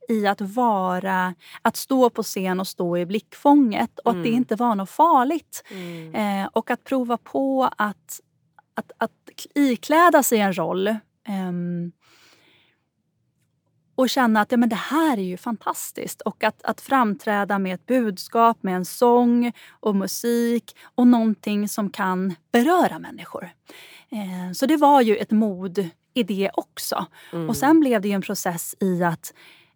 i 0.09 0.27
att 0.27 0.41
vara, 0.41 1.35
att 1.63 1.77
stå 1.77 2.11
på 2.11 2.23
scen 2.23 2.61
och 2.61 2.69
stå 2.69 2.99
i 2.99 3.07
blickfånget 3.07 3.99
och 3.99 4.11
mm. 4.11 4.21
att 4.21 4.25
det 4.25 4.31
mm. 4.31 4.39
inte 4.39 4.57
var 4.57 4.75
något 4.75 4.91
farligt. 4.91 5.65
Mm. 5.71 6.15
Eh, 6.15 6.49
och 6.53 6.71
att 6.71 6.85
prova 6.85 7.17
på 7.17 7.71
att, 7.77 8.21
att, 8.75 8.93
att 8.99 9.11
ikläda 9.55 10.23
sig 10.23 10.39
en 10.39 10.59
roll 10.59 10.89
eh, 10.89 11.53
och 13.95 14.09
känna 14.09 14.41
att 14.41 14.53
ja, 14.53 14.59
men 14.59 14.69
det 14.69 14.77
här 14.77 15.19
är 15.19 15.23
ju 15.23 15.37
fantastiskt. 15.37 16.21
Och 16.21 16.45
att, 16.45 16.65
att 16.65 16.81
framträda 16.81 17.59
med 17.59 17.75
ett 17.75 17.87
budskap, 17.87 18.63
med 18.63 18.77
en 18.77 18.85
sång 18.85 19.53
och 19.71 19.97
musik 19.97 20.77
och 20.95 21.07
någonting 21.07 21.69
som 21.69 21.91
kan 21.91 22.35
beröra 22.53 22.99
människor. 22.99 23.51
Eh, 24.09 24.53
så 24.53 24.67
det 24.67 24.77
var 24.77 25.01
ju 25.01 25.17
ett 25.17 25.31
mod 25.31 25.91
i 26.15 26.23
det 26.23 26.51
också. 26.55 27.07
Mm. 27.33 27.49
Och 27.49 27.57
sen 27.57 27.81
blev 27.81 28.01
det 28.01 28.13
en 28.13 28.23
process 28.23 28.75
i 28.81 29.03
att 29.03 29.35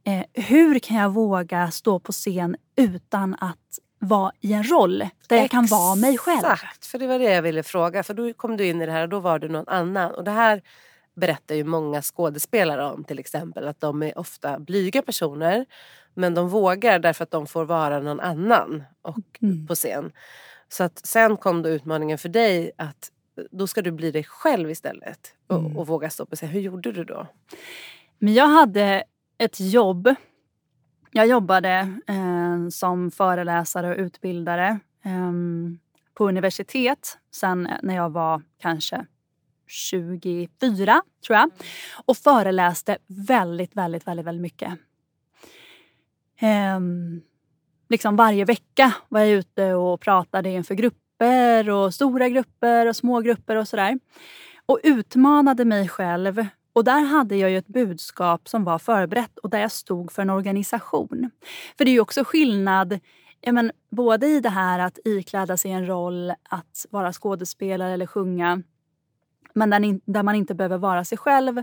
eh, 0.09 0.25
hur 0.33 0.79
kan 0.79 0.97
jag 0.97 1.11
våga 1.11 1.71
stå 1.71 1.99
på 1.99 2.13
scen 2.13 2.57
utan 2.77 3.35
att 3.35 3.79
vara 3.99 4.33
i 4.41 4.53
en 4.53 4.65
roll 4.65 4.99
där 4.99 5.07
Exakt, 5.07 5.41
jag 5.41 5.51
kan 5.51 5.67
vara 5.67 5.95
mig 5.95 6.19
själv? 6.19 6.39
Exakt, 6.39 6.87
för 6.87 6.99
det 6.99 7.07
var 7.07 7.19
det 7.19 7.25
jag 7.35 7.43
ville 7.43 7.63
fråga. 7.63 8.03
För 8.03 8.15
då 8.15 8.33
kom 8.33 8.57
du 8.57 8.67
in 8.67 8.83
i 8.83 8.87
det 8.87 8.93
här 8.93 9.03
och 9.03 9.09
då 9.09 9.21
var 9.21 9.39
du 9.39 9.49
någon 9.49 9.69
annan. 9.69 10.15
Och 10.15 10.25
det 10.25 10.31
här 10.31 10.63
berättar 11.15 11.55
ju 11.55 11.65
många 11.65 12.03
skådespelare 12.03 12.85
om 12.85 13.05
till 13.05 13.19
exempel. 13.19 13.69
Att 13.69 13.81
de 13.81 14.03
är 14.03 14.19
ofta 14.19 14.59
blyga 14.59 15.03
personer. 15.03 15.67
Men 16.15 16.35
de 16.35 16.49
vågar 16.49 16.99
därför 16.99 17.25
att 17.25 17.31
de 17.31 17.47
får 17.47 17.65
vara 17.65 18.01
någon 18.01 18.21
annan 18.21 18.83
och, 19.03 19.43
mm. 19.43 19.67
på 19.67 19.75
scen. 19.75 20.13
Så 20.69 20.85
att 20.85 21.07
sen 21.07 21.37
kom 21.37 21.63
då 21.63 21.69
utmaningen 21.69 22.19
för 22.19 22.29
dig 22.29 22.71
att 22.79 23.11
då 23.51 23.67
ska 23.67 23.83
du 23.83 23.91
bli 23.91 24.11
dig 24.11 24.25
själv 24.25 24.71
istället. 24.71 25.35
Och, 25.47 25.59
mm. 25.59 25.77
och 25.77 25.87
våga 25.87 26.11
stå 26.11 26.27
på 26.27 26.37
scen. 26.37 26.49
Hur 26.49 26.61
gjorde 26.61 26.93
du 26.93 27.05
då? 27.05 27.27
Men 28.19 28.35
jag 28.35 28.49
hade 28.49 29.05
ett 29.39 29.61
jobb. 29.61 30.15
Jag 31.13 31.27
jobbade 31.27 31.99
eh, 32.07 32.69
som 32.71 33.11
föreläsare 33.11 33.91
och 33.91 33.97
utbildare 33.97 34.81
eh, 35.05 35.33
på 36.15 36.29
universitet 36.29 37.19
sen 37.31 37.67
eh, 37.67 37.77
när 37.83 37.95
jag 37.95 38.11
var 38.11 38.43
kanske 38.61 39.07
24, 39.67 41.03
tror 41.27 41.39
jag. 41.39 41.51
Och 42.07 42.17
föreläste 42.17 42.99
väldigt, 43.07 43.77
väldigt, 43.77 44.07
väldigt, 44.07 44.27
väldigt 44.27 44.43
mycket. 44.43 44.73
Eh, 46.41 46.81
liksom 47.89 48.17
varje 48.17 48.45
vecka 48.45 48.95
var 49.09 49.21
jag 49.21 49.29
ute 49.29 49.75
och 49.75 50.01
pratade 50.01 50.51
inför 50.51 50.75
grupper 50.75 51.71
och 51.71 51.95
stora 51.95 52.29
grupper 52.29 52.87
och 52.87 52.97
små 52.97 53.21
grupper 53.21 53.57
och 53.57 53.69
sådär. 53.69 53.99
Och 54.67 54.81
utmanade 54.83 55.65
mig 55.65 55.89
själv 55.89 56.47
och 56.79 56.85
där 56.85 57.01
hade 57.01 57.37
jag 57.37 57.51
ju 57.51 57.59
ett 57.59 57.69
budskap 57.69 58.49
som 58.49 58.65
var 58.65 58.79
förberett 58.79 59.39
och 59.39 59.51
där 59.51 59.61
jag 59.61 59.73
stod 59.73 60.13
för 60.13 60.23
en 60.23 60.31
organisation. 60.31 61.31
För 61.79 61.85
det 61.85 61.91
är 61.91 61.93
ju 61.93 62.01
också 62.01 62.25
skillnad 62.25 63.01
ja, 63.41 63.53
men, 63.53 63.73
både 63.91 64.27
i 64.27 64.41
det 64.41 64.49
här 64.49 64.79
att 64.79 64.99
ikläda 65.05 65.57
sig 65.57 65.71
en 65.71 65.87
roll, 65.87 66.33
att 66.43 66.87
vara 66.91 67.13
skådespelare 67.13 67.93
eller 67.93 68.07
sjunga, 68.07 68.63
men 69.55 69.71
där, 69.71 70.01
där 70.13 70.23
man 70.23 70.35
inte 70.35 70.55
behöver 70.55 70.79
vara 70.79 71.05
sig 71.05 71.19
själv. 71.19 71.63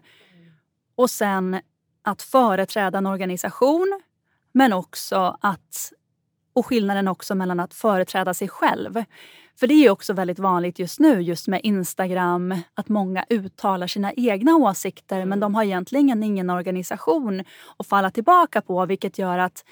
Och 0.96 1.10
sen 1.10 1.62
att 2.02 2.22
företräda 2.22 2.98
en 2.98 3.06
organisation, 3.06 4.02
men 4.52 4.74
också 4.74 5.38
att 5.42 5.94
och 6.54 6.66
skillnaden 6.66 7.08
också 7.08 7.36
mellan 7.36 7.60
att 7.60 7.74
företräda 7.74 8.34
sig 8.34 8.48
själv. 8.48 9.04
För 9.60 9.68
det 9.68 9.74
är 9.74 9.90
också 9.90 10.14
väldigt 10.14 10.40
vanligt 10.40 10.80
just 10.80 11.00
nu, 11.00 11.22
just 11.22 11.48
med 11.48 11.62
Instagram, 11.64 12.56
att 12.74 12.90
många 12.90 13.26
uttalar 13.30 13.88
sina 13.88 14.14
egna 14.14 14.56
åsikter 14.56 15.18
men 15.18 15.28
mm. 15.28 15.40
de 15.40 15.56
har 15.56 15.64
egentligen 15.64 16.24
ingen 16.24 16.50
organisation 16.50 17.44
att 17.78 17.88
falla 17.88 18.12
tillbaka 18.12 18.62
på 18.62 18.86
vilket 18.86 19.18
gör 19.18 19.38
att 19.38 19.66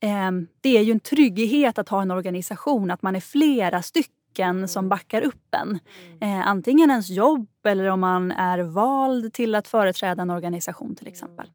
eh, 0.00 0.30
det 0.60 0.78
är 0.78 0.82
ju 0.82 0.92
en 0.92 1.00
trygghet 1.00 1.78
att 1.78 1.88
ha 1.88 2.02
en 2.02 2.10
organisation, 2.10 2.90
att 2.90 3.02
man 3.02 3.16
är 3.16 3.20
flera 3.20 3.82
stycken 3.82 4.56
mm. 4.56 4.68
som 4.68 4.88
backar 4.88 5.22
upp 5.22 5.54
en. 5.54 5.78
Mm. 6.20 6.40
Eh, 6.40 6.48
antingen 6.48 6.90
ens 6.90 7.10
jobb 7.10 7.48
eller 7.64 7.84
om 7.84 8.00
man 8.00 8.32
är 8.32 8.58
vald 8.58 9.32
till 9.32 9.54
att 9.54 9.68
företräda 9.68 10.22
en 10.22 10.30
organisation 10.30 10.94
till 10.94 11.08
exempel. 11.08 11.50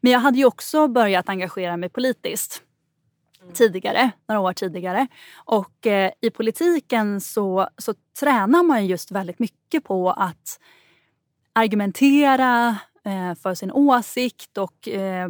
Men 0.00 0.12
jag 0.12 0.20
hade 0.20 0.38
ju 0.38 0.44
också 0.44 0.88
börjat 0.88 1.28
engagera 1.28 1.76
mig 1.76 1.88
politiskt 1.88 2.62
tidigare, 3.52 4.10
några 4.28 4.40
år 4.40 4.52
tidigare. 4.52 5.06
Och 5.34 5.86
eh, 5.86 6.10
i 6.20 6.30
politiken 6.30 7.20
så, 7.20 7.68
så 7.78 7.94
tränar 8.20 8.62
man 8.62 8.86
just 8.86 9.10
väldigt 9.10 9.38
mycket 9.38 9.84
på 9.84 10.10
att 10.10 10.60
argumentera 11.52 12.76
eh, 13.04 13.34
för 13.34 13.54
sin 13.54 13.72
åsikt 13.72 14.58
och 14.58 14.88
eh, 14.88 15.28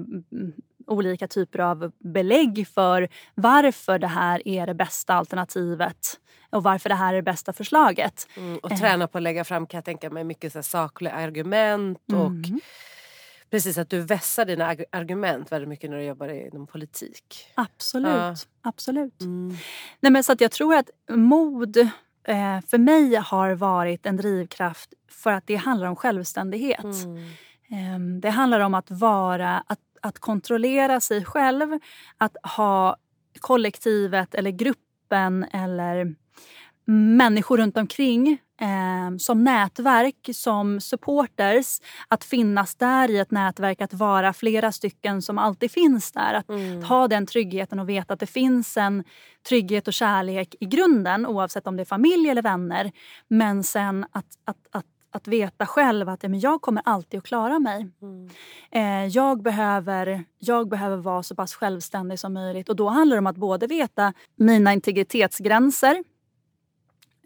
olika 0.87 1.29
typer 1.29 1.59
av 1.59 1.93
belägg 1.99 2.69
för 2.75 3.09
varför 3.35 3.99
det 3.99 4.07
här 4.07 4.49
är 4.49 4.67
det 4.67 4.75
bästa 4.75 5.15
alternativet 5.15 6.21
och 6.51 6.63
varför 6.63 6.89
det 6.89 6.95
här 6.95 7.13
är 7.13 7.17
det 7.17 7.23
bästa 7.23 7.53
förslaget. 7.53 8.29
Mm, 8.37 8.59
och 8.59 8.79
träna 8.79 9.07
på 9.07 9.19
att 9.19 9.23
lägga 9.23 9.45
fram 9.45 9.67
kan 9.67 9.79
jag 9.79 9.85
tänka 9.85 10.11
mig 10.11 10.25
mycket 10.25 10.53
så 10.53 10.63
sakliga 10.63 11.13
argument 11.13 11.99
och 12.13 12.27
mm. 12.27 12.61
Precis, 13.55 13.79
att 13.79 13.91
du 13.91 14.01
vässar 14.01 14.45
dina 14.45 14.77
argument 14.91 15.53
väldigt 15.53 15.69
mycket 15.69 15.91
när 15.91 15.97
du 15.97 16.03
jobbar 16.05 16.29
inom 16.29 16.67
politik. 16.67 17.53
Absolut. 17.55 18.13
Ja. 18.13 18.35
absolut. 18.63 19.21
Mm. 19.21 19.57
Nej, 20.01 20.13
men 20.13 20.25
så 20.25 20.33
att 20.33 20.41
jag 20.41 20.51
tror 20.51 20.75
att 20.75 20.91
mod 21.11 21.77
eh, 22.25 22.61
för 22.67 22.79
mig 22.79 23.15
har 23.15 23.55
varit 23.55 24.07
en 24.07 24.17
drivkraft 24.17 24.93
för 25.11 25.33
att 25.33 25.47
det 25.47 25.57
handlar 25.57 25.87
om 25.87 25.97
självständighet. 25.97 26.85
Mm. 26.85 27.17
Eh, 27.71 28.21
det 28.21 28.31
handlar 28.31 28.61
om 28.61 28.75
att 28.75 28.91
vara, 28.91 29.65
att, 29.67 29.81
att 30.01 30.19
kontrollera 30.19 31.01
sig 31.01 31.25
själv, 31.25 31.79
att 32.19 32.37
ha 32.57 32.97
kollektivet 33.41 34.35
eller 34.35 34.51
gruppen 34.51 35.45
eller 35.45 36.15
människor 36.87 37.59
runt 37.59 37.77
omkring 37.77 38.39
eh, 38.61 39.17
som 39.19 39.45
nätverk, 39.45 40.29
som 40.33 40.81
supporters. 40.81 41.81
Att 42.09 42.25
finnas 42.25 42.75
där 42.75 43.11
i 43.11 43.19
ett 43.19 43.31
nätverk, 43.31 43.81
att 43.81 43.95
vara 43.95 44.33
flera 44.33 44.73
stycken 44.73 45.23
som 45.23 45.39
alltid 45.39 45.71
finns 45.71 46.13
där. 46.13 46.35
Att 46.35 46.49
mm. 46.49 46.83
ha 46.83 47.09
den 47.09 47.27
tryggheten 47.27 47.81
och 47.81 47.89
veta 47.89 48.15
att 48.15 48.21
det 48.21 48.27
finns 48.27 48.77
en 48.77 49.05
trygghet 49.49 49.89
och 49.89 49.95
kärlek 49.95 50.55
i 50.61 50.67
grunden 50.67 51.27
oavsett 51.27 51.67
om 51.67 51.77
det 51.77 51.83
är 51.83 51.85
familj 51.85 52.31
eller 52.31 52.43
vänner. 52.43 52.93
Men 53.29 53.65
sen 53.65 54.07
att, 54.13 54.27
att, 54.45 54.59
att 54.71 54.87
att 55.15 55.29
veta 55.29 55.67
själv 55.67 56.09
att 56.09 56.23
ja, 56.23 56.29
men 56.29 56.41
jag 56.41 56.61
kommer 56.61 56.83
alltid 56.85 57.19
att 57.19 57.25
klara 57.25 57.59
mig. 57.59 57.87
Mm. 58.03 58.31
Eh, 58.71 59.07
jag, 59.07 59.43
behöver, 59.43 60.25
jag 60.39 60.69
behöver 60.69 60.97
vara 60.97 61.23
så 61.23 61.35
pass 61.35 61.55
självständig 61.55 62.19
som 62.19 62.33
möjligt. 62.33 62.69
Och 62.69 62.77
Då 62.77 62.89
handlar 62.89 63.17
det 63.17 63.19
om 63.19 63.27
att 63.27 63.37
både 63.37 63.67
veta 63.67 64.13
mina 64.37 64.73
integritetsgränser 64.73 66.05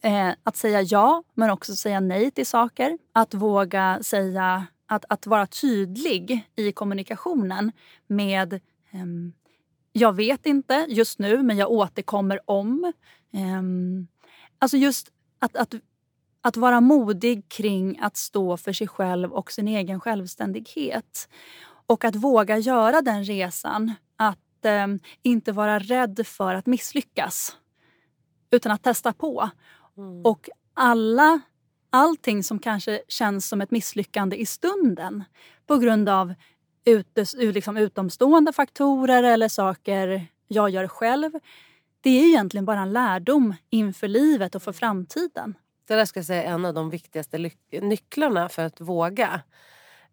Eh, 0.02 0.30
att 0.42 0.56
säga 0.56 0.82
ja, 0.82 1.22
men 1.34 1.50
också 1.50 1.76
säga 1.76 2.00
nej 2.00 2.30
till 2.30 2.46
saker. 2.46 2.98
Att 3.12 3.34
våga 3.34 3.98
säga, 4.02 4.66
att, 4.86 5.04
att 5.08 5.26
vara 5.26 5.46
tydlig 5.46 6.48
i 6.56 6.72
kommunikationen 6.72 7.72
med 8.06 8.52
eh, 8.90 9.06
jag 9.98 10.16
vet 10.16 10.46
inte 10.46 10.86
just 10.88 11.18
nu, 11.18 11.42
men 11.42 11.56
jag 11.56 11.70
återkommer 11.70 12.40
om. 12.44 12.92
Um, 13.32 14.08
alltså 14.58 14.76
just 14.76 15.08
att, 15.38 15.56
att, 15.56 15.74
att 16.40 16.56
vara 16.56 16.80
modig 16.80 17.48
kring 17.48 17.98
att 18.00 18.16
stå 18.16 18.56
för 18.56 18.72
sig 18.72 18.88
själv 18.88 19.32
och 19.32 19.52
sin 19.52 19.68
egen 19.68 20.00
självständighet. 20.00 21.28
Och 21.86 22.04
att 22.04 22.16
våga 22.16 22.58
göra 22.58 23.02
den 23.02 23.24
resan. 23.24 23.94
Att 24.16 24.64
um, 24.84 25.00
inte 25.22 25.52
vara 25.52 25.78
rädd 25.78 26.26
för 26.26 26.54
att 26.54 26.66
misslyckas. 26.66 27.56
Utan 28.50 28.72
att 28.72 28.82
testa 28.82 29.12
på. 29.12 29.50
Mm. 29.98 30.22
Och 30.22 30.48
alla, 30.74 31.40
allting 31.90 32.42
som 32.42 32.58
kanske 32.58 33.02
känns 33.08 33.48
som 33.48 33.60
ett 33.60 33.70
misslyckande 33.70 34.36
i 34.36 34.46
stunden 34.46 35.24
på 35.66 35.76
grund 35.76 36.08
av 36.08 36.34
utes, 36.84 37.34
liksom 37.34 37.76
utomstående 37.76 38.52
faktorer 38.52 39.22
eller 39.22 39.48
saker 39.48 40.26
jag 40.48 40.70
gör 40.70 40.88
själv. 40.88 41.30
Det 42.00 42.10
är 42.10 42.28
egentligen 42.28 42.64
bara 42.64 42.80
en 42.80 42.92
lärdom 42.92 43.54
inför 43.70 44.08
livet 44.08 44.54
och 44.54 44.62
för 44.62 44.72
framtiden. 44.72 45.54
Det 45.88 45.94
där 45.94 46.04
ska 46.04 46.18
jag 46.18 46.26
säga 46.26 46.42
är 46.42 46.54
en 46.54 46.64
av 46.64 46.74
de 46.74 46.90
viktigaste 46.90 47.50
nycklarna 47.70 48.48
för 48.48 48.64
att 48.64 48.80
våga. 48.80 49.40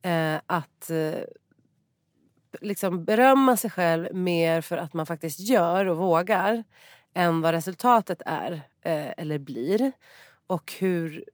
Eh, 0.02 0.36
att 0.46 0.90
eh, 0.90 1.24
liksom 2.62 3.06
berömma 3.06 3.58
sig 3.58 3.70
själv 3.70 4.16
mer 4.16 4.62
för 4.62 4.78
att 4.78 4.94
man 4.94 5.06
faktiskt 5.06 5.40
gör 5.40 5.86
och 5.86 5.98
vågar 5.98 6.64
än 7.16 7.42
vad 7.42 7.54
resultatet 7.54 8.22
är 8.26 8.52
eh, 8.82 9.12
eller 9.18 9.38
blir. 9.38 9.92
Och 10.48 10.74
hur 10.80 11.26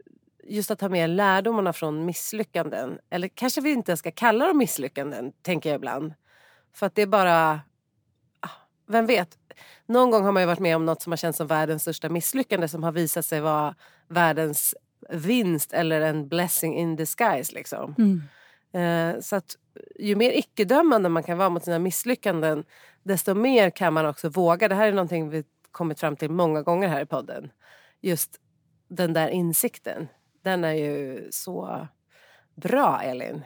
just 0.43 0.71
att 0.71 0.79
ta 0.79 0.89
med 0.89 1.09
lärdomarna 1.09 1.73
från 1.73 2.05
misslyckanden. 2.05 2.99
Eller 3.09 3.27
kanske 3.27 3.61
vi 3.61 3.71
inte 3.71 3.97
ska 3.97 4.11
kalla 4.11 4.47
dem 4.47 4.57
misslyckanden, 4.57 5.31
tänker 5.41 5.69
jag 5.69 5.75
ibland. 5.75 6.13
För 6.73 6.85
att 6.85 6.95
det 6.95 7.01
är 7.01 7.07
bara... 7.07 7.61
Ah, 8.39 8.49
vem 8.87 9.05
vet? 9.05 9.37
Någon 9.85 10.11
gång 10.11 10.23
har 10.23 10.31
man 10.31 10.43
ju 10.43 10.47
varit 10.47 10.59
med 10.59 10.75
om 10.75 10.85
något 10.85 11.01
som 11.01 11.11
har 11.11 11.17
känts 11.17 11.37
som 11.37 11.47
världens 11.47 11.81
största 11.81 12.09
misslyckande 12.09 12.67
som 12.67 12.83
har 12.83 12.91
visat 12.91 13.25
sig 13.25 13.41
vara 13.41 13.75
världens 14.07 14.75
vinst 15.09 15.73
eller 15.73 16.01
en 16.01 16.27
blessing 16.27 16.77
in 16.77 16.95
disguise. 16.95 17.53
Liksom. 17.53 17.95
Mm. 17.97 18.21
Eh, 18.73 19.21
så 19.21 19.35
att 19.35 19.55
ju 19.99 20.15
mer 20.15 20.31
icke-dömande 20.31 21.09
man 21.09 21.23
kan 21.23 21.37
vara 21.37 21.49
mot 21.49 21.63
sina 21.63 21.79
misslyckanden 21.79 22.63
desto 23.03 23.33
mer 23.33 23.69
kan 23.69 23.93
man 23.93 24.05
också 24.05 24.29
våga. 24.29 24.67
Det 24.67 24.75
här 24.75 24.87
är 24.87 24.91
någonting 24.91 25.29
vi 25.29 25.43
kommit 25.71 25.99
fram 25.99 26.15
till 26.15 26.31
många 26.31 26.61
gånger 26.61 26.87
här 26.87 27.01
i 27.01 27.05
podden. 27.05 27.51
Just 28.01 28.39
den 28.87 29.13
där 29.13 29.27
insikten. 29.27 30.07
Den 30.43 30.63
är 30.63 30.73
ju 30.73 31.27
så 31.31 31.87
bra, 32.55 33.01
Elin. 33.01 33.43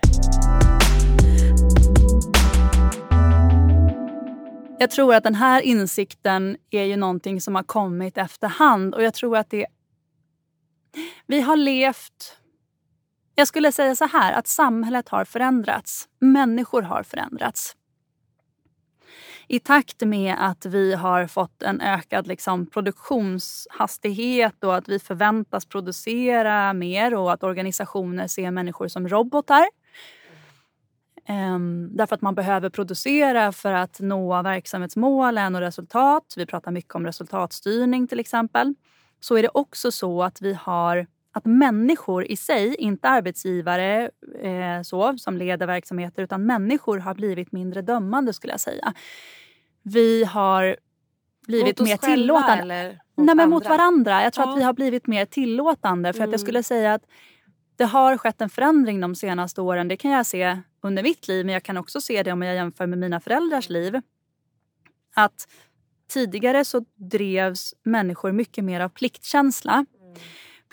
Jag 4.79 4.91
tror 4.91 5.15
att 5.15 5.23
den 5.23 5.35
här 5.35 5.61
insikten 5.61 6.57
är 6.69 6.83
ju 6.83 6.95
någonting 6.95 7.41
som 7.41 7.55
har 7.55 7.63
kommit 7.63 8.17
efterhand 8.17 8.95
och 8.95 9.03
jag 9.03 9.13
tror 9.13 9.37
att 9.37 9.49
det... 9.49 9.65
Vi 11.25 11.41
har 11.41 11.55
levt... 11.55 12.37
Jag 13.35 13.47
skulle 13.47 13.71
säga 13.71 13.95
så 13.95 14.05
här, 14.05 14.33
att 14.33 14.47
samhället 14.47 15.09
har 15.09 15.25
förändrats. 15.25 16.09
Människor 16.19 16.81
har 16.81 17.03
förändrats 17.03 17.75
i 19.47 19.59
takt 19.59 20.01
med 20.01 20.35
att 20.39 20.65
vi 20.65 20.93
har 20.93 21.27
fått 21.27 21.63
en 21.63 21.81
ökad 21.81 22.27
liksom, 22.27 22.65
produktionshastighet 22.65 24.63
och 24.63 24.75
att 24.75 24.89
vi 24.89 24.99
förväntas 24.99 25.65
producera 25.65 26.73
mer 26.73 27.15
och 27.15 27.33
att 27.33 27.43
organisationer 27.43 28.27
ser 28.27 28.51
människor 28.51 28.87
som 28.87 29.07
robotar. 29.07 29.65
Um, 31.29 31.89
därför 31.97 32.15
att 32.15 32.21
man 32.21 32.35
behöver 32.35 32.69
producera 32.69 33.51
för 33.51 33.71
att 33.71 33.99
nå 33.99 34.41
verksamhetsmålen 34.41 35.55
och 35.55 35.61
resultat. 35.61 36.33
Vi 36.37 36.45
pratar 36.45 36.71
mycket 36.71 36.95
om 36.95 37.05
resultatstyrning 37.05 38.07
till 38.07 38.19
exempel. 38.19 38.73
Så 39.19 39.37
är 39.37 39.41
det 39.41 39.49
också 39.53 39.91
så 39.91 40.23
att 40.23 40.41
vi 40.41 40.53
har 40.53 41.07
att 41.35 41.45
människor 41.45 42.25
i 42.25 42.37
sig, 42.37 42.75
inte 42.75 43.09
arbetsgivare 43.09 44.09
eh, 44.41 44.81
så, 44.83 45.17
som 45.17 45.37
leder 45.37 45.67
verksamheter, 45.67 46.23
utan 46.23 46.45
människor 46.45 46.97
har 46.97 47.13
blivit 47.13 47.51
mindre 47.51 47.81
dömande 47.81 48.33
skulle 48.33 48.53
jag 48.53 48.59
säga. 48.59 48.93
Vi 49.83 50.23
har 50.23 50.77
blivit 51.47 51.79
mer 51.79 51.97
tillåtande. 51.97 52.75
Eller 52.75 52.89
mot 52.89 53.25
Nej, 53.25 53.35
men 53.35 53.49
mot 53.49 53.65
varandra. 53.65 54.23
Jag 54.23 54.33
tror 54.33 54.47
ja. 54.47 54.51
att 54.51 54.59
vi 54.59 54.63
har 54.63 54.73
blivit 54.73 55.07
mer 55.07 55.25
tillåtande. 55.25 56.13
För 56.13 56.19
mm. 56.19 56.23
att 56.23 56.33
jag 56.33 56.39
mm. 56.39 56.45
skulle 56.45 56.63
säga 56.63 56.93
att 56.93 57.03
det 57.75 57.85
har 57.85 58.17
skett 58.17 58.41
en 58.41 58.49
förändring 58.49 59.01
de 59.01 59.15
senaste 59.15 59.61
åren. 59.61 59.87
Det 59.87 59.97
kan 59.97 60.11
jag 60.11 60.25
se 60.25 60.57
under 60.81 61.03
mitt 61.03 61.27
liv, 61.27 61.45
men 61.45 61.53
jag 61.53 61.63
kan 61.63 61.77
också 61.77 62.01
se 62.01 62.23
det 62.23 62.31
om 62.31 62.41
jag 62.41 62.55
jämför 62.55 62.87
med 62.87 62.99
mina 62.99 63.19
föräldrars 63.19 63.69
liv. 63.69 64.01
Att 65.15 65.47
tidigare 66.07 66.65
så 66.65 66.85
drevs 66.95 67.73
människor 67.83 68.31
mycket 68.31 68.63
mer 68.63 68.79
av 68.79 68.89
pliktkänsla. 68.89 69.73
Mm. 69.73 70.15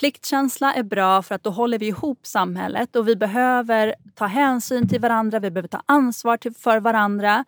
Pliktkänsla 0.02 0.74
är 0.74 0.82
bra 0.82 1.22
för 1.22 1.34
att 1.34 1.42
då 1.42 1.50
håller 1.50 1.78
vi 1.78 1.86
ihop 1.86 2.26
samhället 2.26 2.96
och 2.96 3.08
vi 3.08 3.16
behöver 3.16 3.94
ta 4.14 4.26
hänsyn 4.26 4.88
till 4.88 5.00
varandra, 5.00 5.38
vi 5.38 5.50
behöver 5.50 5.68
ta 5.68 5.82
ansvar 5.86 6.36
till, 6.36 6.54
för 6.54 6.80
varandra. 6.80 7.44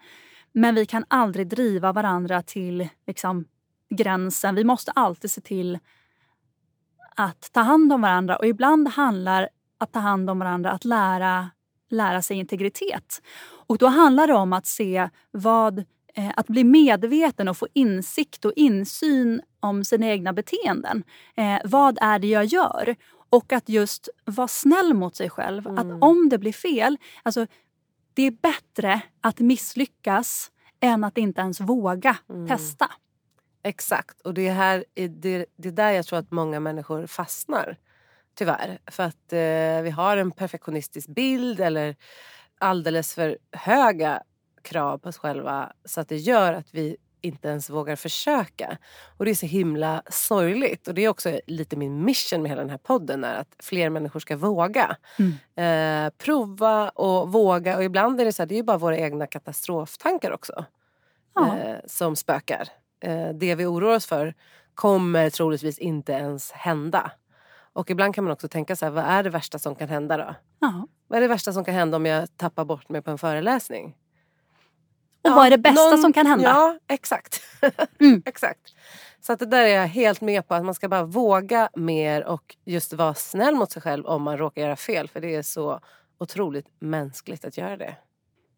Men 0.52 0.74
vi 0.74 0.86
kan 0.86 1.05
aldrig 1.09 1.48
driva 1.48 1.92
varandra 1.92 2.42
till 2.42 2.88
liksom, 3.07 3.44
gränsen. 3.90 4.55
Vi 4.55 4.64
måste 4.64 4.90
alltid 4.90 5.30
se 5.30 5.40
till 5.40 5.78
att 7.16 7.52
ta 7.52 7.61
hand 7.61 7.92
om 7.92 8.02
varandra. 8.02 8.36
Och 8.36 8.46
ibland 8.46 8.88
handlar 8.88 9.48
att 9.78 9.92
ta 9.92 9.98
hand 9.98 10.30
om 10.30 10.38
varandra 10.38 10.70
att 10.70 10.84
lära, 10.84 11.50
lära 11.90 12.22
sig 12.22 12.36
integritet. 12.36 13.22
Och 13.66 13.78
då 13.78 13.86
handlar 13.86 14.26
det 14.26 14.34
om 14.34 14.52
att 14.52 14.66
se 14.66 15.09
vad 15.30 15.78
eh, 15.78 15.84
att 16.35 16.47
bli 16.47 16.65
medveten 16.65 17.49
och 17.49 17.57
få 17.57 17.69
insikt 17.73 18.45
och 18.45 18.53
insyn 18.57 19.43
om 19.61 19.85
sina 19.85 20.07
egna 20.07 20.33
beteenden. 20.33 21.05
Eh, 21.37 21.59
vad 21.65 21.99
är 22.01 22.19
det 22.19 22.27
jag 22.27 22.45
gör? 22.45 22.97
Och 23.31 23.53
att 23.53 23.69
just 23.69 24.09
vara 24.25 24.49
snäll 24.49 24.95
mot 24.95 25.17
sig 25.17 25.31
själv. 25.31 25.67
Mm. 25.67 25.79
Att 25.79 26.03
om 26.03 26.29
det 26.29 26.39
blir 26.39 26.53
fel, 26.53 26.99
alltså 27.23 27.47
det 28.15 28.23
är 28.23 28.31
bättre 28.31 29.01
att 29.21 29.39
misslyckas 29.39 30.51
än 30.81 31.05
att 31.05 31.19
inte 31.19 31.41
ens 31.41 31.61
våga 31.61 32.17
mm. 32.29 32.49
testa. 32.49 32.91
Exakt, 33.62 34.21
och 34.21 34.35
det 34.35 34.49
är, 34.49 34.55
här, 34.55 34.85
det, 34.95 35.47
det 35.57 35.69
är 35.69 35.73
där 35.73 35.91
jag 35.91 36.07
tror 36.07 36.19
att 36.19 36.31
många 36.31 36.61
människor 36.61 37.07
fastnar. 37.07 37.77
Tyvärr. 38.35 38.79
För 38.87 39.03
att 39.03 39.33
eh, 39.33 39.83
vi 39.83 39.91
har 39.91 40.17
en 40.17 40.31
perfektionistisk 40.31 41.09
bild 41.09 41.61
eller 41.61 41.97
alldeles 42.59 43.15
för 43.15 43.39
höga 43.53 44.23
krav 44.65 44.99
på 44.99 45.09
oss 45.09 45.19
själva 45.19 45.73
så 45.85 46.01
att 46.01 46.09
det 46.09 46.17
gör 46.17 46.53
att 46.53 46.75
vi 46.75 46.97
inte 47.25 47.49
ens 47.49 47.71
vågar 47.71 47.97
försöka. 47.97 48.79
Och 49.17 49.25
det 49.25 49.31
är 49.31 49.35
så 49.35 49.47
himla 49.47 50.03
sorgligt. 50.11 50.89
Och 50.89 50.95
det 50.95 51.05
är 51.05 51.09
också 51.09 51.41
lite 51.47 51.77
min 51.77 52.05
mission 52.05 52.43
med 52.43 52.51
hela 52.51 52.61
den 52.61 52.71
här 52.71 52.79
podden. 52.79 53.25
Är 53.25 53.35
att 53.35 53.57
fler 53.59 53.91
människor 53.91 54.21
ska 54.21 54.37
våga. 54.37 54.97
Mm. 55.19 56.07
Eh, 56.07 56.12
prova 56.19 56.89
och 56.89 57.33
våga. 57.33 57.77
Och 57.77 57.85
ibland 57.85 58.21
är 58.21 58.25
det 58.25 58.33
så 58.33 58.43
här, 58.43 58.47
det 58.47 58.59
är 58.59 58.62
bara 58.62 58.79
våra 58.79 58.99
egna 58.99 59.27
katastroftankar 59.27 60.33
också. 60.33 60.65
Ja. 61.35 61.59
Eh, 61.59 61.77
som 61.87 62.17
spökar. 62.17 62.69
Eh, 63.01 63.29
det 63.29 63.55
vi 63.55 63.67
oroar 63.67 63.97
oss 63.97 64.07
för 64.07 64.35
kommer 64.75 65.31
troligtvis 65.31 65.79
inte 65.79 66.12
ens 66.12 66.53
hända. 66.53 67.12
Och 67.73 67.91
ibland 67.91 68.15
kan 68.15 68.25
man 68.25 68.33
också 68.33 68.49
tänka 68.49 68.77
så 68.77 68.87
här, 68.87 68.93
vad 68.93 69.05
är 69.05 69.23
det 69.23 69.31
värsta 69.31 69.59
som 69.59 69.75
kan 69.75 69.89
hända 69.89 70.17
då? 70.17 70.35
Ja. 70.59 70.87
Vad 71.09 71.17
är 71.17 71.21
det 71.21 71.29
värsta 71.29 71.53
som 71.53 71.65
kan 71.65 71.75
hända 71.75 71.97
om 71.97 72.07
jag 72.07 72.37
tappar 72.37 72.65
bort 72.65 72.89
mig 72.89 73.03
på 73.03 73.11
en 73.11 73.19
föreläsning? 73.19 73.97
Och 75.25 75.31
ja, 75.31 75.35
vad 75.35 75.47
är 75.47 75.51
det 75.51 75.59
bästa 75.59 75.91
någon, 75.91 75.99
som 75.99 76.12
kan 76.12 76.27
hända? 76.27 76.49
Ja, 76.49 76.79
exakt. 76.89 77.41
Mm. 78.01 78.22
exakt. 78.27 78.61
Så 79.20 79.33
att 79.33 79.39
det 79.39 79.47
där 79.47 79.62
är 79.62 79.81
jag 79.81 79.87
helt 79.87 80.20
med 80.20 80.49
på. 80.49 80.55
Att 80.55 80.64
man 80.64 80.75
ska 80.75 80.89
bara 80.89 81.05
våga 81.05 81.68
mer 81.75 82.25
och 82.25 82.57
just 82.64 82.93
vara 82.93 83.14
snäll 83.14 83.55
mot 83.55 83.72
sig 83.72 83.83
själv 83.83 84.07
om 84.07 84.22
man 84.22 84.39
råkar 84.39 84.62
göra 84.62 84.77
fel. 84.77 85.09
För 85.09 85.20
det 85.20 85.35
är 85.35 85.43
så 85.43 85.81
otroligt 86.18 86.66
mänskligt 86.79 87.45
att 87.45 87.59
göra 87.59 87.77
det. 87.77 87.97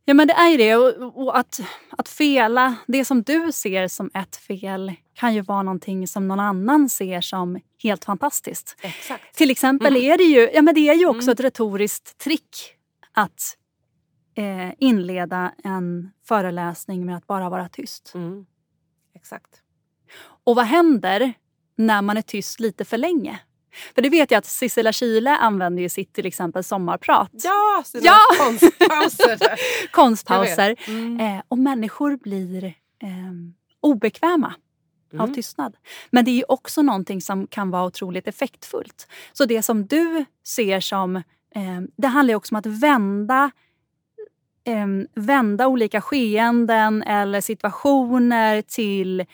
Ja 0.04 0.14
men 0.14 0.28
det 0.28 0.34
är 0.34 0.48
ju 0.48 0.56
det. 0.56 0.76
Och, 0.76 1.22
och, 1.22 1.38
att, 1.38 1.60
att 1.90 2.08
fela, 2.08 2.74
det 2.86 3.04
som 3.04 3.22
du 3.22 3.52
ser 3.52 3.88
som 3.88 4.10
ett 4.14 4.36
fel 4.36 4.92
kan 5.14 5.34
ju 5.34 5.40
vara 5.40 5.62
någonting 5.62 6.08
som 6.08 6.28
någon 6.28 6.40
annan 6.40 6.88
ser 6.88 7.20
som 7.20 7.60
helt 7.82 8.04
fantastiskt. 8.04 8.76
Exakt. 8.82 9.34
Till 9.34 9.50
exempel 9.50 9.96
mm. 9.96 10.12
är 10.12 10.18
det 10.18 10.24
ju, 10.24 10.50
ja, 10.54 10.62
men 10.62 10.74
det 10.74 10.88
är 10.88 10.94
ju 10.94 11.06
också 11.06 11.22
mm. 11.22 11.32
ett 11.32 11.40
retoriskt 11.40 12.18
trick 12.18 12.74
att 13.12 13.56
eh, 14.36 14.72
inleda 14.78 15.52
en 15.64 16.10
föreläsning 16.24 17.06
med 17.06 17.16
att 17.16 17.26
bara 17.26 17.48
vara 17.48 17.68
tyst. 17.68 18.12
Mm. 18.14 18.46
Exakt. 19.14 19.62
Och 20.44 20.56
vad 20.56 20.64
händer 20.64 21.32
när 21.76 22.02
man 22.02 22.16
är 22.16 22.22
tyst 22.22 22.60
lite 22.60 22.84
för 22.84 22.98
länge? 22.98 23.40
För 23.94 24.02
det 24.02 24.08
vet 24.08 24.30
jag 24.30 24.38
att 24.38 24.46
Sissela 24.46 24.92
Kyle 24.92 25.26
använder 25.26 25.82
ju 25.82 25.88
sitt 25.88 26.12
till 26.12 26.26
exempel 26.26 26.64
sommarprat. 26.64 27.30
Ja, 27.32 27.82
sina 27.84 28.04
ja! 28.04 28.18
konstpauser. 28.38 29.38
konstpauser. 29.90 30.76
Mm. 30.88 31.20
Eh, 31.20 31.42
och 31.48 31.58
människor 31.58 32.16
blir 32.16 32.64
eh, 32.64 32.72
obekväma 33.80 34.54
mm. 35.12 35.24
av 35.24 35.34
tystnad. 35.34 35.76
Men 36.10 36.24
det 36.24 36.30
är 36.30 36.50
också 36.50 36.82
någonting 36.82 37.20
som 37.20 37.46
kan 37.46 37.70
vara 37.70 37.84
otroligt 37.84 38.28
effektfullt. 38.28 39.08
Så 39.32 39.44
det 39.44 39.62
som 39.62 39.86
du 39.86 40.24
ser 40.46 40.80
som... 40.80 41.16
Eh, 41.16 41.80
det 41.96 42.08
handlar 42.08 42.34
också 42.34 42.54
om 42.54 42.58
att 42.58 42.66
vända 42.66 43.50
eh, 44.66 44.86
vända 45.14 45.66
olika 45.66 46.00
skeenden 46.00 47.02
eller 47.02 47.40
situationer 47.40 48.62
till 48.62 49.24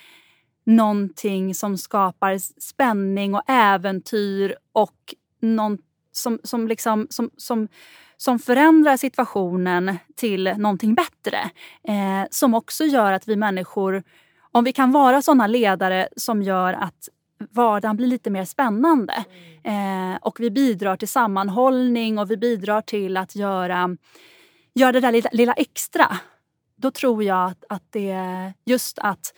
någonting 0.64 1.54
som 1.54 1.78
skapar 1.78 2.38
spänning 2.60 3.34
och 3.34 3.42
äventyr 3.46 4.56
och 4.72 5.14
någon 5.40 5.78
som, 6.12 6.38
som, 6.44 6.68
liksom, 6.68 7.06
som, 7.10 7.30
som, 7.36 7.68
som 8.16 8.38
förändrar 8.38 8.96
situationen 8.96 9.96
till 10.16 10.54
någonting 10.56 10.94
bättre. 10.94 11.38
Eh, 11.88 12.26
som 12.30 12.54
också 12.54 12.84
gör 12.84 13.12
att 13.12 13.28
vi 13.28 13.36
människor, 13.36 14.02
om 14.52 14.64
vi 14.64 14.72
kan 14.72 14.92
vara 14.92 15.22
såna 15.22 15.46
ledare 15.46 16.08
som 16.16 16.42
gör 16.42 16.72
att 16.72 17.08
vardagen 17.50 17.96
blir 17.96 18.06
lite 18.06 18.30
mer 18.30 18.44
spännande. 18.44 19.24
Eh, 19.64 20.16
och 20.20 20.40
vi 20.40 20.50
bidrar 20.50 20.96
till 20.96 21.08
sammanhållning 21.08 22.18
och 22.18 22.30
vi 22.30 22.36
bidrar 22.36 22.80
till 22.80 23.16
att 23.16 23.36
göra, 23.36 23.96
göra 24.74 24.92
det 24.92 25.00
där 25.00 25.12
lilla, 25.12 25.30
lilla 25.32 25.52
extra. 25.52 26.16
Då 26.76 26.90
tror 26.90 27.24
jag 27.24 27.50
att, 27.50 27.64
att 27.68 27.82
det 27.90 28.52
just 28.64 28.98
att 28.98 29.32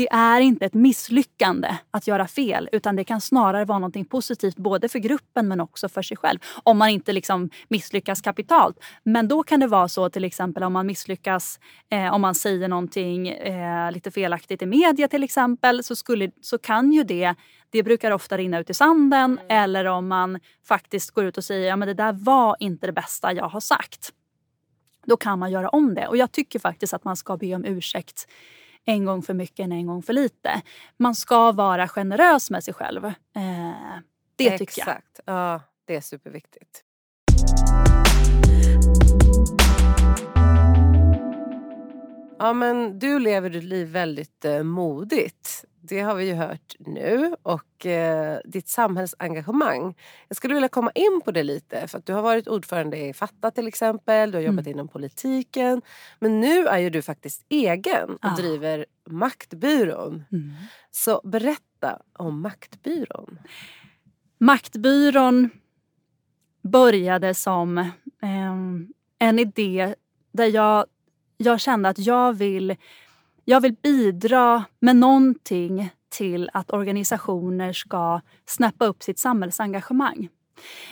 det 0.00 0.08
är 0.10 0.40
inte 0.40 0.66
ett 0.66 0.74
misslyckande 0.74 1.76
att 1.90 2.06
göra 2.06 2.28
fel 2.28 2.68
utan 2.72 2.96
det 2.96 3.04
kan 3.04 3.20
snarare 3.20 3.64
vara 3.64 3.78
något 3.78 4.08
positivt 4.08 4.56
både 4.56 4.88
för 4.88 4.98
gruppen 4.98 5.48
men 5.48 5.60
också 5.60 5.88
för 5.88 6.02
sig 6.02 6.16
själv. 6.16 6.38
Om 6.62 6.78
man 6.78 6.88
inte 6.88 7.12
liksom 7.12 7.50
misslyckas 7.68 8.20
kapitalt. 8.20 8.76
Men 9.02 9.28
då 9.28 9.42
kan 9.42 9.60
det 9.60 9.66
vara 9.66 9.88
så 9.88 10.10
till 10.10 10.24
exempel 10.24 10.62
om 10.62 10.72
man 10.72 10.86
misslyckas 10.86 11.60
eh, 11.90 12.14
om 12.14 12.20
man 12.20 12.34
säger 12.34 12.68
någonting 12.68 13.28
eh, 13.28 13.92
lite 13.92 14.10
felaktigt 14.10 14.62
i 14.62 14.66
media 14.66 15.08
till 15.08 15.22
exempel 15.22 15.84
så, 15.84 15.96
skulle, 15.96 16.30
så 16.40 16.58
kan 16.58 16.92
ju 16.92 17.04
det 17.04 17.34
det 17.70 17.82
brukar 17.82 18.10
ofta 18.10 18.38
rinna 18.38 18.58
ut 18.58 18.70
i 18.70 18.74
sanden 18.74 19.38
mm. 19.38 19.44
eller 19.48 19.84
om 19.84 20.08
man 20.08 20.40
faktiskt 20.68 21.10
går 21.10 21.24
ut 21.24 21.38
och 21.38 21.44
säger 21.44 21.68
ja, 21.68 21.76
det 21.76 21.94
där 21.94 22.12
var 22.12 22.56
inte 22.60 22.86
det 22.86 22.92
bästa 22.92 23.32
jag 23.32 23.48
har 23.48 23.60
sagt. 23.60 24.12
Då 25.06 25.16
kan 25.16 25.38
man 25.38 25.50
göra 25.50 25.68
om 25.68 25.94
det 25.94 26.06
och 26.06 26.16
jag 26.16 26.32
tycker 26.32 26.58
faktiskt 26.58 26.94
att 26.94 27.04
man 27.04 27.16
ska 27.16 27.36
be 27.36 27.54
om 27.54 27.64
ursäkt 27.64 28.28
en 28.84 29.04
gång 29.04 29.22
för 29.22 29.34
mycket 29.34 29.64
än 29.64 29.72
en 29.72 29.86
gång 29.86 30.02
för 30.02 30.12
lite. 30.12 30.62
Man 30.96 31.14
ska 31.14 31.52
vara 31.52 31.88
generös 31.88 32.50
med 32.50 32.64
sig 32.64 32.74
själv. 32.74 33.04
Eh, 33.04 33.12
det 34.36 34.46
Exakt. 34.46 34.58
tycker 34.58 34.80
jag. 34.80 34.88
Exakt. 34.88 35.20
Ja, 35.24 35.60
det 35.84 35.96
är 35.96 36.00
superviktigt. 36.00 36.84
Ja 42.40 42.52
men 42.52 42.98
du 42.98 43.18
lever 43.18 43.50
ditt 43.50 43.64
liv 43.64 43.88
väldigt 43.88 44.44
eh, 44.44 44.62
modigt. 44.62 45.64
Det 45.80 46.00
har 46.00 46.14
vi 46.14 46.24
ju 46.24 46.34
hört 46.34 46.74
nu. 46.78 47.36
Och 47.42 47.86
eh, 47.86 48.38
ditt 48.44 48.68
samhällsengagemang. 48.68 49.94
Jag 50.28 50.36
skulle 50.36 50.54
vilja 50.54 50.68
komma 50.68 50.90
in 50.94 51.20
på 51.24 51.30
det 51.30 51.42
lite. 51.42 51.88
För 51.88 51.98
att 51.98 52.06
Du 52.06 52.12
har 52.12 52.22
varit 52.22 52.48
ordförande 52.48 52.96
i 52.96 53.12
Fatta 53.12 53.50
till 53.50 53.68
exempel. 53.68 54.30
Du 54.30 54.38
har 54.38 54.42
jobbat 54.42 54.66
mm. 54.66 54.72
inom 54.72 54.88
politiken. 54.88 55.82
Men 56.18 56.40
nu 56.40 56.66
är 56.66 56.78
ju 56.78 56.90
du 56.90 57.02
faktiskt 57.02 57.46
egen 57.48 58.10
och 58.10 58.18
ah. 58.20 58.36
driver 58.36 58.86
Maktbyrån. 59.10 60.24
Mm. 60.32 60.52
Så 60.90 61.20
berätta 61.24 61.98
om 62.18 62.40
Maktbyrån. 62.40 63.38
Maktbyrån 64.38 65.50
började 66.62 67.34
som 67.34 67.78
eh, 67.78 68.54
en 69.18 69.38
idé 69.38 69.94
där 70.32 70.46
jag, 70.46 70.86
jag 71.42 71.60
kände 71.60 71.88
att 71.88 71.98
jag 71.98 72.32
vill 72.32 72.76
jag 73.44 73.60
vill 73.60 73.76
bidra 73.82 74.64
med 74.80 74.96
någonting 74.96 75.90
till 76.08 76.50
att 76.52 76.70
organisationer 76.70 77.72
ska 77.72 78.20
snappa 78.46 78.86
upp 78.86 79.02
sitt 79.02 79.18
samhällsengagemang. 79.18 80.28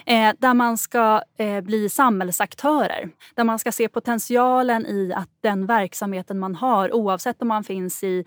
Eh, 0.07 0.32
där 0.38 0.55
man 0.55 0.78
ska 0.78 1.22
eh, 1.38 1.61
bli 1.61 1.88
samhällsaktörer. 1.88 3.11
Där 3.34 3.44
man 3.44 3.59
ska 3.59 3.72
se 3.72 3.88
potentialen 3.88 4.86
i 4.86 5.12
att 5.16 5.28
den 5.40 5.66
verksamheten 5.66 6.38
man 6.38 6.55
har 6.55 6.94
oavsett 6.94 7.42
om 7.42 7.49
man 7.49 7.64
finns 7.64 8.05
i 8.05 8.24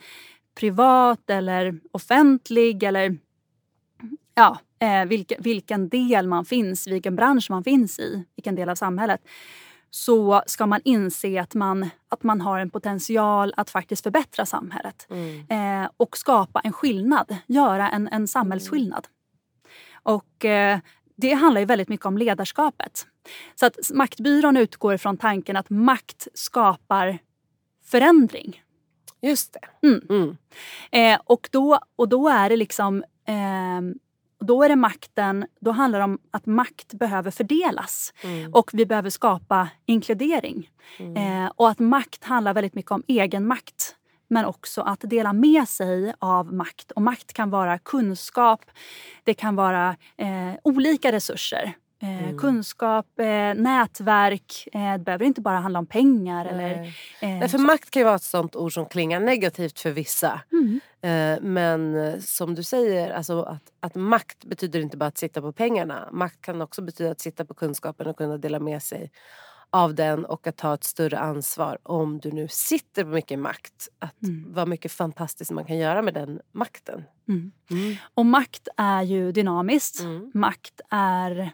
privat 0.56 1.30
eller 1.30 1.80
offentlig 1.92 2.84
eller 2.84 3.18
ja, 4.36 4.60
eh, 4.80 5.06
vilken, 5.06 5.42
vilken 5.42 5.90
del 5.90 6.28
man 6.28 6.46
finns 6.46 6.88
vilken 6.88 7.16
bransch 7.16 7.50
man 7.50 7.64
finns 7.64 8.00
i, 8.00 8.26
vilken 8.36 8.56
del 8.56 8.70
av 8.70 8.76
samhället 8.76 9.22
så 9.92 10.44
ska 10.46 10.66
man 10.66 10.82
inse 10.84 11.42
att 11.42 11.56
man, 11.56 11.90
att 12.10 12.24
man 12.24 12.42
har 12.42 12.60
en 12.60 12.70
potential 12.70 13.54
att 13.58 13.70
faktiskt 13.70 14.04
förbättra 14.04 14.46
samhället. 14.46 15.08
Mm. 15.10 15.84
Eh, 15.84 15.90
och 15.98 16.18
skapa 16.18 16.60
en 16.60 16.74
skillnad, 16.74 17.38
göra 17.48 17.90
en, 17.90 18.08
en 18.08 18.28
samhällsskillnad. 18.28 19.08
Och 20.04 20.46
eh, 20.46 20.80
det 21.16 21.34
handlar 21.34 21.62
ju 21.62 21.66
väldigt 21.66 21.90
mycket 21.90 22.06
om 22.06 22.18
ledarskapet. 22.18 23.08
Så 23.56 23.66
att 23.66 23.76
Maktbyrån 23.94 24.58
utgår 24.58 24.98
från 24.98 25.18
tanken 25.18 25.56
att 25.56 25.70
makt 25.70 26.28
skapar 26.34 27.20
förändring. 27.86 28.64
Just 29.22 29.54
det. 29.54 29.88
Mm. 29.88 30.02
Mm. 30.10 30.38
Eh, 30.92 31.22
och, 31.26 31.50
då, 31.52 31.80
och 31.96 32.10
då 32.10 32.30
är 32.30 32.50
det 32.50 32.56
liksom 32.56 33.04
eh, 33.28 33.82
då 34.42 34.64
är 34.64 34.70
det 34.70 34.76
makten, 34.76 35.46
då 35.60 35.72
handlar 35.72 36.00
det 36.00 36.06
om 36.06 36.20
att 36.32 36.46
makt 36.46 36.94
behöver 36.94 37.32
fördelas. 37.32 38.14
Mm. 38.24 38.54
Och 38.54 38.70
vi 38.74 38.86
behöver 38.86 39.10
skapa 39.10 39.70
inkludering. 39.86 40.70
Mm. 41.00 41.46
Eh, 41.46 41.52
och 41.56 41.70
att 41.70 41.80
makt 41.80 42.24
handlar 42.24 42.54
väldigt 42.54 42.76
mycket 42.76 42.92
om 42.92 43.04
egen 43.08 43.48
makt. 43.48 43.96
Men 44.28 44.46
också 44.46 44.82
att 44.82 45.00
dela 45.02 45.34
med 45.34 45.70
sig 45.70 46.14
av 46.20 46.54
makt. 46.54 46.92
Och 46.92 47.02
makt 47.02 47.34
kan 47.34 47.50
vara 47.50 47.80
kunskap, 47.80 48.66
det 49.24 49.34
kan 49.34 49.56
vara 49.56 49.96
eh, 50.18 50.54
olika 50.64 51.12
resurser. 51.12 51.74
Eh, 52.04 52.24
mm. 52.24 52.38
Kunskap, 52.38 53.20
eh, 53.20 53.54
nätverk. 53.56 54.68
Eh, 54.74 54.94
det 54.94 55.00
behöver 55.00 55.26
inte 55.26 55.42
bara 55.42 55.60
handla 55.60 55.80
om 55.80 55.86
pengar. 55.86 56.44
Nej. 56.46 56.54
Eller, 56.54 56.84
eh, 57.20 57.40
Nej, 57.40 57.50
för 57.50 57.58
makt 57.58 57.92
kan 57.92 58.00
ju 58.00 58.04
vara 58.04 58.16
ett 58.16 58.24
sånt 58.24 58.56
ord 58.56 58.74
som 58.74 58.86
klingar 58.86 59.20
negativt 59.20 59.80
för 59.80 59.92
vissa. 59.92 60.42
Mm. 60.52 60.80
Eh, 61.02 61.42
men 61.42 61.96
eh, 61.96 62.20
som 62.20 62.56
du 62.56 62.64
säger, 62.64 63.12
alltså 63.12 63.42
att, 63.42 63.72
att 63.80 63.96
makt 63.96 64.46
betyder 64.46 64.80
inte 64.80 64.98
bara 64.98 65.06
att 65.06 65.18
sitta 65.18 65.42
på 65.42 65.52
pengarna. 65.52 66.10
Makt 66.12 66.42
kan 66.42 66.62
också 66.62 66.82
betyda 66.82 67.12
att 67.12 67.22
sitta 67.22 67.46
på 67.46 67.54
kunskapen 67.54 68.08
och 68.08 68.18
kunna 68.18 68.38
dela 68.38 68.60
med 68.60 68.84
sig 68.84 69.12
av 69.70 69.96
den 69.96 70.26
och 70.26 70.48
att 70.48 70.58
ta 70.58 70.74
ett 70.74 70.84
större 70.84 71.20
ansvar 71.20 71.78
om 71.84 72.20
du 72.20 72.32
nu 72.32 72.48
sitter 72.48 73.04
på 73.04 73.10
mycket 73.10 73.40
makt. 73.40 73.88
Att 74.00 74.24
mm. 74.24 74.46
Vad 74.54 74.68
mycket 74.68 74.92
fantastiskt 74.92 75.52
man 75.52 75.66
kan 75.66 75.78
göra 75.78 76.02
med 76.02 76.14
den 76.14 76.42
makten. 76.52 77.04
Mm. 77.28 77.52
Mm. 77.72 77.96
Och 78.14 78.26
makt 78.26 78.68
är 78.78 79.02
ju 79.02 79.32
dynamiskt. 79.32 80.00
Mm. 80.00 80.32
Makt 80.34 80.82
är 80.90 81.52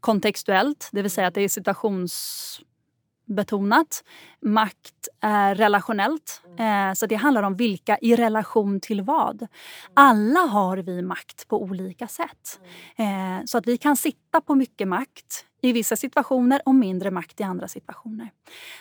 kontextuellt, 0.00 0.88
det 0.92 1.02
vill 1.02 1.10
säga 1.10 1.26
att 1.26 1.34
det 1.34 1.42
är 1.42 1.48
situationsbetonat. 1.48 4.04
Makt 4.42 5.08
är 5.20 5.54
relationellt, 5.54 6.42
eh, 6.58 6.92
så 6.94 7.06
det 7.06 7.14
handlar 7.14 7.42
om 7.42 7.56
vilka 7.56 7.98
i 7.98 8.16
relation 8.16 8.80
till 8.80 9.02
vad. 9.02 9.46
Alla 9.94 10.40
har 10.40 10.76
vi 10.76 11.02
makt 11.02 11.48
på 11.48 11.62
olika 11.62 12.06
sätt. 12.06 12.60
Eh, 12.96 13.38
så 13.44 13.58
att 13.58 13.66
vi 13.66 13.76
kan 13.76 13.96
sitta 13.96 14.40
på 14.40 14.54
mycket 14.54 14.88
makt 14.88 15.46
i 15.62 15.72
vissa 15.72 15.96
situationer 15.96 16.62
och 16.64 16.74
mindre 16.74 17.10
makt 17.10 17.40
i 17.40 17.42
andra 17.42 17.68
situationer. 17.68 18.30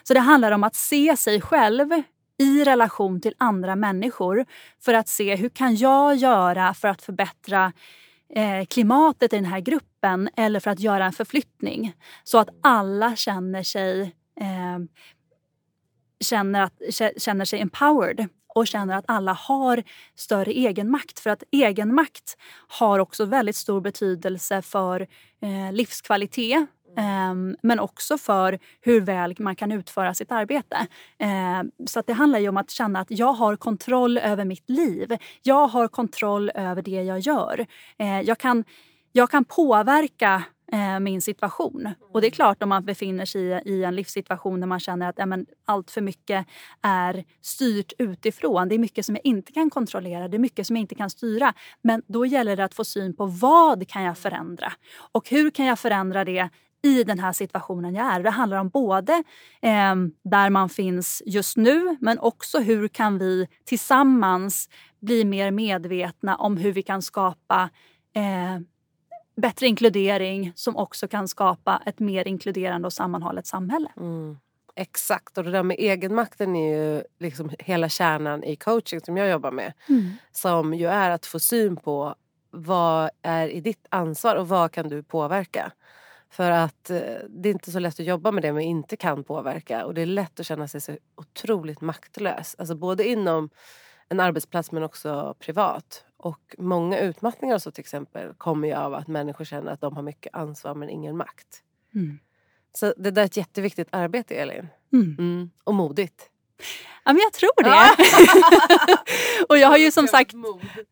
Så 0.03 0.13
det 0.13 0.19
handlar 0.19 0.51
om 0.51 0.63
att 0.63 0.75
se 0.75 1.17
sig 1.17 1.41
själv 1.41 2.03
i 2.39 2.63
relation 2.63 3.21
till 3.21 3.33
andra 3.37 3.75
människor 3.75 4.45
för 4.81 4.93
att 4.93 5.07
se 5.07 5.35
hur 5.35 5.49
kan 5.49 5.75
jag 5.75 6.15
göra 6.15 6.73
för 6.73 6.87
att 6.87 7.01
förbättra 7.01 7.73
eh, 8.35 8.65
klimatet 8.65 9.33
i 9.33 9.35
den 9.35 9.45
här 9.45 9.59
gruppen 9.59 9.88
eller 10.35 10.59
för 10.59 10.71
att 10.71 10.79
göra 10.79 11.05
en 11.05 11.13
förflyttning. 11.13 11.93
Så 12.23 12.37
att 12.37 12.49
alla 12.63 13.15
känner 13.15 13.63
sig, 13.63 14.01
eh, 14.41 14.79
känner, 16.19 16.61
att, 16.61 16.73
känner 17.17 17.45
sig 17.45 17.61
empowered 17.61 18.27
och 18.55 18.67
känner 18.67 18.95
att 18.95 19.05
alla 19.07 19.33
har 19.33 19.83
större 20.15 20.51
egenmakt. 20.51 21.19
För 21.19 21.29
att 21.29 21.43
egenmakt 21.51 22.37
har 22.67 22.99
också 22.99 23.25
väldigt 23.25 23.55
stor 23.55 23.81
betydelse 23.81 24.61
för 24.61 25.07
eh, 25.41 25.71
livskvalitet 25.71 26.67
eh, 26.97 27.33
men 27.61 27.79
också 27.79 28.17
för 28.17 28.59
hur 28.81 29.01
väl 29.01 29.35
man 29.39 29.55
kan 29.55 29.71
utföra 29.71 30.13
sitt 30.13 30.31
arbete. 30.31 30.87
Eh, 31.19 31.87
så 31.87 32.03
det 32.07 32.13
handlar 32.13 32.39
ju 32.39 32.49
om 32.49 32.57
att 32.57 32.69
känna 32.69 32.99
att 32.99 33.11
jag 33.11 33.33
har 33.33 33.55
kontroll 33.55 34.17
över 34.17 34.45
mitt 34.45 34.69
liv. 34.69 35.17
Jag 35.41 35.67
har 35.67 35.87
kontroll 35.87 36.51
över 36.55 36.81
det 36.81 37.03
jag 37.03 37.19
gör. 37.19 37.65
Eh, 37.97 38.21
jag, 38.21 38.37
kan, 38.37 38.63
jag 39.19 39.31
kan 39.31 39.45
påverka 39.45 40.43
eh, 40.71 40.99
min 40.99 41.21
situation. 41.21 41.89
Och 42.13 42.21
det 42.21 42.27
är 42.27 42.31
klart 42.31 42.63
om 42.63 42.69
man 42.69 42.85
befinner 42.85 43.25
sig 43.25 43.41
i, 43.41 43.61
i 43.65 43.83
en 43.83 43.95
livssituation 43.95 44.59
där 44.59 44.67
man 44.67 44.79
känner 44.79 45.09
att 45.09 45.15
ja, 45.17 45.25
men, 45.25 45.45
allt 45.65 45.91
för 45.91 46.01
mycket 46.01 46.45
är 46.81 47.23
styrt 47.41 47.93
utifrån. 47.97 48.69
Det 48.69 48.75
är 48.75 48.79
mycket 48.79 49.05
som 49.05 49.15
jag 49.15 49.25
inte 49.25 49.51
kan 49.51 49.69
kontrollera, 49.69 50.27
det 50.27 50.37
är 50.37 50.39
mycket 50.39 50.67
som 50.67 50.75
jag 50.75 50.81
inte 50.81 50.95
kan 50.95 51.09
styra. 51.09 51.53
Men 51.81 52.01
då 52.07 52.25
gäller 52.25 52.55
det 52.55 52.63
att 52.63 52.73
få 52.73 52.83
syn 52.83 53.15
på 53.15 53.25
vad 53.25 53.87
kan 53.87 54.03
jag 54.03 54.17
förändra? 54.17 54.71
Och 55.11 55.29
hur 55.29 55.49
kan 55.49 55.65
jag 55.65 55.79
förändra 55.79 56.25
det 56.25 56.49
i 56.81 57.03
den 57.03 57.19
här 57.19 57.33
situationen 57.33 57.95
jag 57.95 58.13
är. 58.13 58.23
Det 58.23 58.29
handlar 58.29 58.57
om 58.57 58.69
både 58.69 59.13
eh, 59.61 59.95
där 60.23 60.49
man 60.49 60.69
finns 60.69 61.23
just 61.25 61.57
nu 61.57 61.97
men 62.01 62.19
också 62.19 62.59
hur 62.59 62.87
kan 62.87 63.17
vi 63.17 63.47
tillsammans 63.65 64.69
bli 65.01 65.25
mer 65.25 65.51
medvetna 65.51 66.35
om 66.35 66.57
hur 66.57 66.71
vi 66.71 66.81
kan 66.81 67.01
skapa 67.01 67.69
eh, 68.15 68.61
bättre 69.41 69.67
inkludering 69.67 70.51
som 70.55 70.77
också 70.77 71.07
kan 71.07 71.27
skapa 71.27 71.81
ett 71.85 71.99
mer 71.99 72.27
inkluderande 72.27 72.85
och 72.85 72.93
sammanhållet 72.93 73.47
samhälle. 73.47 73.91
Mm. 73.97 74.37
Exakt, 74.75 75.37
och 75.37 75.43
det 75.43 75.51
där 75.51 75.63
med 75.63 75.77
egenmakten 75.79 76.55
är 76.55 76.77
ju 76.77 77.03
liksom 77.19 77.51
hela 77.59 77.89
kärnan 77.89 78.43
i 78.43 78.55
coaching 78.55 79.01
som 79.01 79.17
jag 79.17 79.29
jobbar 79.29 79.51
med. 79.51 79.73
Mm. 79.89 80.11
Som 80.31 80.73
ju 80.73 80.87
är 80.87 81.09
att 81.09 81.25
få 81.25 81.39
syn 81.39 81.75
på 81.75 82.15
vad 82.51 83.09
är 83.21 83.47
i 83.47 83.61
ditt 83.61 83.85
ansvar 83.89 84.35
och 84.35 84.47
vad 84.47 84.71
kan 84.71 84.89
du 84.89 85.03
påverka. 85.03 85.71
För 86.29 86.51
att 86.51 86.89
eh, 86.89 86.99
det 87.29 87.49
är 87.49 87.53
inte 87.53 87.71
så 87.71 87.79
lätt 87.79 87.99
att 87.99 88.05
jobba 88.05 88.31
med 88.31 88.43
det 88.43 88.53
man 88.53 88.61
inte 88.61 88.97
kan 88.97 89.23
påverka 89.23 89.85
och 89.85 89.93
det 89.93 90.01
är 90.01 90.05
lätt 90.05 90.39
att 90.39 90.45
känna 90.45 90.67
sig 90.67 90.81
så 90.81 90.97
otroligt 91.15 91.81
maktlös. 91.81 92.55
Alltså 92.57 92.75
både 92.75 93.07
inom 93.07 93.49
en 94.09 94.19
arbetsplats 94.19 94.71
men 94.71 94.83
också 94.83 95.35
privat. 95.39 96.05
Och 96.19 96.55
många 96.57 96.99
utmattningar 96.99 97.57
så 97.57 97.71
till 97.71 97.81
exempel 97.81 98.33
kommer 98.33 98.67
ju 98.67 98.73
av 98.73 98.93
att 98.93 99.07
människor 99.07 99.45
känner 99.45 99.71
att 99.71 99.81
de 99.81 99.95
har 99.95 100.03
mycket 100.03 100.35
ansvar 100.35 100.75
men 100.75 100.89
ingen 100.89 101.17
makt. 101.17 101.63
Mm. 101.95 102.19
Så 102.73 102.93
det 102.97 103.11
där 103.11 103.21
är 103.21 103.25
ett 103.25 103.37
jätteviktigt 103.37 103.87
arbete 103.91 104.35
Elin. 104.35 104.67
Mm. 104.93 105.15
Mm. 105.19 105.49
Och 105.63 105.73
modigt. 105.73 106.29
Ja, 107.05 107.13
men 107.13 107.17
jag 107.17 107.33
tror 107.33 107.63
det. 107.63 108.03
och 109.49 109.57
jag 109.57 109.67
har 109.67 109.77
ju 109.77 109.91
som 109.91 110.07
sagt, 110.07 110.33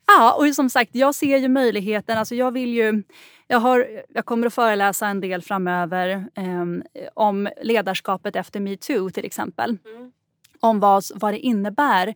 ja, 0.07 0.33
och 0.33 0.55
som 0.55 0.69
sagt, 0.69 0.95
jag 0.95 1.15
ser 1.15 1.37
ju 1.37 1.47
möjligheten. 1.47 2.17
Alltså 2.17 2.35
jag 2.35 2.51
vill 2.51 2.73
ju, 2.73 3.03
jag, 3.47 3.59
har, 3.59 3.87
jag 4.09 4.25
kommer 4.25 4.47
att 4.47 4.53
föreläsa 4.53 5.07
en 5.07 5.21
del 5.21 5.41
framöver 5.41 6.27
eh, 6.35 6.65
om 7.13 7.49
ledarskapet 7.61 8.35
efter 8.35 8.59
metoo 8.59 9.09
till 9.09 9.25
exempel. 9.25 9.77
Mm. 9.85 10.11
Om 10.59 10.79
vad, 10.79 11.03
vad 11.15 11.33
det 11.33 11.39
innebär 11.39 12.15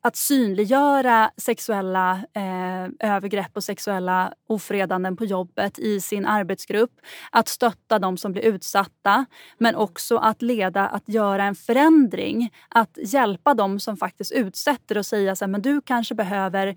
att 0.00 0.16
synliggöra 0.16 1.30
sexuella 1.36 2.24
eh, 2.34 3.10
övergrepp 3.14 3.50
och 3.54 3.64
sexuella 3.64 4.32
ofredanden 4.46 5.16
på 5.16 5.24
jobbet 5.24 5.78
i 5.78 6.00
sin 6.00 6.26
arbetsgrupp. 6.26 6.92
Att 7.30 7.48
stötta 7.48 7.98
de 7.98 8.16
som 8.16 8.32
blir 8.32 8.42
utsatta, 8.42 9.24
men 9.58 9.74
också 9.74 10.16
att 10.16 10.42
leda, 10.42 10.86
att 10.86 11.08
göra 11.08 11.44
en 11.44 11.54
förändring. 11.54 12.50
Att 12.68 12.98
hjälpa 13.02 13.54
de 13.54 13.80
som 13.80 13.96
faktiskt 13.96 14.32
utsätter 14.32 14.98
och 14.98 15.06
säga 15.06 15.36
så 15.36 15.44
här, 15.44 15.50
men 15.50 15.62
du 15.62 15.80
kanske 15.80 16.14
behöver 16.14 16.76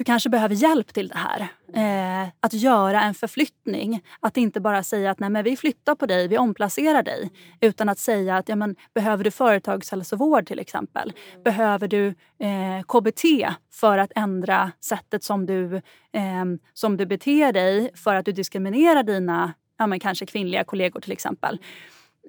du 0.00 0.04
kanske 0.04 0.28
behöver 0.28 0.54
hjälp 0.54 0.92
till 0.92 1.08
det 1.08 1.18
här. 1.18 1.48
Eh, 1.74 2.28
att 2.40 2.52
göra 2.52 3.02
en 3.02 3.14
förflyttning. 3.14 4.02
Att 4.20 4.36
inte 4.36 4.60
bara 4.60 4.82
säga 4.82 5.10
att 5.10 5.20
Nej, 5.20 5.30
men 5.30 5.44
vi 5.44 5.56
flyttar 5.56 5.94
på 5.94 6.06
dig, 6.06 6.28
vi 6.28 6.38
omplacerar 6.38 7.02
dig. 7.02 7.30
Utan 7.60 7.88
att 7.88 7.98
säga 7.98 8.36
att 8.36 8.48
ja, 8.48 8.56
men, 8.56 8.76
behöver 8.94 9.24
du 9.24 9.30
företagshälsovård 9.30 10.46
till 10.46 10.58
exempel? 10.58 11.12
Behöver 11.44 11.88
du 11.88 12.06
eh, 12.38 12.82
KBT 12.88 13.24
för 13.72 13.98
att 13.98 14.12
ändra 14.16 14.72
sättet 14.80 15.24
som 15.24 15.46
du, 15.46 15.76
eh, 16.12 16.44
som 16.74 16.96
du 16.96 17.06
beter 17.06 17.52
dig 17.52 17.90
för 17.94 18.14
att 18.14 18.24
du 18.24 18.32
diskriminerar 18.32 19.02
dina 19.02 19.52
ja, 19.78 19.86
men, 19.86 20.00
kanske 20.00 20.26
kvinnliga 20.26 20.64
kollegor 20.64 21.00
till 21.00 21.12
exempel. 21.12 21.58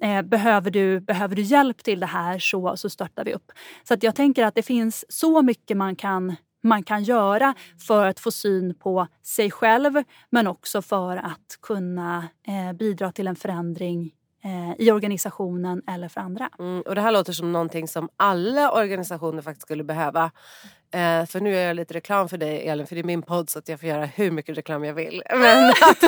Eh, 0.02 0.22
behöver, 0.22 0.70
du, 0.70 1.00
behöver 1.00 1.36
du 1.36 1.42
hjälp 1.42 1.84
till 1.84 2.00
det 2.00 2.06
här 2.06 2.38
så, 2.38 2.76
så 2.76 2.90
stöttar 2.90 3.24
vi 3.24 3.34
upp. 3.34 3.52
Så 3.88 3.94
att 3.94 4.02
jag 4.02 4.14
tänker 4.14 4.44
att 4.44 4.54
det 4.54 4.62
finns 4.62 5.04
så 5.08 5.42
mycket 5.42 5.76
man 5.76 5.96
kan 5.96 6.36
man 6.62 6.82
kan 6.82 7.02
göra 7.02 7.54
för 7.78 8.06
att 8.06 8.20
få 8.20 8.30
syn 8.30 8.74
på 8.74 9.06
sig 9.22 9.50
själv 9.50 10.02
men 10.30 10.46
också 10.46 10.82
för 10.82 11.16
att 11.16 11.58
kunna 11.62 12.28
eh, 12.48 12.76
bidra 12.76 13.12
till 13.12 13.26
en 13.26 13.36
förändring 13.36 14.12
eh, 14.44 14.86
i 14.86 14.90
organisationen 14.90 15.82
eller 15.88 16.08
för 16.08 16.20
andra. 16.20 16.50
Mm, 16.58 16.82
och 16.82 16.94
det 16.94 17.00
här 17.00 17.12
låter 17.12 17.32
som 17.32 17.52
någonting 17.52 17.88
som 17.88 18.08
alla 18.16 18.72
organisationer 18.72 19.42
faktiskt 19.42 19.62
skulle 19.62 19.84
behöva. 19.84 20.30
Eh, 20.94 21.26
för 21.26 21.40
nu 21.40 21.50
gör 21.50 21.60
jag 21.60 21.76
lite 21.76 21.94
reklam 21.94 22.28
för 22.28 22.36
dig 22.36 22.68
Elin, 22.68 22.86
för 22.86 22.94
det 22.94 23.00
är 23.00 23.04
min 23.04 23.22
podd 23.22 23.50
så 23.50 23.58
att 23.58 23.68
jag 23.68 23.80
får 23.80 23.88
göra 23.88 24.06
hur 24.06 24.30
mycket 24.30 24.58
reklam 24.58 24.84
jag 24.84 24.94
vill. 24.94 25.22
Men 25.30 25.70
att, 25.70 26.04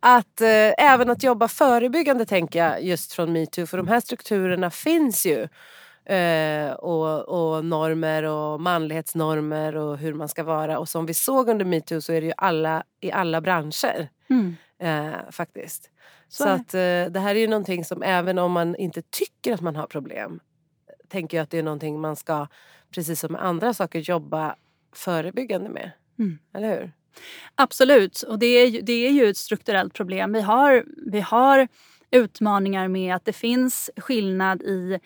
att 0.00 0.40
eh, 0.40 0.84
även 0.92 1.10
att 1.10 1.22
jobba 1.22 1.48
förebyggande 1.48 2.26
tänker 2.26 2.58
jag 2.58 2.82
just 2.84 3.12
från 3.12 3.32
metoo, 3.32 3.66
för 3.66 3.76
de 3.76 3.88
här 3.88 4.00
strukturerna 4.00 4.70
finns 4.70 5.26
ju. 5.26 5.48
Eh, 6.06 6.72
och, 6.72 7.28
och, 7.28 7.64
normer 7.64 8.22
och 8.22 8.60
manlighetsnormer 8.60 9.76
och 9.76 9.98
hur 9.98 10.14
man 10.14 10.28
ska 10.28 10.44
vara. 10.44 10.78
Och 10.78 10.88
som 10.88 11.06
vi 11.06 11.14
såg 11.14 11.48
under 11.48 11.64
metoo 11.64 12.00
så 12.00 12.12
är 12.12 12.20
det 12.20 12.26
ju 12.26 12.32
alla 12.36 12.84
i 13.00 13.12
alla 13.12 13.40
branscher. 13.40 14.08
Mm. 14.30 14.56
Eh, 14.78 15.30
faktiskt. 15.30 15.90
Så, 16.28 16.42
Så 16.42 16.48
att 16.48 16.74
eh, 16.74 17.12
det 17.12 17.20
här 17.20 17.34
är 17.34 17.40
ju 17.40 17.48
någonting 17.48 17.84
som 17.84 18.02
även 18.02 18.38
om 18.38 18.52
man 18.52 18.76
inte 18.76 19.02
tycker 19.02 19.54
att 19.54 19.60
man 19.60 19.76
har 19.76 19.86
problem 19.86 20.40
tänker 21.08 21.36
jag 21.36 21.42
att 21.42 21.50
det 21.50 21.58
är 21.58 21.62
någonting 21.62 22.00
man 22.00 22.16
ska, 22.16 22.46
precis 22.94 23.20
som 23.20 23.32
med 23.32 23.44
andra 23.44 23.74
saker, 23.74 23.98
jobba 23.98 24.56
förebyggande 24.92 25.70
med. 25.70 25.90
Mm. 26.18 26.38
Eller 26.54 26.68
hur? 26.68 26.92
Absolut, 27.54 28.22
och 28.22 28.38
det 28.38 28.46
är, 28.46 28.66
ju, 28.66 28.80
det 28.80 28.92
är 28.92 29.10
ju 29.10 29.28
ett 29.28 29.36
strukturellt 29.36 29.94
problem. 29.94 30.32
Vi 30.32 30.40
har, 30.40 30.84
vi 31.10 31.20
har 31.20 31.68
utmaningar 32.10 32.88
med 32.88 33.14
att 33.14 33.24
det 33.24 33.32
finns 33.32 33.90
skillnad 33.96 34.62
i 34.62 34.98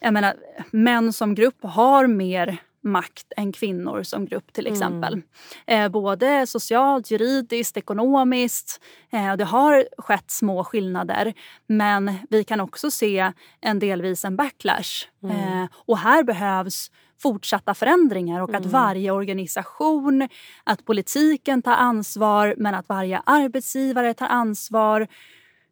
jag 0.00 0.12
menar, 0.12 0.36
män 0.70 1.12
som 1.12 1.34
grupp 1.34 1.62
har 1.62 2.06
mer 2.06 2.58
makt 2.82 3.32
än 3.36 3.52
kvinnor 3.52 4.02
som 4.02 4.26
grupp 4.26 4.52
till 4.52 4.66
exempel. 4.66 5.12
Mm. 5.12 5.84
Eh, 5.84 5.88
både 5.88 6.46
socialt, 6.46 7.10
juridiskt, 7.10 7.76
ekonomiskt. 7.76 8.80
Eh, 9.12 9.36
det 9.36 9.44
har 9.44 9.88
skett 9.98 10.30
små 10.30 10.64
skillnader 10.64 11.34
men 11.66 12.14
vi 12.30 12.44
kan 12.44 12.60
också 12.60 12.90
se 12.90 13.32
en 13.60 13.78
delvis 13.78 14.24
en 14.24 14.36
backlash. 14.36 15.06
Mm. 15.22 15.36
Eh, 15.36 15.68
och 15.74 15.98
här 15.98 16.22
behövs 16.22 16.90
fortsatta 17.18 17.74
förändringar 17.74 18.40
och 18.40 18.48
mm. 18.48 18.60
att 18.60 18.66
varje 18.66 19.10
organisation, 19.10 20.28
att 20.64 20.84
politiken 20.84 21.62
tar 21.62 21.74
ansvar 21.74 22.54
men 22.58 22.74
att 22.74 22.88
varje 22.88 23.22
arbetsgivare 23.26 24.14
tar 24.14 24.26
ansvar. 24.26 25.06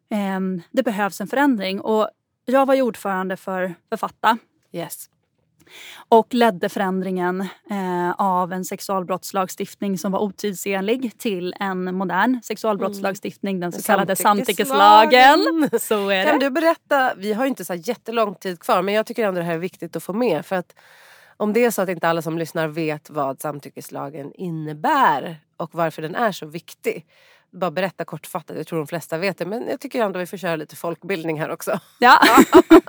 Ehm, 0.09 0.61
det 0.71 0.83
behövs 0.83 1.21
en 1.21 1.27
förändring. 1.27 1.81
Och 1.81 2.09
jag 2.51 2.65
var 2.65 2.75
ju 2.75 2.81
ordförande 2.81 3.37
för 3.37 3.75
Författa. 3.89 4.37
Yes. 4.71 5.09
Och 6.09 6.33
ledde 6.33 6.69
förändringen 6.69 7.41
eh, 7.69 8.11
av 8.17 8.53
en 8.53 8.65
sexualbrottslagstiftning 8.65 9.97
som 9.97 10.11
var 10.11 10.19
otidsenlig 10.19 11.17
till 11.17 11.55
en 11.59 11.95
modern 11.95 12.39
sexualbrottslagstiftning, 12.43 13.55
mm. 13.55 13.61
den 13.61 13.81
så 13.81 13.87
kallade 13.87 14.15
samtyckeslagen. 14.15 15.69
Så 15.79 16.09
är 16.09 16.23
kan 16.23 16.39
du 16.39 16.49
berätta, 16.49 17.13
vi 17.17 17.33
har 17.33 17.45
inte 17.45 17.65
så 17.65 17.73
jättelång 17.73 18.35
tid 18.35 18.59
kvar 18.59 18.81
men 18.81 18.93
jag 18.93 19.05
tycker 19.05 19.27
ändå 19.27 19.39
det 19.39 19.45
här 19.45 19.53
är 19.53 19.57
viktigt 19.57 19.95
att 19.95 20.03
få 20.03 20.13
med. 20.13 20.45
För 20.45 20.55
att 20.55 20.75
om 21.37 21.53
det 21.53 21.65
är 21.65 21.71
så 21.71 21.81
att 21.81 21.89
inte 21.89 22.07
alla 22.07 22.21
som 22.21 22.37
lyssnar 22.37 22.67
vet 22.67 23.09
vad 23.09 23.41
samtyckeslagen 23.41 24.33
innebär 24.33 25.37
och 25.57 25.69
varför 25.73 26.01
den 26.01 26.15
är 26.15 26.31
så 26.31 26.45
viktig 26.45 27.05
bara 27.51 27.71
berätta 27.71 28.05
kortfattat, 28.05 28.57
jag 28.57 28.67
tror 28.67 28.79
de 28.79 28.87
flesta 28.87 29.17
vet 29.17 29.37
det 29.37 29.45
men 29.45 29.67
jag 29.67 29.79
tycker 29.79 30.03
ändå 30.03 30.19
vi 30.19 30.25
får 30.25 30.37
köra 30.37 30.55
lite 30.55 30.75
folkbildning 30.75 31.39
här 31.39 31.49
också. 31.49 31.79
Ja, 31.99 32.19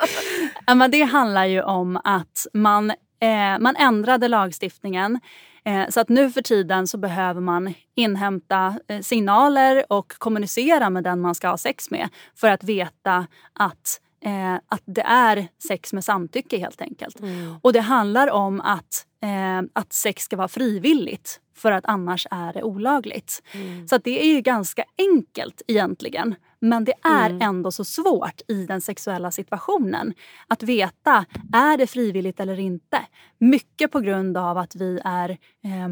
ja 0.66 0.74
men 0.74 0.90
det 0.90 1.02
handlar 1.02 1.44
ju 1.44 1.62
om 1.62 2.00
att 2.04 2.46
man, 2.52 2.90
eh, 3.20 3.58
man 3.60 3.76
ändrade 3.76 4.28
lagstiftningen 4.28 5.20
eh, 5.64 5.88
så 5.88 6.00
att 6.00 6.08
nu 6.08 6.30
för 6.30 6.42
tiden 6.42 6.86
så 6.86 6.98
behöver 6.98 7.40
man 7.40 7.74
inhämta 7.94 8.78
eh, 8.88 9.00
signaler 9.00 9.84
och 9.88 10.12
kommunicera 10.18 10.90
med 10.90 11.04
den 11.04 11.20
man 11.20 11.34
ska 11.34 11.48
ha 11.48 11.58
sex 11.58 11.90
med 11.90 12.08
för 12.34 12.50
att 12.50 12.64
veta 12.64 13.26
att 13.52 14.00
eh, 14.24 14.54
att 14.54 14.82
det 14.84 15.02
är 15.02 15.48
sex 15.68 15.92
med 15.92 16.04
samtycke 16.04 16.58
helt 16.58 16.80
enkelt. 16.80 17.20
Mm. 17.20 17.56
Och 17.62 17.72
det 17.72 17.80
handlar 17.80 18.30
om 18.30 18.60
att, 18.60 19.06
eh, 19.22 19.62
att 19.72 19.92
sex 19.92 20.22
ska 20.22 20.36
vara 20.36 20.48
frivilligt 20.48 21.40
för 21.56 21.72
att 21.72 21.84
annars 21.86 22.26
är 22.30 22.52
det 22.52 22.62
olagligt. 22.62 23.42
Mm. 23.52 23.88
Så 23.88 23.98
det 23.98 24.22
är 24.22 24.34
ju 24.34 24.40
ganska 24.40 24.84
enkelt 24.98 25.62
egentligen. 25.66 26.34
Men 26.58 26.84
det 26.84 26.94
är 27.02 27.30
mm. 27.30 27.42
ändå 27.42 27.72
så 27.72 27.84
svårt 27.84 28.40
i 28.48 28.66
den 28.66 28.80
sexuella 28.80 29.30
situationen 29.30 30.14
att 30.46 30.62
veta, 30.62 31.24
är 31.52 31.76
det 31.76 31.86
frivilligt 31.86 32.40
eller 32.40 32.58
inte? 32.58 33.06
Mycket 33.38 33.92
på 33.92 34.00
grund 34.00 34.36
av 34.36 34.58
att 34.58 34.74
vi 34.74 35.00
är, 35.04 35.30
eh, 35.64 35.88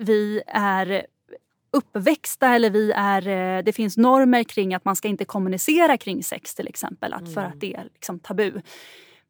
vi 0.00 0.42
är 0.46 1.06
uppväxta 1.72 2.54
eller 2.54 2.70
vi 2.70 2.92
är, 2.96 3.28
eh, 3.28 3.62
det 3.62 3.72
finns 3.72 3.96
normer 3.96 4.44
kring 4.44 4.74
att 4.74 4.84
man 4.84 4.96
ska 4.96 5.08
inte 5.08 5.24
kommunicera 5.24 5.96
kring 5.96 6.24
sex 6.24 6.54
till 6.54 6.68
exempel. 6.68 7.12
Att, 7.12 7.34
För 7.34 7.40
att 7.40 7.46
mm. 7.46 7.58
det 7.58 7.74
är 7.74 7.84
liksom 7.84 8.18
tabu. 8.18 8.52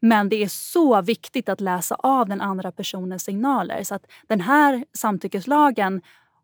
Men 0.01 0.29
det 0.29 0.43
är 0.43 0.49
så 0.49 1.03
viktigt 1.03 1.49
att 1.49 1.61
läsa 1.61 1.95
av 1.95 2.29
den 2.29 2.41
andra 2.41 2.73
personens 2.73 3.23
signaler. 3.23 3.85
Så 3.85 3.95
att 3.95 4.07
den 4.27 4.41
här 4.41 4.85
samtyckeslagen 4.93 6.03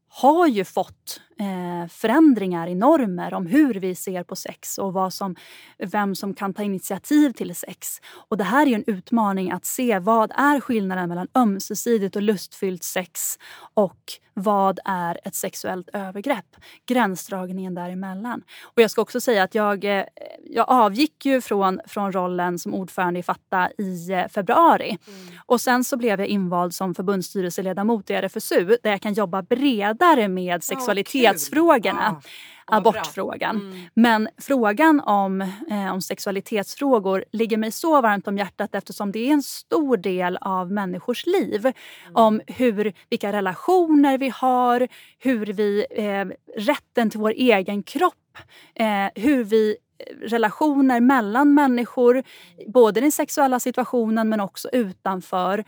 har 0.09 0.47
ju 0.47 0.65
fått 0.65 1.21
eh, 1.41 1.89
förändringar 1.89 2.67
i 2.67 2.75
normer 2.75 3.35
om 3.35 3.47
hur 3.47 3.75
vi 3.75 3.95
ser 3.95 4.23
på 4.23 4.37
sex 4.37 4.79
och 4.79 4.93
vad 4.93 5.13
som, 5.13 5.37
vem 5.79 6.15
som 6.15 6.35
kan 6.35 6.55
ta 6.55 6.63
initiativ 6.63 7.33
till 7.33 7.55
sex. 7.55 8.01
Och 8.29 8.37
Det 8.37 8.45
här 8.45 8.67
är 8.67 8.75
en 8.75 8.85
utmaning 8.87 9.51
att 9.51 9.65
se 9.65 9.99
vad 9.99 10.31
är 10.31 10.61
skillnaden 10.61 11.09
mellan 11.09 11.29
ömsesidigt 11.35 12.17
och 12.17 12.23
lustfyllt 12.23 12.83
sex 12.83 13.39
och 13.75 14.01
vad 14.39 14.79
är 14.85 15.21
ett 15.25 15.35
sexuellt 15.35 15.89
övergrepp? 15.93 16.57
Gränsdragningen 16.87 17.75
däremellan. 17.75 18.43
Och 18.65 18.83
jag 18.83 18.91
ska 18.91 19.03
också 19.03 19.21
säga 19.21 19.43
att 19.43 19.55
jag, 19.55 19.85
eh, 19.85 20.05
jag 20.45 20.69
avgick 20.69 21.27
ju 21.27 21.41
från, 21.41 21.81
från 21.87 22.13
rollen 22.13 22.59
som 22.59 22.75
ordförande 22.75 23.21
i 23.21 23.23
Fatta 23.23 23.71
i 23.79 24.13
eh, 24.13 24.29
februari. 24.29 24.99
Mm. 25.07 25.39
Och 25.47 25.61
sen 25.61 25.85
så 25.85 25.97
blev 25.97 26.21
jag 26.21 26.29
invald 26.29 26.75
som 26.75 26.95
förbundsstyrelseledamot 26.95 28.11
i 28.11 28.15
RFSU 28.15 28.77
där 28.83 28.91
jag 28.91 29.01
kan 29.01 29.13
jobba 29.13 29.43
bredare 29.43 29.96
bredare 29.97 30.29
med 30.29 30.65
sexualitetsfrågorna. 30.65 32.11
Oh, 32.11 32.77
abortfrågan. 32.77 33.57
Mm. 33.57 33.79
Men 33.95 34.29
frågan 34.39 35.01
om, 35.01 35.41
eh, 35.71 35.93
om 35.93 36.01
sexualitetsfrågor 36.01 37.25
ligger 37.33 37.57
mig 37.57 37.73
så 37.73 38.01
varmt 38.01 38.29
om 38.29 38.39
hjärtat 38.39 38.75
eftersom 38.75 39.13
det 39.13 39.19
är 39.29 39.33
en 39.33 39.43
stor 39.43 39.97
del 39.97 40.39
av 40.41 40.73
människors 40.73 41.27
liv. 41.27 41.67
Mm. 41.67 41.75
Om 42.15 42.41
hur, 42.47 42.93
vilka 43.11 43.33
relationer 43.33 44.19
vi 44.19 44.29
har, 44.29 44.89
hur 45.19 45.47
vi, 45.47 45.87
eh, 45.91 46.25
rätten 46.61 47.11
till 47.11 47.21
vår 47.21 47.31
egen 47.37 47.83
kropp, 47.83 48.39
eh, 48.75 49.09
hur 49.15 49.45
vi 49.45 49.77
relationer 50.23 51.01
mellan 51.01 51.55
människor, 51.55 52.23
både 52.67 53.01
den 53.01 53.13
sexuella 53.13 53.61
situationen 53.61 54.29
men 54.29 54.41
också 54.41 54.69
utanför. 54.73 55.65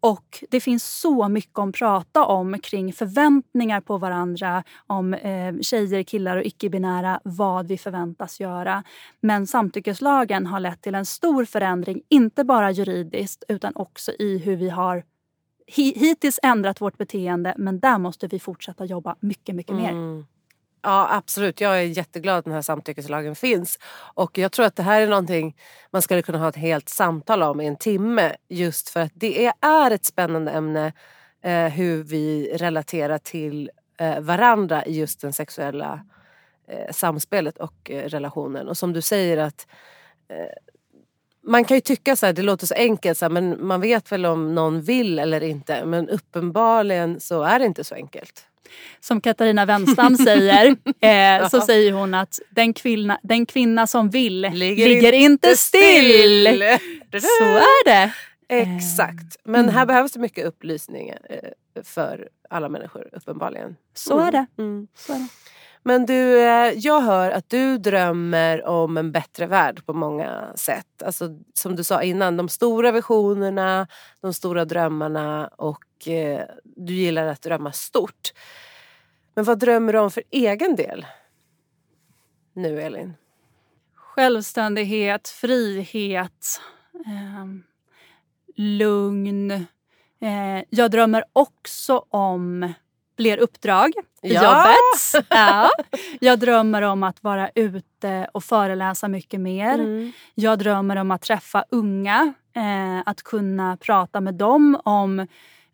Och 0.00 0.44
det 0.50 0.60
finns 0.60 1.00
så 1.00 1.28
mycket 1.28 1.58
att 1.58 1.74
prata 1.74 2.24
om 2.24 2.58
kring 2.58 2.92
förväntningar 2.92 3.80
på 3.80 3.98
varandra, 3.98 4.62
om 4.86 5.14
eh, 5.14 5.54
tjejer, 5.60 6.02
killar 6.02 6.36
och 6.36 6.44
icke-binära, 6.44 7.20
vad 7.24 7.68
vi 7.68 7.78
förväntas 7.78 8.40
göra. 8.40 8.84
Men 9.20 9.46
samtyckeslagen 9.46 10.46
har 10.46 10.60
lett 10.60 10.82
till 10.82 10.94
en 10.94 11.06
stor 11.06 11.44
förändring, 11.44 12.02
inte 12.08 12.44
bara 12.44 12.70
juridiskt 12.70 13.44
utan 13.48 13.72
också 13.76 14.12
i 14.18 14.38
hur 14.38 14.56
vi 14.56 14.68
har 14.68 15.04
hittills 15.66 16.40
ändrat 16.42 16.80
vårt 16.80 16.98
beteende. 16.98 17.54
Men 17.58 17.80
där 17.80 17.98
måste 17.98 18.26
vi 18.26 18.38
fortsätta 18.38 18.84
jobba 18.84 19.16
mycket, 19.20 19.54
mycket 19.54 19.76
mer. 19.76 19.90
Mm. 19.90 20.26
Ja 20.86 21.08
absolut, 21.10 21.60
jag 21.60 21.78
är 21.78 21.82
jätteglad 21.82 22.38
att 22.38 22.44
den 22.44 22.54
här 22.54 22.62
samtyckeslagen 22.62 23.36
finns. 23.36 23.78
Och 24.14 24.38
jag 24.38 24.52
tror 24.52 24.66
att 24.66 24.76
det 24.76 24.82
här 24.82 25.00
är 25.00 25.06
någonting 25.06 25.56
man 25.90 26.02
skulle 26.02 26.22
kunna 26.22 26.38
ha 26.38 26.48
ett 26.48 26.56
helt 26.56 26.88
samtal 26.88 27.42
om 27.42 27.60
i 27.60 27.66
en 27.66 27.76
timme. 27.76 28.36
Just 28.48 28.88
för 28.88 29.00
att 29.00 29.12
det 29.14 29.52
är 29.62 29.90
ett 29.90 30.04
spännande 30.04 30.50
ämne 30.50 30.92
eh, 31.42 31.66
hur 31.66 32.02
vi 32.02 32.56
relaterar 32.56 33.18
till 33.18 33.70
eh, 33.98 34.20
varandra 34.20 34.84
i 34.84 34.98
just 34.98 35.20
den 35.20 35.32
sexuella 35.32 36.06
eh, 36.68 36.92
samspelet 36.92 37.58
och 37.58 37.90
eh, 37.90 38.08
relationen. 38.08 38.68
Och 38.68 38.76
som 38.76 38.92
du 38.92 39.02
säger 39.02 39.36
att 39.36 39.66
eh, 40.28 40.36
man 41.42 41.64
kan 41.64 41.76
ju 41.76 41.80
tycka 41.80 42.16
så 42.16 42.26
här, 42.26 42.32
det 42.32 42.42
låter 42.42 42.66
så 42.66 42.74
enkelt, 42.74 43.18
så 43.18 43.24
här, 43.24 43.30
men 43.30 43.66
man 43.66 43.80
vet 43.80 44.12
väl 44.12 44.26
om 44.26 44.54
någon 44.54 44.82
vill 44.82 45.18
eller 45.18 45.42
inte. 45.42 45.84
Men 45.84 46.08
uppenbarligen 46.08 47.20
så 47.20 47.42
är 47.42 47.58
det 47.58 47.64
inte 47.64 47.84
så 47.84 47.94
enkelt 47.94 48.46
som 49.00 49.20
Katarina 49.20 49.66
Wenstam 49.66 50.16
säger, 50.16 50.66
eh, 51.00 51.48
så 51.48 51.60
säger 51.60 51.92
hon 51.92 52.14
att 52.14 52.38
den 52.50 52.72
kvinna, 52.72 53.18
den 53.22 53.46
kvinna 53.46 53.86
som 53.86 54.10
vill 54.10 54.40
ligger, 54.40 54.88
ligger 54.88 55.12
inte 55.12 55.56
still. 55.56 56.46
still. 56.46 56.78
Så 57.20 57.44
är 57.44 57.84
det. 57.84 58.12
Exakt. 58.48 59.36
Men 59.44 59.60
mm. 59.60 59.74
här 59.74 59.86
behövs 59.86 60.12
det 60.12 60.20
mycket 60.20 60.46
upplysning 60.46 61.08
eh, 61.08 61.38
för 61.84 62.28
alla 62.50 62.68
människor 62.68 63.08
uppenbarligen. 63.12 63.76
Så 63.94 64.18
är 64.18 64.32
det. 64.32 64.46
Mm. 64.58 64.86
Så 64.94 65.12
är 65.12 65.18
det. 65.18 65.28
Men 65.86 66.06
du, 66.06 66.40
eh, 66.40 66.72
jag 66.76 67.00
hör 67.00 67.30
att 67.30 67.48
du 67.48 67.78
drömmer 67.78 68.66
om 68.66 68.96
en 68.96 69.12
bättre 69.12 69.46
värld 69.46 69.86
på 69.86 69.92
många 69.92 70.52
sätt. 70.54 71.02
Alltså, 71.04 71.28
som 71.54 71.76
du 71.76 71.84
sa 71.84 72.02
innan, 72.02 72.36
de 72.36 72.48
stora 72.48 72.92
visionerna, 72.92 73.86
de 74.20 74.34
stora 74.34 74.64
drömmarna 74.64 75.50
och 75.56 75.78
eh, 76.04 76.44
du 76.64 76.92
gillar 76.92 77.26
att 77.26 77.42
drömma 77.42 77.72
stort. 77.72 78.32
Men 79.34 79.44
vad 79.44 79.58
drömmer 79.58 79.92
du 79.92 79.98
om 79.98 80.10
för 80.10 80.22
egen 80.30 80.76
del? 80.76 81.06
Nu 82.52 82.82
Elin? 82.82 83.14
Självständighet, 83.94 85.28
frihet, 85.28 86.60
eh, 86.94 87.46
lugn. 88.56 89.50
Eh, 90.20 90.62
jag 90.70 90.90
drömmer 90.90 91.24
också 91.32 92.04
om 92.08 92.72
fler 93.16 93.38
uppdrag 93.38 93.92
i 94.22 94.34
ja. 94.34 94.42
jobbet. 94.42 95.26
Ja. 95.30 95.70
Jag 96.20 96.38
drömmer 96.38 96.82
om 96.82 97.02
att 97.02 97.22
vara 97.22 97.50
ute 97.54 98.28
och 98.34 98.44
föreläsa 98.44 99.08
mycket 99.08 99.40
mer. 99.40 99.74
Mm. 99.74 100.12
Jag 100.34 100.58
drömmer 100.58 100.96
om 100.96 101.10
att 101.10 101.22
träffa 101.22 101.64
unga, 101.70 102.34
eh, 102.56 103.02
att 103.06 103.22
kunna 103.22 103.76
prata 103.76 104.20
med 104.20 104.34
dem 104.34 104.80
om, 104.84 105.26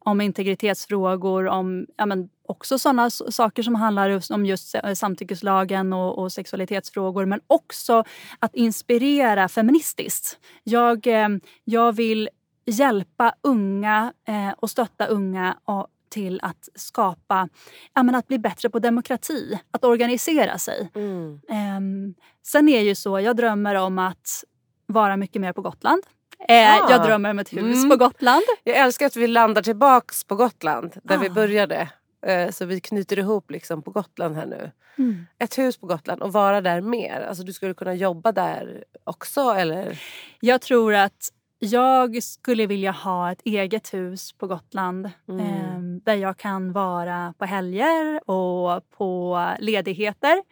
om 0.05 0.21
integritetsfrågor, 0.21 1.47
om 1.49 1.87
ja, 1.97 2.07
men 2.07 2.29
också 2.49 2.79
sådana 2.79 3.11
saker 3.11 3.63
som 3.63 3.75
handlar 3.75 4.33
om 4.33 4.47
just 4.47 4.75
samtyckeslagen 4.95 5.93
och, 5.93 6.19
och 6.19 6.33
sexualitetsfrågor 6.33 7.27
men 7.27 7.41
också 7.47 8.05
att 8.39 8.55
inspirera 8.55 9.49
feministiskt. 9.49 10.39
Jag, 10.65 11.07
eh, 11.07 11.29
jag 11.65 11.93
vill 11.93 12.29
hjälpa 12.67 13.35
unga 13.43 14.13
eh, 14.29 14.51
och 14.59 14.71
stötta 14.71 15.07
unga 15.07 15.59
och 15.65 15.87
till 16.09 16.41
att 16.43 16.69
skapa, 16.75 17.49
ja, 17.95 18.03
men 18.03 18.15
att 18.15 18.29
bli 18.29 18.39
bättre 18.39 18.71
på 18.71 18.79
demokrati, 18.79 19.61
att 19.71 19.85
organisera 19.85 20.59
sig. 20.59 20.91
Mm. 20.95 21.41
Um, 21.77 22.15
sen 22.43 22.69
är 22.69 22.81
ju 22.81 22.95
så, 22.95 23.21
jag 23.21 23.37
drömmer 23.37 23.75
om 23.75 23.99
att 23.99 24.45
vara 24.87 25.17
mycket 25.17 25.41
mer 25.41 25.53
på 25.53 25.63
Gotland. 25.63 26.03
Eh, 26.49 26.85
ah. 26.85 26.91
Jag 26.91 27.03
drömmer 27.03 27.31
om 27.31 27.39
ett 27.39 27.53
hus 27.53 27.77
mm. 27.77 27.91
på 27.91 27.97
Gotland. 27.97 28.43
Jag 28.65 28.77
älskar 28.77 29.07
att 29.07 29.17
vi 29.17 29.27
landar 29.27 29.63
tillbaks 29.63 30.25
på 30.25 30.37
Gotland 30.37 30.95
där 31.03 31.17
ah. 31.17 31.21
vi 31.21 31.31
började. 31.31 31.89
Eh, 32.27 32.51
så 32.51 32.65
vi 32.65 32.81
knyter 32.81 33.19
ihop 33.19 33.51
liksom 33.51 33.83
på 33.83 33.91
Gotland 33.91 34.37
här 34.37 34.47
nu. 34.47 34.71
Mm. 34.99 35.27
Ett 35.39 35.59
hus 35.59 35.77
på 35.77 35.87
Gotland 35.87 36.23
och 36.23 36.33
vara 36.33 36.61
där 36.61 36.81
mer. 36.81 37.21
Alltså 37.21 37.45
du 37.45 37.53
skulle 37.53 37.75
kunna 37.75 37.95
jobba 37.95 38.33
där 38.33 38.85
också 39.05 39.41
eller? 39.41 40.01
Jag 40.41 40.61
tror 40.61 40.95
att 40.95 41.29
jag 41.59 42.23
skulle 42.23 42.67
vilja 42.67 42.91
ha 42.91 43.33
ett 43.33 43.41
eget 43.45 43.95
hus 43.95 44.33
på 44.33 44.47
Gotland 44.47 45.11
mm. 45.29 45.41
eh, 45.41 46.03
där 46.05 46.15
jag 46.15 46.37
kan 46.37 46.73
vara 46.73 47.35
på 47.39 47.45
helger 47.45 48.31
och 48.31 48.91
på 48.91 49.41
ledigheter. 49.59 50.43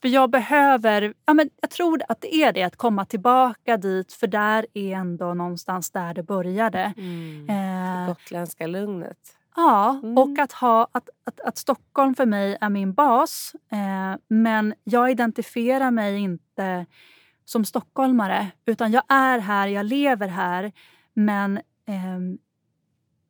För 0.00 0.08
jag 0.08 0.30
behöver, 0.30 1.14
ja 1.26 1.34
men 1.34 1.50
jag 1.60 1.70
tror 1.70 2.02
att 2.08 2.20
det 2.20 2.34
är 2.34 2.52
det, 2.52 2.62
att 2.62 2.76
komma 2.76 3.04
tillbaka 3.04 3.76
dit 3.76 4.12
för 4.12 4.26
där 4.26 4.66
är 4.74 4.92
ändå 4.92 5.34
någonstans 5.34 5.90
där 5.90 6.14
det 6.14 6.22
började. 6.22 6.92
Mm. 6.96 7.46
Eh, 7.48 8.06
det 8.06 8.14
gotländska 8.14 8.66
lugnet. 8.66 9.36
Ja, 9.56 10.00
mm. 10.02 10.18
och 10.18 10.38
att, 10.38 10.52
ha, 10.52 10.88
att, 10.92 11.08
att, 11.24 11.40
att, 11.40 11.58
Stockholm 11.58 12.14
för 12.14 12.26
mig 12.26 12.56
är 12.60 12.68
min 12.68 12.92
bas. 12.92 13.54
Eh, 13.72 14.18
men 14.28 14.74
jag 14.84 15.10
identifierar 15.10 15.90
mig 15.90 16.18
inte 16.18 16.86
som 17.44 17.64
stockholmare. 17.64 18.50
Utan 18.66 18.92
jag 18.92 19.02
är 19.08 19.38
här, 19.38 19.68
jag 19.68 19.86
lever 19.86 20.28
här. 20.28 20.72
Men, 21.14 21.56
eh, 21.86 22.38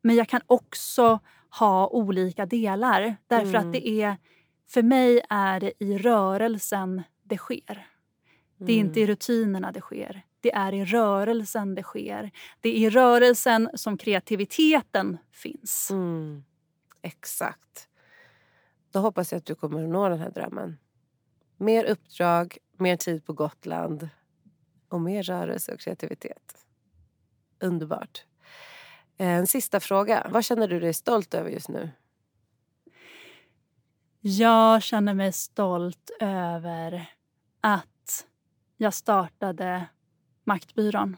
men 0.03 0.17
jag 0.17 0.29
kan 0.29 0.41
också 0.47 1.21
ha 1.59 1.87
olika 1.89 2.47
delar. 2.47 3.17
Därför 3.27 3.55
mm. 3.55 3.67
att 3.67 3.73
det 3.73 3.89
är, 3.89 4.17
för 4.71 4.83
mig 4.83 5.21
är 5.29 5.61
det 5.61 5.73
i 5.79 5.99
rörelsen 5.99 7.03
det 7.23 7.37
sker. 7.37 7.87
Det 8.57 8.73
är 8.73 8.77
inte 8.77 9.01
i 9.01 9.03
mm. 9.03 9.13
rutinerna 9.13 9.73
det 9.73 9.81
sker. 9.81 10.23
Det 10.41 10.53
är 10.55 10.73
i 10.73 10.85
rörelsen 10.85 11.75
det 11.75 11.83
sker. 11.83 12.31
Det 12.61 12.69
är 12.69 12.75
i 12.75 12.91
rörelsen 12.91 13.71
som 13.75 13.99
kreativiteten 13.99 15.19
finns. 15.33 15.91
Mm. 15.91 16.45
Exakt. 17.03 17.89
Då 18.93 18.99
hoppas 18.99 19.33
jag 19.33 19.39
att 19.39 19.47
du 19.47 19.55
kommer 19.55 19.85
att 19.85 19.91
nå 19.91 20.09
den 20.09 20.19
här 20.19 20.31
drömmen. 20.31 20.79
Mer 21.57 21.85
uppdrag, 21.85 22.59
mer 22.77 22.97
tid 22.97 23.25
på 23.25 23.33
Gotland 23.33 24.09
och 24.89 25.01
mer 25.01 25.23
rörelse 25.23 25.75
och 25.75 25.81
kreativitet. 25.81 26.67
Underbart. 27.61 28.25
En 29.17 29.47
sista 29.47 29.81
fråga. 29.81 30.27
Vad 30.31 30.45
känner 30.45 30.69
du 30.69 30.81
dig 30.81 30.95
stolt 30.95 31.35
över 31.35 31.51
just 31.51 31.69
nu? 31.69 31.91
Jag 34.21 34.83
känner 34.83 35.15
mig 35.15 35.33
stolt 35.33 36.11
över 36.21 37.11
att 37.61 38.27
jag 38.77 38.95
startade 38.95 39.87
Maktbyrån. 40.45 41.17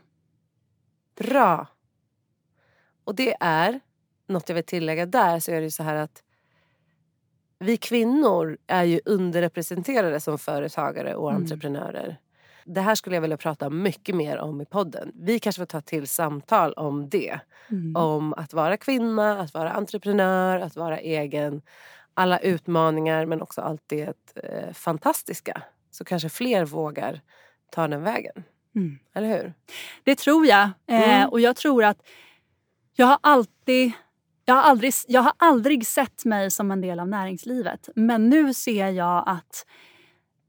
Bra! 1.16 1.66
Och 3.04 3.14
det 3.14 3.36
är, 3.40 3.80
något 4.26 4.48
jag 4.48 4.54
vill 4.54 4.64
tillägga 4.64 5.06
där, 5.06 5.40
så 5.40 5.50
är 5.50 5.60
det 5.60 5.70
så 5.70 5.82
här 5.82 5.94
att 5.94 6.22
vi 7.58 7.76
kvinnor 7.76 8.58
är 8.66 8.84
ju 8.84 9.00
underrepresenterade 9.04 10.20
som 10.20 10.38
företagare 10.38 11.14
och 11.14 11.30
mm. 11.30 11.42
entreprenörer. 11.42 12.16
Det 12.64 12.80
här 12.80 12.94
skulle 12.94 13.16
jag 13.16 13.20
vilja 13.20 13.36
prata 13.36 13.70
mycket 13.70 14.14
mer 14.14 14.38
om 14.38 14.60
i 14.60 14.64
podden. 14.64 15.12
Vi 15.14 15.38
kanske 15.38 15.60
får 15.60 15.66
ta 15.66 15.80
till 15.80 16.08
samtal 16.08 16.72
om 16.72 17.08
det. 17.08 17.40
Mm. 17.70 17.96
Om 17.96 18.34
att 18.34 18.52
vara 18.52 18.76
kvinna, 18.76 19.40
att 19.40 19.54
vara 19.54 19.70
entreprenör, 19.70 20.58
att 20.58 20.76
vara 20.76 20.98
egen. 20.98 21.62
Alla 22.14 22.38
utmaningar 22.38 23.26
men 23.26 23.42
också 23.42 23.60
allt 23.60 23.82
det 23.86 24.34
eh, 24.34 24.72
fantastiska. 24.72 25.62
Så 25.90 26.04
kanske 26.04 26.28
fler 26.28 26.64
vågar 26.64 27.20
ta 27.70 27.88
den 27.88 28.02
vägen. 28.02 28.44
Mm. 28.74 28.98
Eller 29.14 29.28
hur? 29.28 29.54
Det 30.04 30.14
tror 30.14 30.46
jag. 30.46 30.62
Eh, 30.86 31.18
mm. 31.18 31.28
och 31.28 31.40
jag 31.40 31.56
tror 31.56 31.84
att 31.84 31.98
jag 32.94 33.06
har 33.06 33.18
alltid 33.20 33.92
jag 34.44 34.54
har, 34.54 34.62
aldrig, 34.62 34.94
jag 35.08 35.22
har 35.22 35.32
aldrig 35.36 35.86
sett 35.86 36.24
mig 36.24 36.50
som 36.50 36.70
en 36.70 36.80
del 36.80 37.00
av 37.00 37.08
näringslivet. 37.08 37.88
Men 37.94 38.28
nu 38.28 38.54
ser 38.54 38.88
jag 38.88 39.24
att 39.26 39.66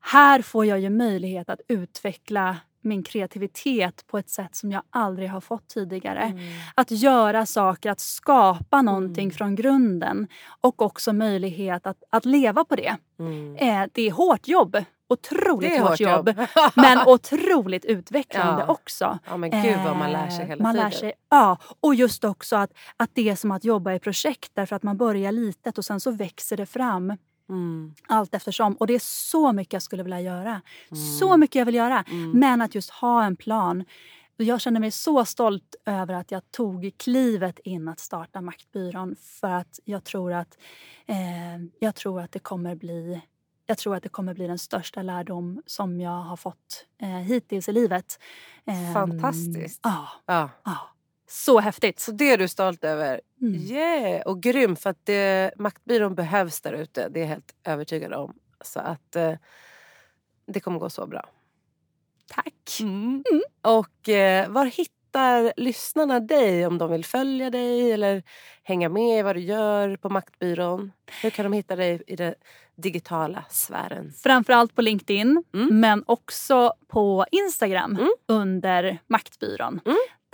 här 0.02 0.42
får 0.42 0.66
jag 0.66 0.80
ju 0.80 0.90
möjlighet 0.90 1.50
att 1.50 1.62
utveckla 1.68 2.58
min 2.84 3.04
kreativitet 3.04 4.08
på 4.08 4.18
ett 4.18 4.30
sätt 4.30 4.56
som 4.56 4.72
jag 4.72 4.82
aldrig 4.90 5.30
har 5.30 5.42
fått 5.42 5.68
tidigare. 5.68 6.22
Mm. 6.22 6.44
Att 6.76 6.92
göra 6.92 7.46
saker, 7.46 7.92
att 7.92 8.00
skapa 8.00 8.82
någonting 8.82 9.24
mm. 9.24 9.34
från 9.34 9.56
grunden 9.56 10.28
och 10.62 10.82
också 10.82 11.14
möjlighet 11.14 11.88
att, 11.88 12.04
att 12.10 12.26
leva 12.26 12.66
på 12.66 12.76
det. 12.76 12.96
Mm. 13.20 13.56
Eh, 13.56 13.90
det 13.94 14.08
är 14.08 14.12
hårt 14.12 14.48
jobb. 14.48 14.78
Otroligt 15.10 15.80
hårt, 15.80 15.90
hårt 15.90 16.00
jobb. 16.00 16.28
jobb. 16.28 16.48
men 16.76 17.08
otroligt 17.08 17.86
utvecklande 17.86 18.64
ja. 18.68 18.74
också. 18.74 19.20
Ja 19.26 19.38
men 19.38 19.50
gud 19.50 19.80
vad 19.86 19.98
man 19.98 20.12
lär 20.12 20.30
sig 20.30 20.46
hela 20.46 20.64
man 20.64 20.74
tiden. 20.74 20.90
Lär 20.90 20.98
sig, 20.98 21.14
ja, 21.30 21.58
och 21.80 21.96
just 21.96 22.24
också 22.24 22.56
att, 22.56 22.74
att 22.98 23.10
det 23.14 23.30
är 23.30 23.36
som 23.36 23.52
att 23.52 23.64
jobba 23.64 23.94
i 23.94 24.00
projekt 24.00 24.52
därför 24.54 24.76
att 24.76 24.84
man 24.84 24.98
börjar 24.98 25.32
litet 25.32 25.78
och 25.78 25.86
sen 25.86 26.00
så 26.00 26.12
växer 26.12 26.58
det 26.58 26.66
fram. 26.66 27.18
Mm. 27.50 27.94
Allt 28.08 28.36
eftersom. 28.36 28.74
Och 28.74 28.88
det 28.88 28.96
är 28.96 29.00
så 29.00 29.54
mycket 29.54 29.74
jag 29.74 29.82
skulle 29.82 30.04
vilja 30.04 30.22
göra. 30.22 30.62
Mm. 30.92 31.04
Så 31.20 31.38
mycket 31.38 31.56
jag 31.56 31.66
vill 31.66 31.76
göra. 31.76 32.04
Mm. 32.08 32.32
Men 32.32 32.62
att 32.62 32.76
just 32.76 32.90
ha 32.90 33.24
en 33.24 33.36
plan. 33.36 33.84
Jag 34.38 34.62
känner 34.62 34.80
mig 34.80 34.92
så 34.92 35.26
stolt 35.26 35.76
över 35.86 36.14
att 36.14 36.32
jag 36.32 36.52
tog 36.52 36.92
klivet 36.98 37.60
in 37.60 37.88
att 37.88 38.00
starta 38.00 38.42
Maktbyrån. 38.42 39.16
För 39.16 39.50
att 39.50 39.80
jag 39.86 40.04
tror 40.04 40.34
att, 40.34 40.58
eh, 41.06 41.18
jag 41.80 41.96
tror 41.96 42.22
att 42.22 42.32
det 42.32 42.40
kommer 42.40 42.76
bli 42.76 43.22
jag 43.66 43.78
tror 43.78 43.96
att 43.96 44.04
det 44.04 44.10
kommer 44.10 44.34
bli 44.34 44.48
den 44.48 44.60
största 44.60 45.02
lärdom 45.02 45.62
som 45.66 46.02
jag 46.02 46.22
har 46.22 46.38
fått 46.38 46.86
eh, 47.02 47.10
hittills 47.10 47.70
i 47.70 47.72
livet. 47.72 48.20
Eh, 48.66 48.94
Fantastiskt. 48.94 49.80
Ja. 49.84 50.08
ja. 50.26 50.50
ja. 50.64 50.93
Så 51.34 51.60
häftigt. 51.60 52.00
Så 52.00 52.12
det 52.12 52.32
är 52.32 52.38
du 52.38 52.48
stolt 52.48 52.84
över. 52.84 53.22
Mm. 53.42 53.62
Yeah! 53.62 54.22
Och 54.22 54.42
grym 54.42 54.76
för 54.76 54.90
att 54.90 55.06
det, 55.06 55.52
Maktbyrån 55.58 56.16
behövs 56.16 56.62
där 56.62 56.74
ute. 56.74 57.10
Det 57.10 57.20
är 57.20 57.22
jag 57.22 57.28
helt 57.28 57.56
övertygad 57.64 58.14
om. 58.14 58.34
Så 58.62 58.80
att 58.80 59.16
eh, 59.16 59.34
det 60.46 60.60
kommer 60.60 60.80
gå 60.80 60.90
så 60.90 61.08
bra. 61.08 61.30
Tack. 62.28 62.80
Mm. 62.80 63.24
Mm. 63.32 63.42
Och 63.62 64.10
eh, 64.10 64.50
var 64.50 64.66
hittar 64.66 65.54
lyssnarna 65.58 66.20
dig 66.20 66.68
om 66.68 66.78
de 66.78 66.92
vill 66.92 67.06
följa 67.06 67.50
dig 67.50 67.92
eller 67.92 68.24
hänga 68.64 68.90
med 68.90 69.20
i 69.20 69.22
vad 69.22 69.36
du 69.36 69.42
gör 69.42 69.98
på 69.98 70.10
Maktbyrån? 70.10 70.92
Hur 71.22 71.30
kan 71.30 71.44
de 71.44 71.54
hitta 71.54 71.76
dig 71.76 72.04
i 72.08 72.16
den 72.16 72.36
digitala 72.76 73.46
sfären? 73.50 74.14
Framförallt 74.24 74.76
på 74.76 74.82
LinkedIn 74.82 75.44
mm. 75.54 75.80
men 75.80 76.04
också 76.06 76.74
på 76.88 77.26
Instagram 77.32 77.92
mm. 77.96 78.12
under 78.28 79.00
Maktbyrån. 79.08 79.80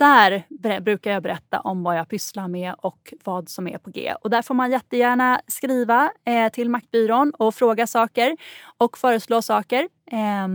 Där 0.00 0.44
brukar 0.80 1.12
jag 1.12 1.22
berätta 1.22 1.60
om 1.60 1.82
vad 1.82 1.98
jag 1.98 2.08
pysslar 2.08 2.48
med 2.48 2.74
och 2.78 3.14
vad 3.24 3.48
som 3.48 3.68
är 3.68 3.78
på 3.78 3.90
G. 3.90 4.14
Och 4.20 4.30
där 4.30 4.42
får 4.42 4.54
man 4.54 4.70
jättegärna 4.70 5.40
skriva 5.46 6.10
eh, 6.24 6.52
till 6.52 6.70
Maktbyrån 6.70 7.32
och 7.38 7.54
fråga 7.54 7.86
saker 7.86 8.36
och 8.78 8.98
föreslå 8.98 9.42
saker. 9.42 9.88
Eh, 10.12 10.48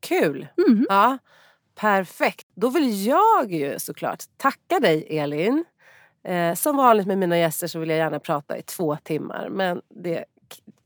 Kul! 0.00 0.48
Mm. 0.68 0.86
Ja, 0.88 1.18
perfekt. 1.74 2.46
Då 2.54 2.68
vill 2.68 3.06
jag 3.06 3.52
ju 3.52 3.78
såklart 3.78 4.24
tacka 4.36 4.80
dig 4.80 5.18
Elin. 5.18 5.64
Eh, 6.24 6.54
som 6.54 6.76
vanligt 6.76 7.06
med 7.06 7.18
mina 7.18 7.38
gäster 7.38 7.66
så 7.66 7.78
vill 7.78 7.88
jag 7.88 7.98
gärna 7.98 8.20
prata 8.20 8.58
i 8.58 8.62
två 8.62 8.96
timmar 9.02 9.48
men 9.48 9.80
det 9.88 10.24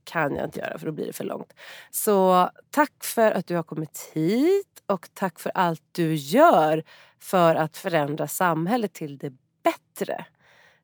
kan 0.05 0.37
jag 0.37 0.45
inte 0.45 0.59
göra 0.61 0.79
för 0.79 0.87
då 0.87 0.93
blir 0.93 1.07
det 1.07 1.13
för 1.13 1.25
långt. 1.25 1.53
Så 1.91 2.51
tack 2.71 3.05
för 3.05 3.33
att 3.33 3.47
du 3.47 3.57
har 3.57 3.63
kommit 3.63 4.11
hit 4.15 4.70
och 4.91 5.09
tack 5.15 5.39
för 5.39 5.53
allt 5.55 5.83
du 5.93 6.15
gör 6.15 6.83
för 7.19 7.55
att 7.55 7.77
förändra 7.77 8.27
samhället 8.27 8.93
till 8.93 9.19
det 9.19 9.33
bättre. 9.63 10.25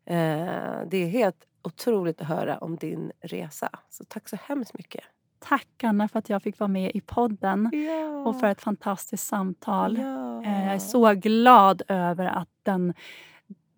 Eh, 0.05 0.87
det 0.87 0.97
är 0.97 1.09
helt 1.09 1.47
otroligt 1.63 2.21
att 2.21 2.29
höra 2.29 2.59
om 2.59 2.77
din 2.77 3.13
resa. 3.21 3.71
Så 3.91 4.05
tack 4.05 4.29
så 4.29 4.37
hemskt 4.43 4.79
mycket. 4.79 5.05
Tack 5.39 5.85
Anna 5.85 6.09
för 6.09 6.19
att 6.19 6.29
jag 6.29 6.43
fick 6.43 6.59
vara 6.59 6.69
med 6.69 6.91
i 6.95 7.01
podden 7.01 7.71
ja. 7.73 8.29
och 8.29 8.41
för 8.41 8.47
ett 8.47 8.61
fantastiskt 8.61 9.27
samtal. 9.27 9.99
Ja. 9.99 10.43
Eh, 10.45 10.65
jag 10.65 10.75
är 10.75 10.79
så 10.79 11.15
glad 11.15 11.83
över 11.89 12.27
att 12.27 12.49
den, 12.63 12.95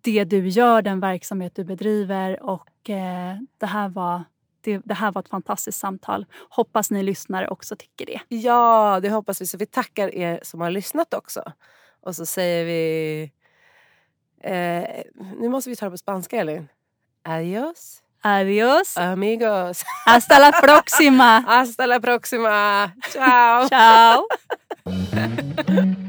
det 0.01 0.23
du 0.23 0.47
gör, 0.47 0.81
den 0.81 0.99
verksamhet 0.99 1.55
du 1.55 1.63
bedriver 1.63 2.43
och 2.43 2.89
eh, 2.89 3.37
det 3.57 3.65
här 3.65 3.89
var 3.89 4.23
det, 4.61 4.81
det, 4.85 4.93
här 4.93 5.11
var 5.11 5.21
ett 5.21 5.29
fantastiskt 5.29 5.79
samtal. 5.79 6.25
Hoppas 6.49 6.91
ni 6.91 7.03
lyssnare 7.03 7.47
också 7.47 7.75
tycker 7.75 8.05
det. 8.05 8.19
Ja, 8.27 8.99
det 9.01 9.09
hoppas 9.09 9.41
vi. 9.41 9.47
Så 9.47 9.57
vi 9.57 9.65
tackar 9.65 10.15
er 10.15 10.39
som 10.43 10.61
har 10.61 10.69
lyssnat 10.69 11.13
också. 11.13 11.43
Och 12.01 12.15
så 12.15 12.25
säger 12.25 12.65
vi... 12.65 13.31
Eh, 14.41 15.03
nu 15.37 15.49
måste 15.49 15.69
vi 15.69 15.75
ta 15.75 15.85
det 15.85 15.91
på 15.91 15.97
spanska, 15.97 16.37
Elin. 16.37 16.67
Adios. 17.23 18.01
Adios. 18.21 18.97
Amigos. 18.97 19.83
Hasta 20.05 20.39
la 20.39 20.51
próxima. 20.51 21.39
Hasta 21.47 21.85
la 21.85 21.99
próxima. 21.99 22.91
Ciao. 23.11 23.67
Ciao. 23.67 24.27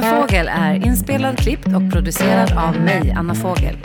med 0.00 0.10
fågel 0.10 0.48
är 0.48 0.86
inspelad, 0.86 1.38
klippt 1.38 1.66
och 1.66 1.92
producerad 1.92 2.52
av 2.52 2.80
mig, 2.80 3.14
Anna 3.16 3.34
Fågel. 3.34 3.76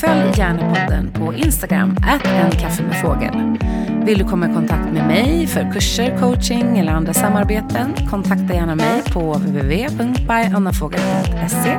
Följ 0.00 0.32
gärna 0.36 0.74
podden 0.74 1.10
på 1.12 1.34
Instagram, 1.34 1.96
en 2.24 2.50
kaffe 2.50 2.82
med 2.82 3.00
fågel. 3.00 3.58
Vill 4.04 4.18
du 4.18 4.24
komma 4.24 4.50
i 4.50 4.54
kontakt 4.54 4.92
med 4.92 5.06
mig 5.06 5.46
för 5.46 5.72
kurser, 5.72 6.18
coaching 6.20 6.78
eller 6.78 6.92
andra 6.92 7.14
samarbeten? 7.14 7.94
Kontakta 8.10 8.54
gärna 8.54 8.74
mig 8.74 9.02
på 9.12 9.32
www.byannafogel.se 9.32 11.78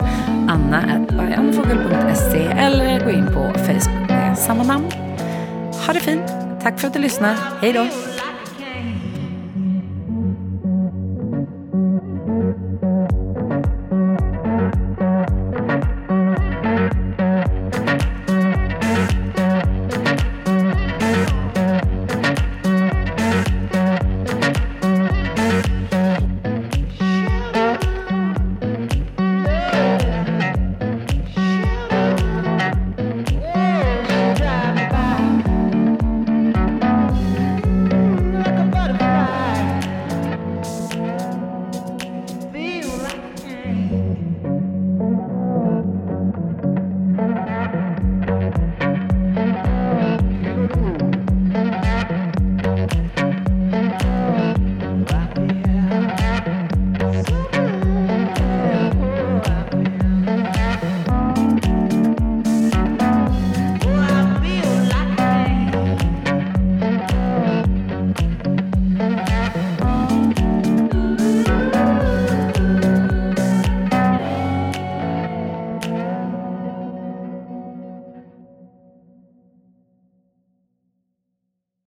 anna.byannafogel.se 0.50 2.44
eller 2.44 3.06
gå 3.06 3.12
in 3.12 3.26
på 3.26 3.54
Facebook 3.60 4.10
med 4.10 4.38
samma 4.38 4.64
namn. 4.64 4.86
Ha 5.88 5.94
det 5.94 6.00
fint! 6.00 6.32
Tack 6.62 6.80
för 6.80 6.88
att 6.88 6.94
du 6.94 7.00
lyssnar. 7.00 7.36
Hej 7.62 7.74
då! 7.74 7.88